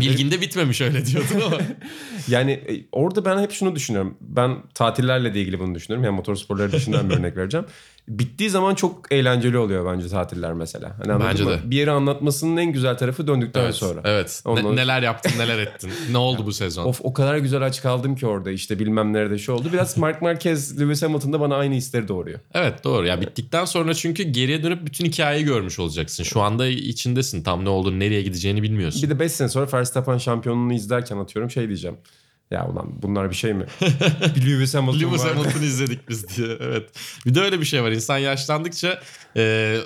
Bilginde 0.00 0.40
bitmemiş 0.40 0.80
öyle 0.80 1.06
diyordun 1.06 1.40
ama. 1.46 1.58
Yani 2.28 2.52
e, 2.52 2.84
orada 2.92 3.24
ben 3.24 3.38
hep 3.38 3.52
şunu 3.52 3.76
düşünüyorum. 3.76 4.16
Ben 4.20 4.62
tatillerle 4.74 5.34
de 5.34 5.40
ilgili 5.40 5.58
bunu 5.60 5.74
düşünüyorum. 5.74 6.04
Yani 6.04 6.16
motorsporları 6.16 6.72
dışından 6.72 7.10
bir 7.10 7.14
örnek 7.16 7.36
vereceğim. 7.36 7.66
Bittiği 8.08 8.50
zaman 8.50 8.74
çok 8.74 9.12
eğlenceli 9.12 9.58
oluyor 9.58 9.94
bence 9.94 10.08
tatiller 10.08 10.52
mesela. 10.52 10.96
Hani 11.06 11.24
Bence 11.24 11.46
de. 11.46 11.58
Bir 11.64 11.76
yeri 11.76 11.90
anlatmasının 11.90 12.56
en 12.56 12.72
güzel 12.72 12.98
tarafı 12.98 13.26
döndükten 13.26 13.64
evet. 13.64 13.74
sonra. 13.74 14.00
Evet. 14.04 14.42
Ne- 14.46 14.52
Ondan- 14.52 14.76
neler 14.76 15.02
yaptın 15.02 15.38
neler 15.38 15.58
ettin. 15.58 15.90
ne 16.10 16.18
oldu 16.18 16.46
bu 16.46 16.52
sezon? 16.52 16.84
Of 16.84 17.00
o 17.02 17.12
kadar 17.12 17.36
güzel 17.36 17.62
aç 17.62 17.82
kaldım 17.82 18.16
ki 18.16 18.26
orada 18.26 18.50
işte 18.50 18.78
bilmem 18.78 19.12
nerede 19.12 19.38
şu 19.38 19.52
oldu. 19.52 19.68
Biraz 19.72 19.98
Mark 19.98 20.22
Marquez, 20.22 20.80
Lewis 20.80 21.02
Hamilton'da 21.02 21.40
bana 21.40 21.56
aynı 21.56 21.74
hisleri 21.74 22.08
doğuruyor. 22.08 22.38
Evet 22.54 22.84
doğru. 22.84 23.06
Ya 23.06 23.20
bittikten 23.20 23.64
sonra 23.64 23.94
çünkü 23.94 24.22
geriye 24.22 24.62
dönüp 24.62 24.86
bütün 24.86 25.04
hikayeyi 25.04 25.44
görmüş 25.44 25.78
olacaksın. 25.78 26.24
Şu 26.24 26.40
anda 26.40 26.66
içindesin. 26.66 27.42
Tam 27.42 27.64
ne 27.64 27.68
olduğunu, 27.68 27.98
nereye 27.98 28.22
gideceğini 28.22 28.62
bilmiyorsun. 28.62 29.02
Bir 29.02 29.10
de 29.10 29.18
5 29.18 29.32
sene 29.32 29.48
sonra 29.48 29.66
Verstappen 29.72 30.18
şampiyonluğunu 30.18 30.74
izlerken 30.74 31.16
atıyorum 31.16 31.50
şey 31.50 31.68
diyeceğim. 31.68 31.96
Ya 32.52 32.68
ulan 32.68 33.02
bunlar 33.02 33.30
bir 33.30 33.34
şey 33.34 33.54
mi? 33.54 33.66
bir 34.36 34.46
Lewis 34.46 34.74
Hamilton 34.74 35.00
Lewis 35.00 35.24
var. 35.24 35.34
Hamilton'ı 35.34 35.64
izledik 35.64 36.08
biz 36.08 36.36
diye. 36.36 36.56
Evet. 36.60 36.90
Bir 37.26 37.34
de 37.34 37.40
öyle 37.40 37.60
bir 37.60 37.64
şey 37.64 37.82
var. 37.82 37.90
İnsan 37.90 38.18
yaşlandıkça 38.18 39.00
e, 39.36 39.76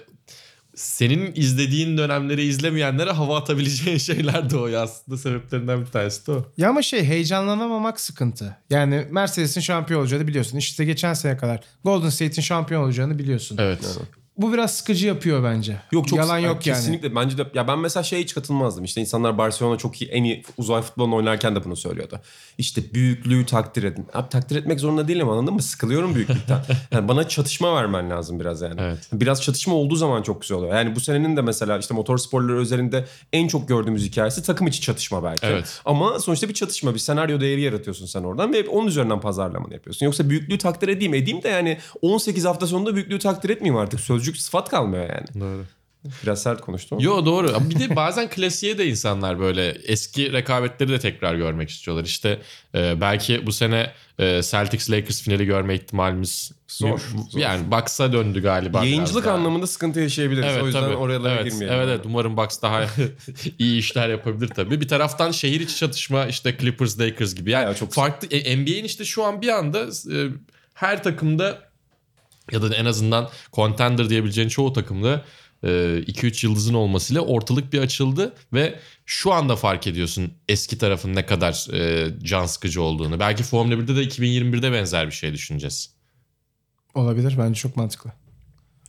senin 0.74 1.32
izlediğin 1.34 1.98
dönemleri 1.98 2.42
izlemeyenlere 2.42 3.10
hava 3.10 3.38
atabileceğin 3.38 3.98
şeyler 4.10 4.50
doğuyor 4.50 4.82
aslında. 4.82 5.18
Sebeplerinden 5.18 5.80
bir 5.80 5.86
tanesi 5.86 6.26
de 6.26 6.32
o. 6.32 6.52
Ya 6.56 6.68
ama 6.68 6.82
şey 6.82 7.04
heyecanlanamamak 7.04 8.00
sıkıntı. 8.00 8.56
Yani 8.70 9.06
Mercedes'in 9.10 9.60
şampiyon 9.60 10.00
olacağını 10.00 10.28
biliyorsun. 10.28 10.58
İşte 10.58 10.84
geçen 10.84 11.14
sene 11.14 11.36
kadar 11.36 11.60
Golden 11.84 12.08
State'in 12.08 12.42
şampiyon 12.42 12.82
olacağını 12.82 13.18
biliyorsun. 13.18 13.56
Evet. 13.60 13.98
Bu 14.38 14.52
biraz 14.52 14.76
sıkıcı 14.76 15.06
yapıyor 15.06 15.44
bence. 15.44 15.76
Yok 15.92 16.08
çok 16.08 16.18
Yalan 16.18 16.38
yok 16.38 16.66
yani. 16.66 16.76
Kesinlikle 16.76 17.14
bence 17.14 17.38
de 17.38 17.46
ya 17.54 17.68
ben 17.68 17.78
mesela 17.78 18.04
şeye 18.04 18.22
hiç 18.22 18.34
katılmazdım. 18.34 18.84
İşte 18.84 19.00
insanlar 19.00 19.38
Barcelona 19.38 19.78
çok 19.78 20.02
iyi 20.02 20.10
en 20.10 20.24
iyi 20.24 20.42
uzay 20.56 20.82
futbolunu 20.82 21.16
oynarken 21.16 21.56
de 21.56 21.64
bunu 21.64 21.76
söylüyordu. 21.76 22.20
İşte 22.58 22.94
büyüklüğü 22.94 23.46
takdir 23.46 23.82
edin. 23.82 24.06
Abi 24.14 24.28
takdir 24.28 24.56
etmek 24.56 24.80
zorunda 24.80 25.08
değilim 25.08 25.28
anladın 25.28 25.54
mı? 25.54 25.62
Sıkılıyorum 25.62 26.14
büyüklükten. 26.14 26.64
yani 26.90 27.08
bana 27.08 27.28
çatışma 27.28 27.76
vermen 27.76 28.10
lazım 28.10 28.40
biraz 28.40 28.62
yani. 28.62 28.80
Evet. 28.80 29.08
Biraz 29.12 29.42
çatışma 29.42 29.74
olduğu 29.74 29.96
zaman 29.96 30.22
çok 30.22 30.40
güzel 30.40 30.58
oluyor. 30.58 30.74
Yani 30.74 30.96
bu 30.96 31.00
senenin 31.00 31.36
de 31.36 31.42
mesela 31.42 31.78
işte 31.78 31.94
motor 31.94 32.18
sporları 32.18 32.58
özelinde 32.58 33.04
en 33.32 33.48
çok 33.48 33.68
gördüğümüz 33.68 34.04
hikayesi 34.04 34.42
takım 34.42 34.66
içi 34.66 34.80
çatışma 34.80 35.24
belki. 35.24 35.46
Evet. 35.46 35.80
Ama 35.84 36.18
sonuçta 36.18 36.48
bir 36.48 36.54
çatışma, 36.54 36.94
bir 36.94 36.98
senaryo 36.98 37.40
değeri 37.40 37.60
yaratıyorsun 37.60 38.06
sen 38.06 38.22
oradan 38.22 38.52
ve 38.52 38.68
onun 38.68 38.86
üzerinden 38.86 39.20
pazarlamanı 39.20 39.74
yapıyorsun. 39.74 40.06
Yoksa 40.06 40.30
büyüklüğü 40.30 40.58
takdir 40.58 40.88
edeyim 40.88 41.14
edeyim 41.14 41.42
de 41.42 41.48
yani 41.48 41.78
18 42.02 42.44
hafta 42.44 42.66
sonunda 42.66 42.94
büyüklüğü 42.94 43.18
takdir 43.18 43.50
etmeyeyim 43.50 43.82
artık. 43.82 44.00
Sözcük 44.26 44.42
sıfat 44.42 44.68
kalmıyor 44.68 45.08
yani. 45.08 45.40
Doğru. 45.40 45.64
Biraz 46.22 46.42
sert 46.42 46.60
konuştum. 46.60 46.98
Yo 47.00 47.26
doğru. 47.26 47.70
Bir 47.70 47.78
de 47.78 47.96
bazen 47.96 48.30
klasiğe 48.30 48.78
de 48.78 48.86
insanlar 48.86 49.38
böyle 49.38 49.68
eski 49.68 50.32
rekabetleri 50.32 50.88
de 50.90 50.98
tekrar 50.98 51.34
görmek 51.34 51.70
istiyorlar. 51.70 52.04
İşte 52.04 52.38
e, 52.74 53.00
belki 53.00 53.46
bu 53.46 53.52
sene 53.52 53.92
e, 54.18 54.42
Celtics 54.42 54.90
Lakers 54.90 55.22
finali 55.22 55.46
görme 55.46 55.74
ihtimalimiz 55.74 56.52
Zor, 56.68 56.98
zor. 56.98 57.40
Yani 57.40 57.70
Bucks'a 57.70 58.12
döndü 58.12 58.42
galiba. 58.42 58.84
Yayıncılık 58.84 59.26
anlamında 59.26 59.66
sıkıntı 59.66 60.00
yaşayabiliriz. 60.00 60.46
Evet 60.50 60.62
o 60.62 60.66
yüzden 60.66 60.80
tabii. 60.80 60.96
oralara 60.96 61.34
evet, 61.34 61.44
girmeyelim. 61.44 61.78
Evet 61.78 61.88
evet 61.88 62.00
umarım 62.04 62.36
Bucks 62.36 62.62
daha 62.62 62.84
iyi 63.58 63.78
işler 63.78 64.08
yapabilir 64.08 64.48
tabii. 64.48 64.80
Bir 64.80 64.88
taraftan 64.88 65.30
şehir 65.30 65.60
içi 65.60 65.76
çatışma 65.76 66.26
işte 66.26 66.56
Clippers 66.60 67.00
Lakers 67.00 67.34
gibi. 67.34 67.50
Yani 67.50 67.64
Ya 67.64 67.74
çok- 67.74 67.92
farklı 67.92 68.28
e, 68.28 68.56
NBA'in 68.56 68.84
işte 68.84 69.04
şu 69.04 69.24
an 69.24 69.42
bir 69.42 69.48
anda 69.48 69.82
e, 70.12 70.16
her 70.74 71.02
takımda 71.02 71.66
ya 72.52 72.62
da 72.62 72.74
en 72.74 72.84
azından 72.84 73.28
contender 73.52 74.10
diyebileceğin 74.10 74.48
çoğu 74.48 74.72
takımda 74.72 75.24
2-3 75.62 76.46
yıldızın 76.46 76.74
olmasıyla 76.74 77.22
ortalık 77.22 77.72
bir 77.72 77.80
açıldı 77.80 78.34
ve 78.52 78.80
şu 79.06 79.32
anda 79.32 79.56
fark 79.56 79.86
ediyorsun 79.86 80.32
eski 80.48 80.78
tarafın 80.78 81.14
ne 81.14 81.26
kadar 81.26 81.74
e, 81.74 82.08
can 82.22 82.46
sıkıcı 82.46 82.82
olduğunu. 82.82 83.20
Belki 83.20 83.42
Formula 83.42 83.74
1'de 83.74 83.96
de 83.96 84.04
2021'de 84.04 84.72
benzer 84.72 85.06
bir 85.06 85.12
şey 85.12 85.32
düşüneceğiz. 85.32 85.90
Olabilir 86.94 87.34
bence 87.38 87.60
çok 87.60 87.76
mantıklı. 87.76 88.12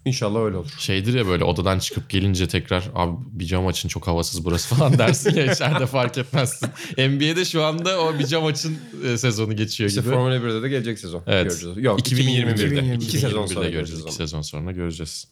İnşallah 0.06 0.40
öyle 0.40 0.58
olur. 0.58 0.72
Şeydir 0.80 1.14
ya 1.14 1.28
böyle 1.28 1.44
odadan 1.44 1.80
çıkıp 1.80 2.10
gelince 2.10 2.48
tekrar 2.48 2.92
abi 2.96 3.18
bir 3.32 3.46
cam 3.46 3.68
açın 3.68 3.90
çok 3.90 4.08
havasız 4.08 4.46
burası 4.46 4.76
falan 4.76 4.98
dersin 4.98 5.36
ya 5.36 5.54
içeride 5.54 5.86
fark 5.86 6.18
etmezsin. 6.18 6.70
NBA'de 6.98 7.46
şu 7.46 7.64
anda 7.64 8.02
o 8.02 8.20
bir 8.20 8.26
cam 8.26 8.46
açın 8.46 8.78
e, 9.06 9.18
sezonu 9.18 9.56
geçiyor 9.56 9.90
İşte 9.90 10.02
gibi. 10.02 10.10
Formula 10.10 10.36
1'de 10.36 10.62
de 10.64 10.70
gelecek 10.70 11.00
sezon. 11.00 11.24
Evet. 11.28 11.52
Göreceğiz. 11.52 11.78
Yok 11.78 12.00
2021'de. 12.00 12.80
2021'de. 12.80 12.96
2 12.96 13.18
sezon 13.18 13.46
2021'de 13.46 13.54
sonra 13.54 13.70
göreceğiz. 13.70 13.74
göreceğiz. 13.74 14.00
2 14.00 14.04
onu. 14.10 14.12
sezon 14.12 14.42
sonra 14.42 14.72
göreceğiz. 14.72 15.28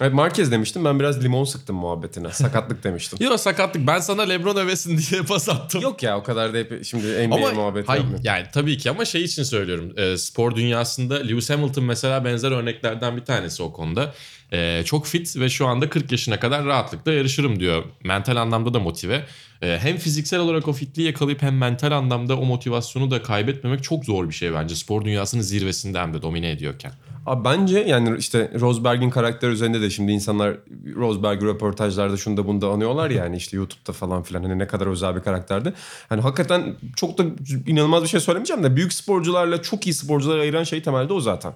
Evet 0.00 0.14
Marquez 0.14 0.52
demiştim. 0.52 0.84
Ben 0.84 1.00
biraz 1.00 1.24
limon 1.24 1.44
sıktım 1.44 1.76
muhabbetine. 1.76 2.30
Sakatlık 2.32 2.84
demiştim. 2.84 3.18
Yok 3.22 3.40
sakatlık 3.40 3.86
ben 3.86 3.98
sana 3.98 4.22
Lebron 4.22 4.56
övesin 4.56 4.98
diye 4.98 5.22
pas 5.28 5.48
attım. 5.48 5.82
Yok 5.82 6.02
ya 6.02 6.18
o 6.18 6.22
kadar 6.22 6.54
da 6.54 6.58
hep 6.58 6.84
şimdi 6.84 7.28
NBA 7.28 7.34
ama 7.34 7.50
muhabbeti 7.52 7.86
hayır, 7.86 8.04
yani 8.22 8.46
tabii 8.52 8.78
ki 8.78 8.90
ama 8.90 9.04
şey 9.04 9.24
için 9.24 9.42
söylüyorum. 9.42 9.92
E, 9.96 10.16
spor 10.16 10.54
dünyasında 10.54 11.14
Lewis 11.14 11.50
Hamilton 11.50 11.84
mesela 11.84 12.24
benzer 12.24 12.50
örneklerden 12.50 13.16
bir 13.16 13.24
tanesi 13.24 13.62
o 13.62 13.72
konuda. 13.72 14.14
E, 14.52 14.82
çok 14.84 15.06
fit 15.06 15.36
ve 15.36 15.48
şu 15.48 15.66
anda 15.66 15.88
40 15.88 16.12
yaşına 16.12 16.40
kadar 16.40 16.64
rahatlıkla 16.64 17.12
yarışırım 17.12 17.60
diyor. 17.60 17.84
Mental 18.04 18.36
anlamda 18.36 18.74
da 18.74 18.78
motive. 18.78 19.24
E, 19.62 19.78
hem 19.82 19.96
fiziksel 19.96 20.40
olarak 20.40 20.68
o 20.68 20.72
fitliği 20.72 21.06
yakalayıp 21.06 21.42
hem 21.42 21.58
mental 21.58 21.92
anlamda 21.92 22.36
o 22.38 22.44
motivasyonu 22.44 23.10
da 23.10 23.22
kaybetmemek 23.22 23.82
çok 23.82 24.04
zor 24.04 24.28
bir 24.28 24.34
şey 24.34 24.54
bence. 24.54 24.74
Spor 24.74 25.04
dünyasının 25.04 25.42
zirvesinde 25.42 25.98
hem 25.98 26.14
de 26.14 26.22
domine 26.22 26.50
ediyorken. 26.50 26.92
Abi 27.26 27.44
bence 27.44 27.78
yani 27.78 28.16
işte 28.18 28.50
Rosberg'in 28.60 29.10
karakter 29.10 29.48
üzerinde 29.48 29.80
de 29.80 29.90
şimdi 29.90 30.12
insanlar 30.12 30.56
Rosberg 30.96 31.42
röportajlarda 31.42 32.16
şunda 32.16 32.46
bunda 32.46 32.68
anıyorlar 32.68 33.10
ya 33.10 33.24
yani 33.24 33.36
işte 33.36 33.56
YouTube'da 33.56 33.92
falan 33.92 34.22
filan 34.22 34.42
hani 34.42 34.58
ne 34.58 34.66
kadar 34.66 34.86
özel 34.86 35.16
bir 35.16 35.20
karakterdi. 35.20 35.72
Hani 36.08 36.20
hakikaten 36.20 36.76
çok 36.96 37.18
da 37.18 37.24
inanılmaz 37.66 38.02
bir 38.02 38.08
şey 38.08 38.20
söylemeyeceğim 38.20 38.64
de 38.64 38.76
büyük 38.76 38.92
sporcularla 38.92 39.62
çok 39.62 39.86
iyi 39.86 39.94
sporcuları 39.94 40.40
ayıran 40.40 40.64
şey 40.64 40.82
temelde 40.82 41.12
o 41.12 41.20
zaten. 41.20 41.52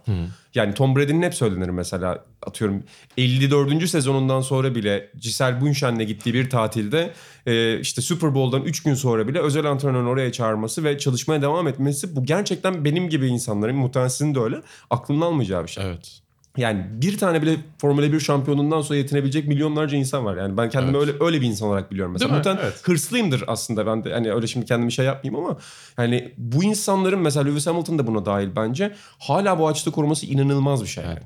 Yani 0.55 0.75
Tom 0.75 0.97
Brady'nin 0.97 1.23
hep 1.23 1.35
söylenir 1.35 1.69
mesela 1.69 2.25
atıyorum 2.47 2.83
54. 3.19 3.89
sezonundan 3.89 4.41
sonra 4.41 4.75
bile 4.75 5.11
Giselle 5.21 5.61
Bündchen'le 5.61 6.07
gittiği 6.07 6.35
bir 6.35 6.51
tatilde 6.51 7.13
e, 7.47 7.81
işte 7.81 8.03
Super 8.03 8.35
Bowl'dan 8.35 8.63
3 8.63 8.83
gün 8.83 8.95
sonra 8.95 9.29
bile 9.29 9.41
özel 9.41 9.65
antrenörün 9.65 10.07
oraya 10.07 10.33
çağırması 10.33 10.85
ve 10.85 10.99
çalışmaya 10.99 11.43
devam 11.43 11.69
etmesi 11.69 12.17
bu 12.17 12.25
gerçekten 12.25 12.85
benim 12.85 13.09
gibi 13.09 13.27
insanların 13.27 13.77
muhtemelen 13.77 14.09
sizin 14.09 14.35
de 14.35 14.41
öyle 14.41 14.57
aklının 14.91 15.21
almayacağı 15.21 15.63
bir 15.63 15.69
şey. 15.69 15.85
Evet. 15.87 16.21
Yani 16.57 16.87
bir 16.91 17.19
tane 17.19 17.43
bile 17.43 17.57
Formula 17.79 18.13
1 18.13 18.21
şampiyonundan 18.21 18.81
sonra 18.81 18.99
yetinebilecek 18.99 19.49
milyonlarca 19.49 19.97
insan 19.99 20.25
var. 20.25 20.37
Yani 20.37 20.57
ben 20.57 20.71
kendimi 20.71 20.97
Evet. 20.97 21.09
öyle 21.09 21.25
öyle 21.25 21.41
bir 21.41 21.47
insan 21.47 21.69
olarak 21.69 21.91
biliyorum. 21.91 22.13
Mesela 22.13 22.35
muhtemelen 22.35 22.63
Evet. 22.63 22.81
hırslıyımdır 22.83 23.45
aslında 23.47 23.87
ben 23.87 24.05
de. 24.05 24.13
Hani 24.13 24.33
öyle 24.33 24.47
şimdi 24.47 24.67
kendimi 24.67 24.93
şey 24.93 25.07
yapmayayım 25.07 25.45
ama 25.45 25.59
yani 25.99 26.35
bu 26.39 26.65
insanların 26.65 27.21
mesela 27.21 27.45
Lewis 27.45 27.67
Hamilton 27.67 27.99
da 27.99 28.07
buna 28.07 28.27
dahil 28.27 28.49
bence 28.57 28.95
hala 29.19 29.59
bu 29.59 29.69
açıda 29.69 29.91
koruması 29.91 30.27
inanılmaz 30.27 30.83
bir 30.83 30.89
şey. 30.89 31.05
Yani. 31.05 31.19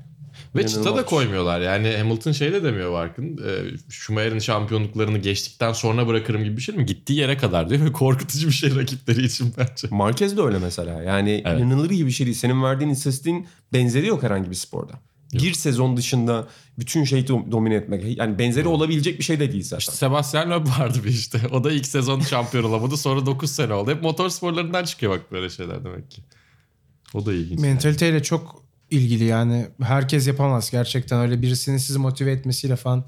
Ve 0.55 0.67
çıta 0.67 0.95
da 0.95 1.05
koymuyorlar. 1.05 1.61
Yani 1.61 1.95
Hamilton 1.97 2.31
şey 2.31 2.53
de 2.53 2.63
demiyor 2.63 2.93
Barkın. 2.93 3.37
E, 3.37 3.77
Schumacher'in 3.89 4.39
şampiyonluklarını 4.39 5.17
geçtikten 5.17 5.73
sonra 5.73 6.07
bırakırım 6.07 6.43
gibi 6.43 6.57
bir 6.57 6.61
şey 6.61 6.75
mi? 6.75 6.85
Gittiği 6.85 7.13
yere 7.19 7.37
kadar 7.37 7.69
diyor 7.69 7.85
ve 7.85 7.91
korkutucu 7.91 8.47
bir 8.47 8.53
şey 8.53 8.75
rakipleri 8.75 9.25
için 9.25 9.53
bence. 9.57 9.87
Marquez 9.91 10.37
de 10.37 10.41
öyle 10.41 10.59
mesela. 10.59 11.03
Yani 11.03 11.43
Evet. 11.45 11.59
inanılır 11.61 11.89
gibi 11.89 12.05
bir 12.07 12.11
şey 12.11 12.25
değil. 12.25 12.37
Senin 12.37 12.63
verdiğin 12.63 12.89
istatistiğin 12.91 13.47
benzeri 13.73 14.07
yok 14.07 14.23
herhangi 14.23 14.49
bir 14.49 14.55
sporda. 14.55 14.93
Bir 15.33 15.53
sezon 15.53 15.97
dışında 15.97 16.47
bütün 16.79 17.03
şeyi 17.03 17.25
dom- 17.25 17.51
domine 17.51 17.75
etmek. 17.75 18.17
Yani 18.17 18.39
benzeri 18.39 18.67
olabilecek 18.67 19.19
bir 19.19 19.23
şey 19.23 19.39
de 19.39 19.51
değil 19.51 19.63
zaten. 19.63 19.79
İşte 19.79 19.91
Sebastian 19.91 20.49
Loeb 20.51 20.67
vardı 20.79 20.97
bir 21.03 21.09
işte. 21.09 21.41
O 21.51 21.63
da 21.63 21.71
ilk 21.71 21.85
sezon 21.87 22.19
şampiyon 22.19 22.63
olamadı. 22.63 22.97
Sonra 22.97 23.25
9 23.25 23.51
sene 23.51 23.73
oldu. 23.73 23.91
Hep 23.91 24.01
motor 24.03 24.29
sporlarından 24.29 24.83
çıkıyor 24.83 25.11
bak 25.11 25.31
böyle 25.31 25.49
şeyler 25.49 25.85
demek 25.85 26.11
ki. 26.11 26.21
O 27.13 27.25
da 27.25 27.33
ilginç. 27.33 27.59
Mentaliteyle 27.59 28.23
çok 28.23 28.64
ilgili 28.89 29.23
yani. 29.23 29.67
Herkes 29.81 30.27
yapamaz 30.27 30.71
gerçekten. 30.71 31.19
Öyle 31.19 31.41
birisinin 31.41 31.77
sizi 31.77 31.99
motive 31.99 32.31
etmesiyle 32.31 32.75
falan 32.75 33.05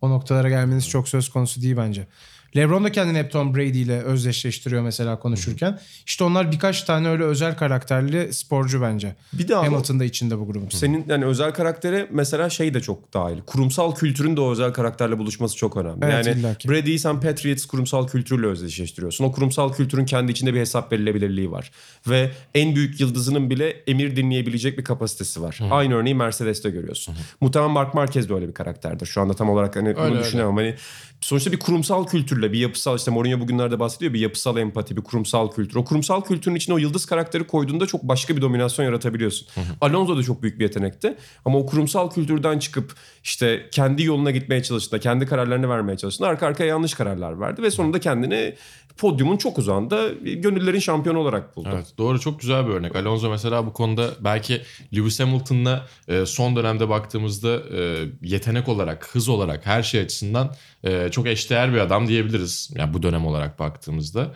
o 0.00 0.10
noktalara 0.10 0.48
gelmeniz 0.48 0.88
çok 0.88 1.08
söz 1.08 1.28
konusu 1.28 1.62
değil 1.62 1.76
bence. 1.76 2.06
LeBron 2.56 2.84
da 2.84 2.92
kendini 2.92 3.18
hep 3.18 3.32
Tom 3.32 3.54
Brady 3.54 3.82
ile 3.82 4.02
özdeşleştiriyor 4.02 4.82
mesela 4.82 5.18
konuşurken. 5.18 5.80
İşte 6.06 6.24
onlar 6.24 6.52
birkaç 6.52 6.82
tane 6.82 7.08
öyle 7.08 7.24
özel 7.24 7.56
karakterli 7.56 8.34
sporcu 8.34 8.82
bence. 8.82 9.16
Bir 9.32 9.48
de 9.48 9.54
Hamilton 9.54 10.00
da 10.00 10.04
içinde 10.04 10.38
bu 10.38 10.46
grubun. 10.46 10.68
senin 10.68 11.04
yani 11.08 11.24
özel 11.24 11.52
karaktere 11.54 12.08
mesela 12.10 12.50
şey 12.50 12.74
de 12.74 12.80
çok 12.80 13.14
dahil. 13.14 13.40
Kurumsal 13.46 13.94
kültürün 13.94 14.36
de 14.36 14.40
o 14.40 14.52
özel 14.52 14.72
karakterle 14.72 15.18
buluşması 15.18 15.56
çok 15.56 15.76
önemli. 15.76 15.98
Evet, 16.04 16.26
yani 16.26 16.40
illaki. 16.40 16.68
Brady'yi 16.68 16.98
sen 16.98 17.20
Patriots 17.20 17.66
kurumsal 17.66 18.06
kültürle 18.08 18.46
özdeşleştiriyorsun. 18.46 19.24
O 19.24 19.32
kurumsal 19.32 19.72
kültürün 19.72 20.04
kendi 20.04 20.32
içinde 20.32 20.54
bir 20.54 20.60
hesap 20.60 20.92
verilebilirliği 20.92 21.50
var. 21.50 21.70
Ve 22.08 22.30
en 22.54 22.76
büyük 22.76 23.00
yıldızının 23.00 23.50
bile 23.50 23.70
emir 23.86 24.16
dinleyebilecek 24.16 24.78
bir 24.78 24.84
kapasitesi 24.84 25.42
var. 25.42 25.58
Aynı 25.70 25.94
örneği 25.94 26.14
Mercedes'te 26.14 26.70
görüyorsun. 26.70 27.14
Muhtemelen 27.40 27.70
Mark 27.72 27.94
Marquez 27.94 28.28
de 28.28 28.34
öyle 28.34 28.48
bir 28.48 28.54
karakterdir. 28.54 29.06
Şu 29.06 29.20
anda 29.20 29.34
tam 29.34 29.50
olarak 29.50 29.76
hani 29.76 29.96
bunu 29.96 30.04
öyle. 30.04 30.20
düşünemem. 30.20 30.56
Hani 30.56 30.74
sonuçta 31.20 31.52
bir 31.52 31.58
kurumsal 31.58 32.06
kültürle 32.06 32.52
bir 32.52 32.58
yapısal 32.58 32.96
işte 32.96 33.10
Mourinho 33.10 33.40
bugünlerde 33.40 33.80
bahsediyor 33.80 34.12
bir 34.12 34.20
yapısal 34.20 34.56
empati, 34.56 34.96
bir 34.96 35.02
kurumsal 35.02 35.50
kültür. 35.50 35.76
O 35.76 35.84
kurumsal 35.84 36.20
kültürün 36.20 36.54
içine 36.54 36.74
o 36.74 36.78
yıldız 36.78 37.06
karakteri 37.06 37.46
koyduğunda 37.46 37.86
çok 37.86 38.02
başka 38.02 38.36
bir 38.36 38.42
dominasyon 38.42 38.86
yaratabiliyorsun. 38.86 39.48
Alonso 39.80 40.16
da 40.16 40.22
çok 40.22 40.42
büyük 40.42 40.58
bir 40.58 40.64
yetenekti. 40.64 41.16
Ama 41.44 41.58
o 41.58 41.66
kurumsal 41.66 42.10
kültürden 42.10 42.58
çıkıp 42.58 42.94
işte 43.24 43.68
kendi 43.72 44.02
yoluna 44.02 44.30
gitmeye 44.30 44.62
çalıştığında, 44.62 45.00
kendi 45.00 45.26
kararlarını 45.26 45.68
vermeye 45.68 45.96
çalıştığında 45.96 46.28
arka 46.28 46.46
arkaya 46.46 46.66
yanlış 46.66 46.94
kararlar 46.94 47.40
verdi 47.40 47.62
ve 47.62 47.70
sonunda 47.70 48.00
kendini 48.00 48.54
podyumun 48.96 49.36
çok 49.36 49.58
uzağında 49.58 50.08
gönüllerin 50.22 50.78
şampiyonu 50.78 51.18
olarak 51.18 51.56
buldu. 51.56 51.68
Evet 51.74 51.86
doğru 51.98 52.20
çok 52.20 52.40
güzel 52.40 52.66
bir 52.66 52.72
örnek. 52.72 52.96
Alonso 52.96 53.30
mesela 53.30 53.66
bu 53.66 53.72
konuda 53.72 54.10
belki 54.20 54.62
Lewis 54.96 55.20
Hamilton'la 55.20 55.86
e, 56.08 56.26
son 56.26 56.56
dönemde 56.56 56.88
baktığımızda 56.88 57.60
e, 57.76 58.08
yetenek 58.22 58.68
olarak, 58.68 59.14
hız 59.14 59.28
olarak 59.28 59.66
her 59.66 59.82
şey 59.82 60.00
açısından 60.00 60.54
e, 60.84 61.09
çok 61.10 61.26
eşdeğer 61.26 61.72
bir 61.72 61.78
adam 61.78 62.08
diyebiliriz. 62.08 62.70
Yani 62.74 62.94
bu 62.94 63.02
dönem 63.02 63.26
olarak 63.26 63.58
baktığımızda. 63.58 64.34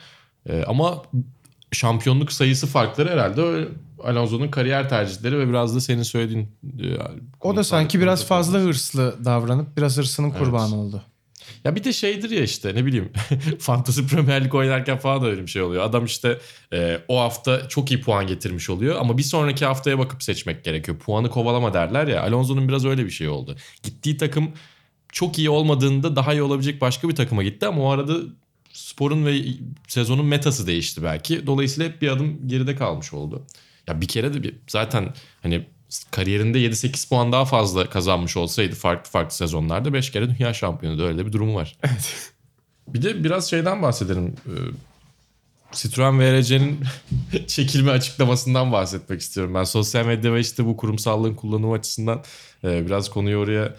E, 0.49 0.65
ama 0.65 1.03
şampiyonluk 1.73 2.33
sayısı 2.33 2.67
farkları 2.67 3.11
herhalde 3.11 3.69
Alonso'nun 4.05 4.49
kariyer 4.49 4.89
tercihleri 4.89 5.39
ve 5.39 5.49
biraz 5.49 5.77
da 5.77 5.81
senin 5.81 6.03
söylediğin 6.03 6.49
e, 6.63 6.87
O 7.41 7.57
da 7.57 7.65
sanki 7.65 8.01
biraz 8.01 8.27
fazla 8.27 8.59
hırslı 8.59 9.25
davranıp 9.25 9.77
biraz 9.77 9.97
hırsının 9.97 10.31
kurbanı 10.31 10.77
oldu. 10.77 11.03
Ya 11.65 11.77
bir 11.77 11.85
de 11.85 11.93
şeydir 11.93 12.31
ya 12.31 12.43
işte 12.43 12.75
ne 12.75 12.87
bileyim 12.87 13.13
Fantasy 13.59 14.03
Premier 14.03 14.45
Lig 14.45 14.55
oynarken 14.55 14.99
falan 14.99 15.23
da 15.23 15.27
öyle 15.27 15.43
bir 15.43 15.47
şey 15.47 15.63
oluyor. 15.63 15.85
Adam 15.85 16.05
işte 16.05 16.39
e, 16.73 17.01
o 17.09 17.21
hafta 17.21 17.69
çok 17.69 17.91
iyi 17.91 18.01
puan 18.01 18.27
getirmiş 18.27 18.71
oluyor 18.71 18.97
ama 19.01 19.19
bir 19.19 19.23
sonraki 19.23 19.65
haftaya 19.65 19.99
bakıp 19.99 20.23
seçmek 20.23 20.65
gerekiyor. 20.65 20.99
Puanı 20.99 21.31
kovalama 21.31 21.75
derler 21.75 22.07
ya. 22.07 22.23
Alonso'nun 22.23 22.69
biraz 22.69 22.85
öyle 22.85 23.05
bir 23.05 23.11
şey 23.11 23.29
oldu. 23.29 23.57
Gittiği 23.83 24.17
takım 24.17 24.53
çok 25.15 25.39
iyi 25.39 25.51
olmadığında 25.51 26.17
daha 26.17 26.33
iyi 26.33 26.43
olabilecek 26.43 26.81
başka 26.81 27.09
bir 27.09 27.15
takıma 27.15 27.43
gitti 27.43 27.67
ama 27.67 27.83
o 27.83 27.91
arada 27.91 28.15
sporun 28.73 29.27
ve 29.27 29.43
sezonun 29.89 30.27
metası 30.27 30.67
değişti 30.67 31.03
belki. 31.03 31.47
Dolayısıyla 31.47 31.91
hep 31.91 32.03
bir 32.03 32.09
adım 32.09 32.49
geride 32.49 32.77
kalmış 32.77 33.13
oldu. 33.13 33.47
Ya 33.87 34.01
bir 34.01 34.09
kere 34.09 34.35
de 34.35 34.43
bir, 34.43 34.55
zaten 34.69 35.15
hani 35.43 35.67
kariyerinde 36.11 36.59
7-8 36.59 37.09
puan 37.09 37.33
daha 37.33 37.45
fazla 37.45 37.91
kazanmış 37.91 38.37
olsaydı 38.37 38.75
farklı 38.75 39.11
farklı 39.11 39.37
sezonlarda 39.37 39.93
5 39.93 40.11
kere 40.11 40.39
dünya 40.39 40.55
şampiyonu 40.55 41.03
öyle 41.03 41.19
de 41.19 41.27
bir 41.27 41.33
durumu 41.33 41.55
var. 41.55 41.77
Bir 42.89 43.03
de 43.03 43.25
biraz 43.25 43.51
şeyden 43.51 43.83
bahsedelim. 43.83 44.35
Ee, 44.47 44.51
Citroen 45.73 46.21
VRC'nin 46.21 46.81
çekilme 47.47 47.91
açıklamasından 47.91 48.73
bahsetmek 48.73 49.21
istiyorum. 49.21 49.55
Ben 49.55 49.65
sosyal 49.65 50.07
medya 50.07 50.35
ve 50.35 50.41
işte 50.41 50.65
bu 50.65 50.77
kurumsallığın 50.77 51.35
kullanımı 51.35 51.75
açısından 51.75 52.23
e, 52.65 52.87
biraz 52.87 53.11
konuyu 53.11 53.39
oraya 53.39 53.75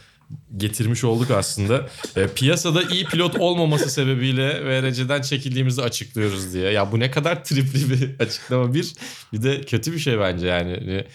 getirmiş 0.57 1.03
olduk 1.03 1.31
aslında. 1.31 1.89
E, 2.15 2.27
piyasada 2.27 2.83
iyi 2.83 3.05
pilot 3.05 3.35
olmaması 3.39 3.89
sebebiyle 3.89 4.65
VRC'den 4.65 5.21
çekildiğimizi 5.21 5.81
açıklıyoruz 5.81 6.53
diye. 6.53 6.71
Ya 6.71 6.91
bu 6.91 6.99
ne 6.99 7.11
kadar 7.11 7.43
tripli 7.43 7.89
bir 7.89 8.19
açıklama 8.23 8.73
bir. 8.73 8.93
Bir 9.33 9.43
de 9.43 9.61
kötü 9.61 9.93
bir 9.93 9.99
şey 9.99 10.19
bence 10.19 10.47
yani. 10.47 10.73
Hani 10.73 11.05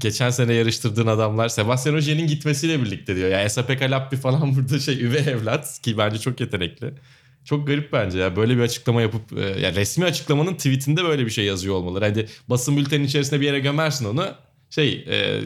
geçen 0.00 0.30
sene 0.30 0.52
yarıştırdığın 0.54 1.06
adamlar 1.06 1.48
Sebastian 1.48 1.96
Ogier'in 1.96 2.26
gitmesiyle 2.26 2.82
birlikte 2.82 3.16
diyor. 3.16 3.28
Ya 3.28 3.44
Esapek 3.44 3.82
Alappi 3.82 4.16
falan 4.16 4.56
burada 4.56 4.78
şey 4.78 5.04
üvey 5.04 5.20
evlat 5.28 5.80
ki 5.82 5.98
bence 5.98 6.18
çok 6.18 6.40
yetenekli. 6.40 6.92
Çok 7.44 7.66
garip 7.66 7.92
bence 7.92 8.18
ya 8.18 8.36
böyle 8.36 8.56
bir 8.56 8.62
açıklama 8.62 9.02
yapıp 9.02 9.38
e, 9.38 9.60
ya 9.60 9.74
resmi 9.74 10.04
açıklamanın 10.04 10.54
tweetinde 10.54 11.04
böyle 11.04 11.26
bir 11.26 11.30
şey 11.30 11.44
yazıyor 11.44 11.74
olmaları. 11.74 12.04
Hani 12.04 12.26
basın 12.48 12.76
bültenin 12.76 13.04
içerisine 13.04 13.40
bir 13.40 13.46
yere 13.46 13.60
gömersin 13.60 14.04
onu. 14.04 14.34
Şey 14.70 15.04
e, 15.08 15.40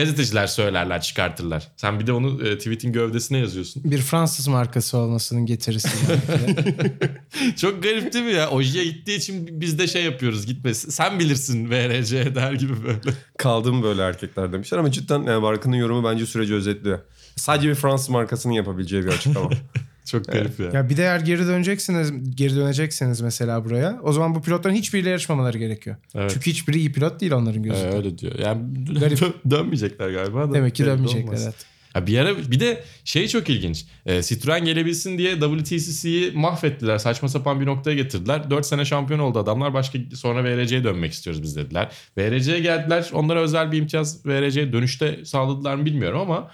gazeteciler 0.00 0.46
söylerler 0.46 1.00
çıkartırlar. 1.00 1.68
Sen 1.76 2.00
bir 2.00 2.06
de 2.06 2.12
onu 2.12 2.48
e, 2.48 2.58
tweetin 2.58 2.92
gövdesine 2.92 3.38
yazıyorsun. 3.38 3.82
Bir 3.84 3.98
Fransız 3.98 4.48
markası 4.48 4.98
olmasının 4.98 5.46
getirisi. 5.46 5.88
Çok 7.56 7.82
garip 7.82 8.12
değil 8.12 8.24
mi 8.24 8.32
ya? 8.32 8.50
Ojiye 8.50 8.84
gittiği 8.84 9.16
için 9.16 9.60
biz 9.60 9.78
de 9.78 9.86
şey 9.86 10.04
yapıyoruz 10.04 10.46
gitmesin. 10.46 10.90
Sen 10.90 11.18
bilirsin 11.18 11.70
VRC 11.70 12.34
der 12.34 12.52
gibi 12.52 12.72
böyle. 12.84 13.16
Kaldım 13.38 13.82
böyle 13.82 14.02
erkekler 14.02 14.52
demişler 14.52 14.78
ama 14.78 14.92
cidden 14.92 15.22
yani 15.22 15.42
Barkın'ın 15.42 15.76
yorumu 15.76 16.08
bence 16.08 16.26
süreci 16.26 16.54
özetliyor. 16.54 16.98
Sadece 17.36 17.68
bir 17.68 17.74
Fransız 17.74 18.08
markasının 18.08 18.52
yapabileceği 18.52 19.02
bir 19.02 19.08
açıklama. 19.08 19.50
Çok 20.04 20.24
garip 20.24 20.60
ya. 20.60 20.66
ya 20.72 20.88
bir 20.90 20.96
de 20.96 21.02
eğer 21.02 21.20
geri 21.20 21.46
döneceksiniz, 21.46 22.12
geri 22.36 22.56
dönecekseniz 22.56 23.20
mesela 23.20 23.64
buraya, 23.64 24.00
o 24.02 24.12
zaman 24.12 24.34
bu 24.34 24.42
pilotların 24.42 24.74
hiçbiriyle 24.74 25.08
yarışmamaları 25.10 25.58
gerekiyor. 25.58 25.96
Evet. 26.14 26.30
Çünkü 26.34 26.50
hiçbiri 26.50 26.78
iyi 26.78 26.92
pilot 26.92 27.20
değil 27.20 27.32
onların 27.32 27.64
Ee, 27.64 27.68
gözünde. 27.68 27.96
öyle 27.96 28.18
diyor. 28.18 28.38
Yani 28.38 28.62
Garip. 29.00 29.18
dö- 29.18 29.50
dönmeyecekler 29.50 30.10
galiba 30.10 30.50
da. 30.50 30.54
Demek 30.54 30.74
ki 30.74 30.84
dönmeyecekler. 30.84 31.24
olmaz. 31.28 31.42
Evet. 31.44 31.66
Ya 31.94 32.06
bir 32.06 32.18
ara 32.18 32.38
bir 32.38 32.60
de 32.60 32.84
şey 33.04 33.28
çok 33.28 33.50
ilginç. 33.50 33.84
Ee, 34.06 34.22
Citroen 34.22 34.64
gelebilsin 34.64 35.18
diye 35.18 35.40
WTCC'yi 35.40 36.32
mahvettiler. 36.32 36.98
Saçma 36.98 37.28
sapan 37.28 37.60
bir 37.60 37.66
noktaya 37.66 37.94
getirdiler. 37.96 38.50
4 38.50 38.66
sene 38.66 38.84
şampiyon 38.84 39.20
oldu 39.20 39.38
adamlar. 39.38 39.74
Başka 39.74 39.98
sonra 40.14 40.44
VRC'ye 40.44 40.84
dönmek 40.84 41.12
istiyoruz 41.12 41.42
biz 41.42 41.56
dediler. 41.56 41.92
VRC'ye 42.18 42.60
geldiler. 42.60 43.10
Onlara 43.12 43.40
özel 43.40 43.72
bir 43.72 43.78
imtiyaz 43.78 44.26
VRC'ye 44.26 44.72
dönüşte 44.72 45.24
sağladılar 45.24 45.74
mı 45.74 45.84
bilmiyorum 45.84 46.20
ama 46.20 46.50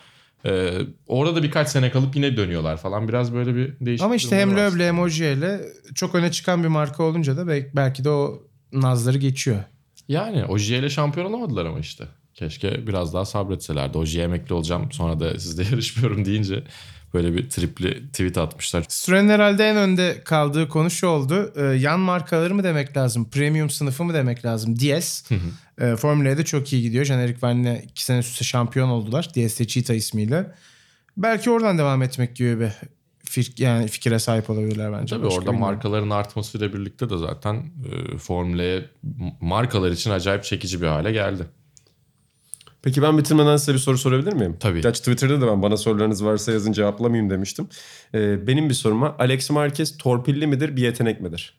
e, 0.46 0.72
orada 1.06 1.36
da 1.36 1.42
birkaç 1.42 1.68
sene 1.68 1.90
kalıp 1.90 2.16
yine 2.16 2.36
dönüyorlar 2.36 2.76
falan. 2.76 3.08
Biraz 3.08 3.34
böyle 3.34 3.54
bir 3.54 3.86
değişik 3.86 4.04
Ama 4.04 4.14
işte 4.14 4.36
hem. 4.36 4.56
Loeb'le 4.56 4.80
hem 4.80 4.98
Ogier'le 4.98 5.60
çok 5.94 6.14
öne 6.14 6.32
çıkan 6.32 6.62
bir 6.62 6.68
marka 6.68 7.02
olunca 7.02 7.36
da 7.36 7.46
belki, 7.74 8.04
de 8.04 8.10
o 8.10 8.42
nazları 8.72 9.18
geçiyor. 9.18 9.58
Yani 10.08 10.44
Ojiye 10.44 10.78
ile 10.78 10.90
şampiyon 10.90 11.26
olamadılar 11.26 11.64
ama 11.64 11.78
işte. 11.78 12.04
Keşke 12.34 12.86
biraz 12.86 13.14
daha 13.14 13.24
sabretselerdi. 13.24 13.98
Ojiye 13.98 14.24
emekli 14.24 14.54
olacağım 14.54 14.92
sonra 14.92 15.20
da 15.20 15.38
sizle 15.38 15.62
yarışmıyorum 15.70 16.24
deyince 16.24 16.64
böyle 17.16 17.34
bir 17.36 17.50
tripli 17.50 18.06
tweet 18.08 18.38
atmışlar. 18.38 18.84
Citroen'in 18.88 19.28
herhalde 19.28 19.68
en 19.68 19.76
önde 19.76 20.20
kaldığı 20.24 20.68
konu 20.68 20.90
şu 20.90 21.06
oldu. 21.06 21.52
Ee, 21.56 21.62
yan 21.62 22.00
markaları 22.00 22.54
mı 22.54 22.64
demek 22.64 22.96
lazım? 22.96 23.30
Premium 23.30 23.70
sınıfı 23.70 24.04
mı 24.04 24.14
demek 24.14 24.44
lazım? 24.44 24.76
DS. 24.76 25.22
Ee, 25.80 25.96
Formula 25.96 26.28
E'de 26.28 26.44
çok 26.44 26.72
iyi 26.72 26.82
gidiyor. 26.82 27.04
Jenerik 27.04 27.42
Van'le 27.42 27.74
iki 27.84 28.04
sene 28.04 28.18
üstte 28.18 28.44
şampiyon 28.44 28.88
oldular. 28.88 29.28
DS'de 29.34 29.66
Cheetah 29.66 29.94
ismiyle. 29.94 30.52
Belki 31.16 31.50
oradan 31.50 31.78
devam 31.78 32.02
etmek 32.02 32.36
gibi 32.36 32.60
bir 32.60 32.70
fir- 33.30 33.62
yani 33.62 33.88
fikire 33.88 34.18
sahip 34.18 34.50
olabilirler 34.50 34.92
bence. 34.92 35.16
Tabii 35.16 35.24
Başka 35.26 35.38
orada 35.38 35.52
bilmiyorum. 35.52 35.74
markaların 35.74 36.10
artmasıyla 36.10 36.72
birlikte 36.72 37.10
de 37.10 37.18
zaten 37.18 37.54
e, 38.14 38.18
Formula'ya 38.18 38.80
markalar 39.40 39.90
için 39.90 40.10
acayip 40.10 40.44
çekici 40.44 40.82
bir 40.82 40.86
hale 40.86 41.12
geldi. 41.12 41.42
Peki 42.86 43.02
ben 43.02 43.18
bitirmeden 43.18 43.56
size 43.56 43.74
bir 43.74 43.78
soru 43.78 43.98
sorabilir 43.98 44.32
miyim? 44.32 44.56
Tabii. 44.60 44.80
Gerçi 44.80 44.98
Twitter'da 44.98 45.40
da 45.40 45.46
ben 45.46 45.62
bana 45.62 45.76
sorularınız 45.76 46.24
varsa 46.24 46.52
yazın 46.52 46.72
cevaplamayayım 46.72 47.30
demiştim. 47.30 47.68
Ee, 48.14 48.46
benim 48.46 48.68
bir 48.68 48.74
soruma 48.74 49.16
Alex 49.18 49.50
Marquez 49.50 49.98
torpilli 49.98 50.46
midir 50.46 50.76
bir 50.76 50.82
yetenek 50.82 51.20
midir? 51.20 51.58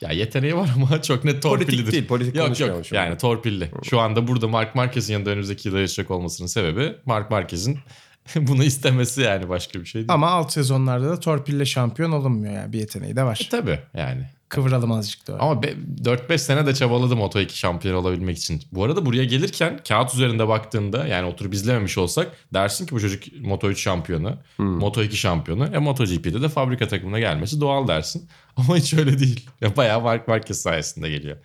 Ya 0.00 0.10
yeteneği 0.10 0.56
var 0.56 0.70
ama 0.76 1.02
çok 1.02 1.24
net 1.24 1.42
Politik 1.42 1.66
torpillidir. 1.68 1.92
değil, 1.92 2.06
politik 2.06 2.36
Yok 2.36 2.60
yok 2.60 2.86
şu 2.86 2.98
an. 2.98 3.04
yani 3.04 3.18
torpilli. 3.18 3.70
Şu 3.82 4.00
anda 4.00 4.28
burada 4.28 4.48
Mark 4.48 4.74
Marquez'in 4.74 5.12
yanında 5.12 5.30
önümüzdeki 5.30 5.68
yılda 5.68 5.78
yarışacak 5.78 6.10
olmasının 6.10 6.48
sebebi 6.48 6.94
Mark 7.06 7.30
Marquez'in 7.30 7.78
bunu 8.36 8.64
istemesi 8.64 9.20
yani 9.20 9.48
başka 9.48 9.80
bir 9.80 9.86
şey 9.86 9.98
değil. 9.98 10.12
Ama 10.12 10.30
alt 10.30 10.52
sezonlarda 10.52 11.08
da 11.10 11.20
torpille 11.20 11.64
şampiyon 11.64 12.12
olunmuyor 12.12 12.54
yani 12.54 12.72
bir 12.72 12.78
yeteneği 12.78 13.16
de 13.16 13.22
var. 13.24 13.48
Tabii 13.50 13.78
yani. 13.96 14.30
Kıvıralım 14.52 14.92
azıcık 14.92 15.28
da. 15.28 15.32
öyle. 15.32 15.42
Ama 15.42 15.62
be- 15.62 15.74
4-5 16.04 16.38
sene 16.38 16.66
de 16.66 16.74
çabaladım 16.74 17.18
Moto2 17.18 17.48
şampiyon 17.50 17.94
olabilmek 17.96 18.38
için. 18.38 18.62
Bu 18.72 18.84
arada 18.84 19.06
buraya 19.06 19.24
gelirken 19.24 19.80
kağıt 19.88 20.14
üzerinde 20.14 20.48
baktığında 20.48 21.06
yani 21.06 21.26
oturup 21.28 21.54
izlememiş 21.54 21.98
olsak 21.98 22.32
dersin 22.54 22.86
ki 22.86 22.92
bu 22.94 23.00
çocuk 23.00 23.26
Moto3 23.26 23.76
şampiyonu, 23.76 24.36
Moto2 24.58 25.12
şampiyonu. 25.12 25.66
E 25.66 25.78
MotoGP'de 25.78 26.42
de 26.42 26.48
fabrika 26.48 26.88
takımına 26.88 27.18
gelmesi 27.18 27.60
doğal 27.60 27.88
dersin. 27.88 28.28
Ama 28.56 28.76
hiç 28.76 28.94
öyle 28.94 29.18
değil. 29.18 29.50
Ya 29.60 29.76
bayağı 29.76 30.00
Mark 30.00 30.28
Marquez 30.28 30.62
sayesinde 30.62 31.10
geliyor. 31.10 31.36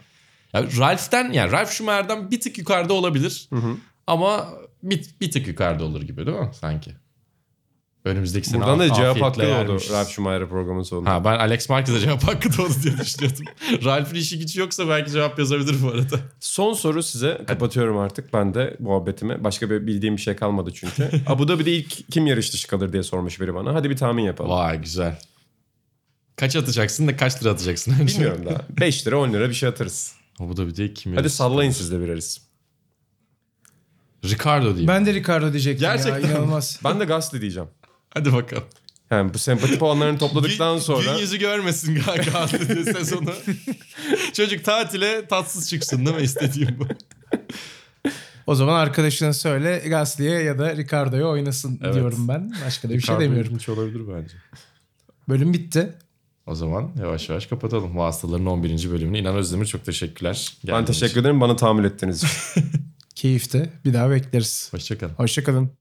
Ya 0.54 0.64
Ralph'ten 0.78 1.32
yani 1.32 1.52
Ralph 1.52 1.70
Schumacher'dan 1.72 2.32
bir 2.32 2.42
tık 2.42 2.58
yukarıda 2.58 2.94
olabilir. 2.94 3.50
Ama 4.08 4.48
bir, 4.84 5.06
bir 5.22 5.32
tık 5.32 5.48
yukarıda 5.48 5.84
olur 5.84 6.02
gibi 6.02 6.26
değil 6.26 6.38
mi 6.38 6.50
sanki? 6.62 6.92
Önümüzdeki 8.08 8.50
sene 8.50 8.62
Buradan 8.62 8.80
da 8.80 8.94
cevap 8.94 9.22
hakkı 9.22 9.40
doğdu. 9.42 9.80
Ralf 9.92 10.10
Schumacher 10.10 10.50
programın 10.50 10.84
sonunda. 10.84 11.14
Ha 11.14 11.26
ben 11.26 11.40
Alex 11.40 11.70
Marquez'e 11.70 12.00
cevap 12.00 12.24
hakkı 12.24 12.58
doğdu 12.58 12.74
diye 12.84 12.98
düşünüyordum. 12.98 13.46
Ralph'in 13.86 14.16
işi 14.16 14.40
gücü 14.40 14.60
yoksa 14.60 14.90
belki 14.90 15.12
cevap 15.12 15.40
yazabilir 15.40 15.84
bu 15.84 15.88
arada. 15.88 16.20
Son 16.40 16.74
soru 16.74 17.04
size. 17.04 17.42
Kapatıyorum 17.48 17.98
artık 17.98 18.34
ben 18.34 18.54
de 18.54 18.78
muhabbetimi. 18.80 19.44
Başka 19.44 19.70
bir 19.70 19.88
bildiğim 19.88 20.16
bir 20.16 20.22
şey 20.22 20.36
kalmadı 20.36 20.72
çünkü. 20.74 21.10
Abu 21.28 21.48
Dhabi'de 21.48 21.72
ilk 21.72 22.12
kim 22.12 22.28
yarış 22.28 22.54
dışı 22.54 22.68
kalır 22.68 22.94
diye 22.94 23.04
sormuş 23.04 23.42
biri 23.42 23.56
bana. 23.56 23.74
Hadi 23.74 23.90
bir 23.90 23.98
tahmin 23.98 24.24
yapalım. 24.24 24.52
Vay 24.52 24.82
güzel. 24.82 25.20
Kaç 26.36 26.56
atacaksın 26.56 27.08
da 27.08 27.18
kaç 27.18 27.42
lira 27.42 27.52
atacaksın? 27.52 27.96
Bilmiyorum 28.08 28.46
daha. 28.46 28.62
5 28.80 29.08
lira 29.08 29.18
10 29.20 29.34
lira 29.34 29.50
bir 29.50 29.54
şey 29.54 29.70
atarız. 29.70 30.14
O 30.40 30.50
bu 30.50 30.58
da 30.58 30.68
bir 30.68 30.76
de 30.76 30.94
kim 30.94 31.16
Hadi 31.16 31.30
sallayın 31.30 31.72
siz 31.72 31.92
de 31.92 32.00
birer 32.00 32.18
isim. 32.18 32.44
Ricardo 34.26 34.66
diyeyim. 34.66 34.88
Ben 34.88 35.06
de 35.06 35.14
Ricardo 35.14 35.52
diyecektim 35.52 35.88
Gerçekten 35.88 36.20
ya 36.20 36.28
inanılmaz. 36.30 36.80
Ben 36.84 37.00
de 37.00 37.06
Gasly 37.06 37.42
diyeceğim. 37.42 37.70
Hadi 38.14 38.34
bakalım. 38.34 38.64
Yani 39.12 39.34
bu 39.34 39.38
sempati 39.40 39.80
puanlarını 39.80 40.18
topladıktan 40.18 40.78
sonra... 40.80 41.14
Gün 41.14 41.20
yüzü 41.20 41.38
görmesin 41.40 42.02
galiba 42.06 42.48
sezonu. 42.94 43.34
Çocuk 44.34 44.66
tatile 44.66 45.28
tatsız 45.28 45.70
çıksın 45.70 46.06
değil 46.06 46.18
mi? 46.18 46.24
İstediğim 46.24 46.80
bu. 46.80 46.88
O 48.48 48.56
zaman 48.56 48.74
arkadaşına 48.80 49.34
söyle 49.34 49.84
Gasly'e 49.88 50.44
ya 50.44 50.60
da 50.60 50.76
Ricardo'ya 50.76 51.28
oynasın 51.28 51.80
Evet. 51.84 51.94
diyorum 51.94 52.28
ben. 52.28 52.54
Başka 52.66 52.90
da 52.90 52.94
bir 52.94 53.00
şey 53.00 53.08
Ricardo 53.08 53.22
demiyorum. 53.22 53.48
ilginç 53.48 53.70
olabilir 53.70 54.02
bence. 54.16 54.36
Bölüm 55.30 55.54
bitti. 55.54 55.94
O 56.46 56.56
zaman 56.56 56.92
yavaş 57.00 57.30
yavaş 57.30 57.46
kapatalım. 57.46 57.96
Bu 57.96 58.04
hastaların 58.04 58.46
11. 58.46 58.92
bölümünü. 58.92 59.18
İnan 59.18 59.36
Özdemir 59.36 59.66
çok 59.66 59.86
teşekkürler. 59.86 60.54
Ben 60.64 60.68
Geldiğin 60.68 60.86
teşekkür 60.86 61.22
ederim 61.22 61.42
bana 61.42 61.56
tahammül 61.56 61.86
ettiğiniz 61.86 62.24
için. 62.24 62.66
Keyifti. 63.16 63.70
Bir 63.86 63.94
daha 63.94 64.10
bekleriz. 64.12 64.70
Hoşçakalın. 64.74 65.14
Hoşçakalın. 65.14 65.72